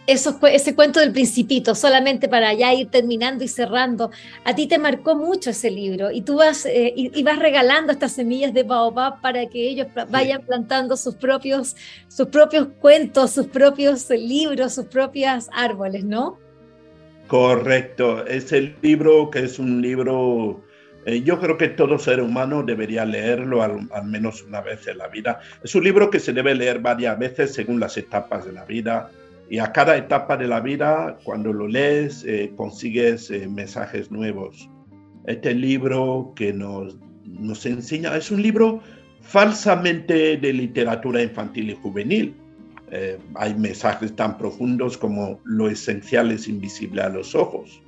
eso, 0.07 0.39
ese 0.47 0.75
cuento 0.75 0.99
del 0.99 1.11
principito, 1.11 1.75
solamente 1.75 2.27
para 2.27 2.53
ya 2.53 2.73
ir 2.73 2.89
terminando 2.89 3.43
y 3.43 3.47
cerrando, 3.47 4.11
a 4.43 4.55
ti 4.55 4.67
te 4.67 4.77
marcó 4.77 5.15
mucho 5.15 5.49
ese 5.49 5.71
libro 5.71 6.11
y 6.11 6.21
tú 6.21 6.37
vas, 6.37 6.65
eh, 6.65 6.93
y, 6.95 7.23
vas 7.23 7.39
regalando 7.39 7.91
estas 7.91 8.13
semillas 8.13 8.53
de 8.53 8.63
baobab 8.63 9.21
para 9.21 9.47
que 9.47 9.67
ellos 9.67 9.87
vayan 10.09 10.41
plantando 10.41 10.95
sus 10.97 11.15
propios, 11.15 11.75
sus 12.07 12.27
propios 12.27 12.67
cuentos, 12.79 13.31
sus 13.31 13.47
propios 13.47 14.09
libros, 14.09 14.73
sus 14.73 14.85
propios 14.85 15.47
árboles, 15.51 16.03
¿no? 16.03 16.37
Correcto, 17.29 18.25
es 18.25 18.51
el 18.51 18.75
libro 18.81 19.29
que 19.29 19.39
es 19.39 19.57
un 19.57 19.81
libro 19.81 20.61
eh, 21.05 21.21
yo 21.23 21.39
creo 21.39 21.57
que 21.57 21.69
todo 21.69 21.97
ser 21.97 22.21
humano 22.21 22.61
debería 22.61 23.05
leerlo 23.05 23.63
al, 23.63 23.87
menos 24.05 24.43
una 24.43 24.61
vez 24.61 24.85
en 24.87 24.97
la 24.97 25.07
vida. 25.07 25.39
Es 25.63 25.73
un 25.75 25.83
libro 25.83 26.09
que 26.09 26.19
se 26.19 26.33
debe 26.33 26.53
leer 26.53 26.79
varias 26.79 27.17
veces 27.17 27.53
según 27.53 27.79
las 27.79 27.97
etapas 27.97 28.45
de 28.45 28.51
la 28.51 28.65
vida. 28.65 29.09
Y 29.49 29.59
a 29.59 29.71
cada 29.71 29.97
etapa 29.97 30.37
de 30.37 30.47
la 30.47 30.59
vida, 30.59 31.17
cuando 31.23 31.53
lo 31.53 31.67
lees, 31.67 32.23
eh, 32.25 32.51
consigues 32.55 33.31
eh, 33.31 33.47
mensajes 33.47 34.11
nuevos. 34.11 34.69
Este 35.25 35.53
libro 35.53 36.33
que 36.35 36.53
nos, 36.53 36.97
nos 37.25 37.65
enseña, 37.65 38.15
es 38.15 38.29
un 38.29 38.41
libro 38.41 38.81
falsamente 39.21 40.37
de 40.37 40.53
literatura 40.53 41.23
infantil 41.23 41.71
y 41.71 41.75
juvenil. 41.75 42.35
Hay 43.35 43.53
mensajes 43.55 44.15
tan 44.15 44.37
profundos 44.37 44.97
como 44.97 45.39
lo 45.43 45.69
esencial 45.69 46.31
es 46.31 46.47
invisible 46.47 47.01
a 47.01 47.09
los 47.09 47.35
ojos. 47.35 47.81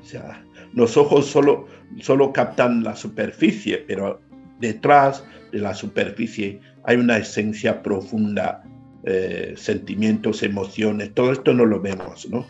O 0.00 0.04
sea, 0.04 0.42
los 0.74 0.96
ojos 0.96 1.26
solo, 1.26 1.66
solo 2.00 2.32
captan 2.32 2.82
la 2.84 2.96
superficie, 2.96 3.78
pero 3.78 4.20
detrás 4.60 5.24
de 5.52 5.58
la 5.58 5.74
superficie 5.74 6.60
hay 6.84 6.96
una 6.96 7.18
esencia 7.18 7.82
profunda, 7.82 8.62
eh, 9.04 9.54
sentimientos, 9.56 10.42
emociones, 10.42 11.12
todo 11.14 11.32
esto 11.32 11.52
no 11.52 11.64
lo 11.64 11.80
vemos, 11.80 12.28
¿no? 12.28 12.46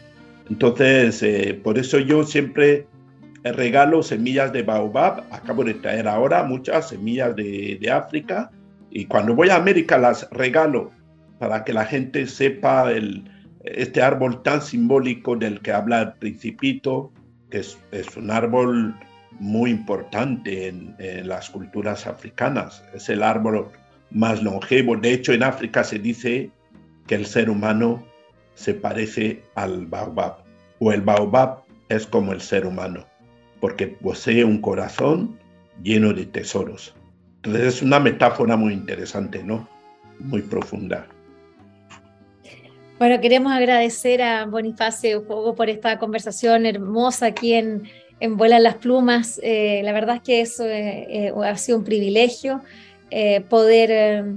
Entonces, 0.48 1.22
eh, 1.22 1.58
por 1.62 1.78
eso 1.78 1.98
yo 1.98 2.24
siempre 2.24 2.86
regalo 3.44 4.02
semillas 4.02 4.52
de 4.52 4.62
baobab, 4.62 5.24
acabo 5.30 5.64
de 5.64 5.74
traer 5.74 6.08
ahora 6.08 6.42
muchas 6.42 6.88
semillas 6.88 7.34
de, 7.36 7.78
de 7.80 7.90
África, 7.90 8.50
y 8.90 9.06
cuando 9.06 9.34
voy 9.34 9.48
a 9.48 9.56
América 9.56 9.96
las 9.96 10.28
regalo 10.30 10.90
para 11.40 11.64
que 11.64 11.72
la 11.72 11.86
gente 11.86 12.26
sepa 12.26 12.92
el, 12.92 13.24
este 13.64 14.02
árbol 14.02 14.42
tan 14.42 14.60
simbólico 14.60 15.36
del 15.36 15.60
que 15.62 15.72
habla 15.72 16.02
el 16.02 16.12
principito, 16.12 17.10
que 17.48 17.60
es, 17.60 17.78
un 18.14 18.30
árbol 18.30 18.94
muy 19.38 19.70
importante 19.70 20.68
en, 20.68 20.94
las 21.26 21.48
culturas 21.48 22.06
africanas. 22.06 22.84
Es 22.92 23.08
el 23.08 23.22
árbol 23.22 23.68
más 24.10 24.42
longevo. 24.42 24.98
De 24.98 25.14
hecho, 25.14 25.32
en 25.32 25.42
África 25.42 25.82
se 25.82 25.98
dice 25.98 26.50
que 27.06 27.14
el 27.14 27.24
ser 27.24 27.48
humano 27.48 28.04
se 28.54 28.74
parece 28.74 29.42
al 29.54 29.86
baobab, 29.86 30.44
o 30.78 30.92
el 30.92 31.00
baobab 31.00 31.62
es 31.88 32.06
como 32.06 32.34
el 32.34 32.42
ser 32.42 32.66
humano, 32.66 33.06
porque 33.62 33.86
posee 33.86 34.44
un 34.44 34.60
corazón 34.60 35.38
lleno 35.82 36.12
de 36.12 36.26
tesoros. 36.26 36.94
Entonces 37.36 37.76
es 37.76 37.82
una 37.82 37.98
metáfora 37.98 38.58
muy 38.58 38.74
interesante, 38.74 39.42
¿no? 39.42 39.66
Muy 40.18 40.42
profunda. 40.42 41.06
Bueno, 43.00 43.18
queremos 43.18 43.50
agradecer 43.50 44.20
a 44.20 44.44
Bonifacio 44.44 45.24
por 45.24 45.70
esta 45.70 45.98
conversación 45.98 46.66
hermosa 46.66 47.24
aquí 47.28 47.54
en, 47.54 47.84
en 48.20 48.36
Vuelan 48.36 48.62
las 48.62 48.74
Plumas. 48.74 49.40
Eh, 49.42 49.80
la 49.84 49.92
verdad 49.92 50.16
es 50.16 50.22
que 50.22 50.40
eso 50.42 50.66
eh, 50.66 51.06
eh, 51.08 51.32
ha 51.42 51.56
sido 51.56 51.78
un 51.78 51.84
privilegio 51.84 52.60
poder 53.48 54.34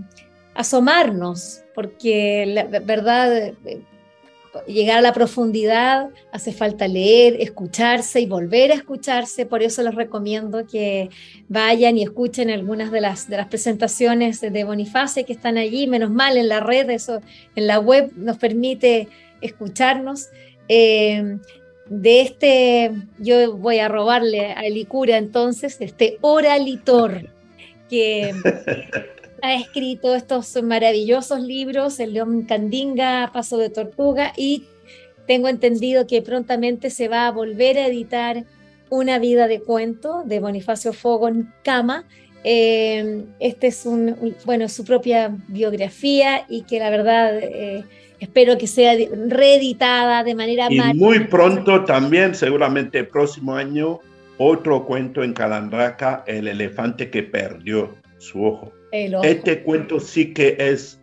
asomarnos, 0.56 1.66
porque 1.76 2.46
la 2.48 2.80
verdad 2.80 3.52
llegar 4.68 4.98
a 4.98 5.02
la 5.02 5.14
profundidad 5.14 6.10
hace 6.32 6.54
falta 6.54 6.88
leer, 6.88 7.38
escucharse 7.40 8.22
y 8.22 8.26
volver 8.26 8.72
a 8.72 8.76
escucharse. 8.76 9.46
Por 9.46 9.64
eso 9.64 9.84
les 9.84 9.96
recomiendo 9.96 10.66
que 10.68 11.10
vayan 11.48 11.98
y 11.98 12.04
escuchen 12.04 12.50
algunas 12.50 12.92
de 12.92 13.02
las, 13.02 13.28
presentaciones 13.50 14.42
de 14.42 14.64
Boniface 14.64 15.24
que 15.24 15.34
están 15.34 15.58
allí. 15.58 15.88
Menos 15.88 16.12
mal 16.12 16.38
en 16.38 16.50
la 16.50 16.60
red, 16.60 16.90
eso 16.90 17.22
en 17.56 17.68
la 17.68 17.80
web 17.80 18.12
nos 18.16 18.38
permite 18.38 19.08
escucharnos. 19.42 20.30
Eh, 20.68 21.38
de 21.88 22.22
este, 22.22 22.92
yo 23.20 23.58
voy 23.58 23.80
a 23.80 23.90
robarle 23.90 24.54
a 24.54 24.66
Elicura 24.66 25.18
entonces, 25.18 25.78
este 25.82 26.18
oralitor 26.22 27.30
que 27.90 28.34
ha 29.44 29.56
escrito 29.56 30.16
estos 30.16 30.58
maravillosos 30.64 31.42
libros, 31.42 32.00
El 32.00 32.14
León 32.14 32.44
Candinga, 32.44 33.30
Paso 33.34 33.58
de 33.58 33.70
Tortuga, 33.70 34.32
y 34.38 34.64
tengo 35.28 35.50
entendido 35.50 36.08
que 36.08 36.22
prontamente 36.22 36.90
se 36.90 37.10
va 37.10 37.28
a 37.28 37.32
volver 37.32 37.78
a 37.78 37.88
editar 37.88 38.46
Una 38.90 39.20
vida 39.20 39.48
de 39.48 39.60
cuento 39.60 40.24
de 40.24 40.40
Bonifacio 40.40 40.94
Fogón 40.94 41.52
Cama. 41.64 42.06
Eh, 42.46 43.26
este 43.40 43.68
es 43.68 43.86
un, 43.86 44.36
bueno, 44.46 44.70
su 44.70 44.86
propia 44.86 45.36
biografía 45.50 46.46
y 46.48 46.62
que 46.62 46.80
la 46.80 46.90
verdad 46.90 47.38
eh, 47.38 47.84
espero 48.20 48.58
que 48.58 48.68
sea 48.68 48.94
reeditada 49.28 50.24
de 50.24 50.36
manera 50.36 50.68
y 50.70 50.80
muy 50.94 51.20
pronto 51.26 51.84
también, 51.84 52.34
seguramente 52.34 53.00
el 53.00 53.08
próximo 53.08 53.56
año, 53.56 54.00
otro 54.38 54.86
cuento 54.86 55.22
en 55.22 55.34
Calandraca, 55.34 56.24
El 56.28 56.48
elefante 56.48 57.10
que 57.10 57.24
perdió 57.24 57.96
su 58.20 58.46
ojo. 58.46 58.72
Este 58.94 59.64
cuento 59.64 60.00
sí 60.00 60.34
que 60.34 60.56
es, 60.60 61.02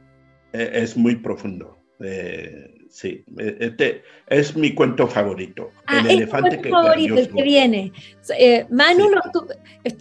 eh, 0.52 0.70
es 0.74 0.96
muy 0.96 1.16
profundo. 1.16 1.76
Eh, 1.98 2.86
sí, 2.88 3.24
eh, 3.36 3.56
este 3.58 4.02
es 4.28 4.54
mi 4.54 4.74
cuento 4.74 5.08
favorito. 5.08 5.72
Ah, 5.86 5.98
el 6.00 6.10
elefante 6.18 6.60
que 6.60 6.70
favorito, 6.70 7.18
el 7.18 7.28
que 7.28 7.42
viene. 7.42 7.92
Manu 8.70 9.10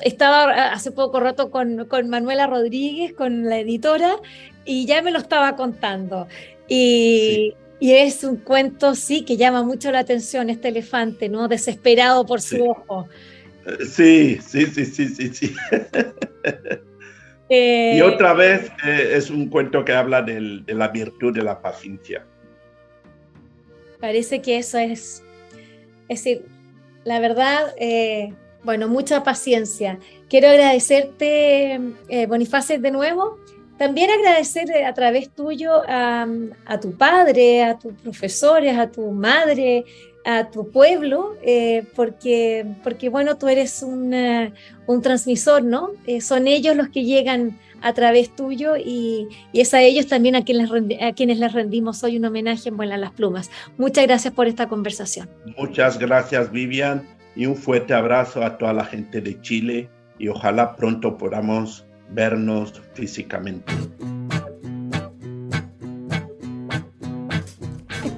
estaba 0.03 0.71
hace 0.71 0.91
poco 0.91 1.19
rato 1.19 1.49
con, 1.49 1.85
con, 1.85 2.09
Manuela 2.09 2.45
Rodríguez, 2.45 3.13
con 3.13 3.45
la 3.45 3.57
editora, 3.57 4.17
y 4.65 4.85
ya 4.85 5.01
me 5.01 5.09
lo 5.09 5.17
estaba 5.17 5.55
contando. 5.55 6.27
Y, 6.67 7.55
y, 7.79 7.93
es 7.93 8.23
un 8.23 8.35
cuento, 8.37 8.93
sí, 8.93 9.25
que 9.25 9.35
llama 9.35 9.63
mucho 9.63 9.91
la 9.91 9.99
atención, 9.99 10.51
este 10.51 10.67
elefante, 10.67 11.27
¿no? 11.27 11.47
Desesperado 11.47 12.23
por 12.27 12.39
su 12.39 12.63
ojo. 12.63 13.07
Sí, 13.79 14.37
sí, 14.45 14.67
sí, 14.67 14.85
sí, 14.85 15.07
sí, 15.07 15.33
sí. 15.33 15.55
y 17.49 17.97
eh, 17.97 18.03
otra 18.03 18.33
vez 18.33 18.71
eh, 18.85 19.13
es 19.15 19.31
un 19.31 19.49
cuento 19.49 19.83
que 19.83 19.93
habla 19.93 20.21
de 20.21 20.63
la 20.67 20.87
virtud 20.89 21.33
de 21.33 21.41
la 21.41 21.59
paciencia. 21.61 22.23
Parece 23.99 24.41
que 24.41 24.57
eso 24.57 24.77
es, 24.77 25.23
es 26.07 26.23
decir, 26.23 26.45
la 27.03 27.19
verdad, 27.19 27.73
eh, 27.79 28.33
bueno, 28.63 28.87
mucha 28.87 29.23
paciencia. 29.23 29.97
Quiero 30.29 30.49
agradecerte, 30.49 31.79
Bonifacio, 32.27 32.79
de 32.79 32.91
nuevo. 32.91 33.39
También 33.77 34.11
agradecer 34.11 34.85
a 34.85 34.93
través 34.93 35.29
tuyo 35.29 35.81
a, 35.87 36.27
a 36.65 36.79
tu 36.79 36.95
padre, 36.97 37.63
a 37.63 37.79
tus 37.79 37.93
profesores, 37.93 38.77
a 38.77 38.91
tu 38.91 39.09
madre, 39.11 39.85
a 40.29 40.51
tu 40.51 40.69
pueblo, 40.69 41.35
eh, 41.41 41.85
porque, 41.95 42.63
porque, 42.83 43.09
bueno, 43.09 43.37
tú 43.37 43.47
eres 43.47 43.81
un, 43.81 44.13
un 44.85 45.01
transmisor, 45.01 45.63
¿no? 45.63 45.89
Eh, 46.05 46.21
son 46.21 46.45
ellos 46.45 46.75
los 46.75 46.89
que 46.89 47.03
llegan 47.03 47.57
a 47.81 47.93
través 47.93 48.35
tuyo 48.35 48.75
y, 48.77 49.27
y, 49.51 49.61
es 49.61 49.73
a 49.73 49.81
ellos 49.81 50.05
también 50.05 50.35
a 50.35 50.43
quienes, 50.43 50.69
a 51.01 51.13
quienes 51.13 51.39
les 51.39 51.51
rendimos 51.51 52.03
hoy 52.03 52.17
un 52.17 52.25
homenaje 52.25 52.69
en 52.69 52.77
Vuelan 52.77 53.01
las 53.01 53.11
Plumas. 53.11 53.49
Muchas 53.77 54.05
gracias 54.05 54.31
por 54.31 54.47
esta 54.47 54.67
conversación. 54.67 55.27
Muchas 55.57 55.97
gracias, 55.97 56.51
Vivian, 56.51 57.07
y 57.35 57.47
un 57.47 57.55
fuerte 57.55 57.95
abrazo 57.95 58.43
a 58.43 58.59
toda 58.59 58.73
la 58.73 58.85
gente 58.85 59.21
de 59.21 59.41
Chile 59.41 59.89
y 60.19 60.27
ojalá 60.27 60.75
pronto 60.75 61.17
podamos 61.17 61.87
vernos 62.11 62.79
físicamente. 62.93 63.73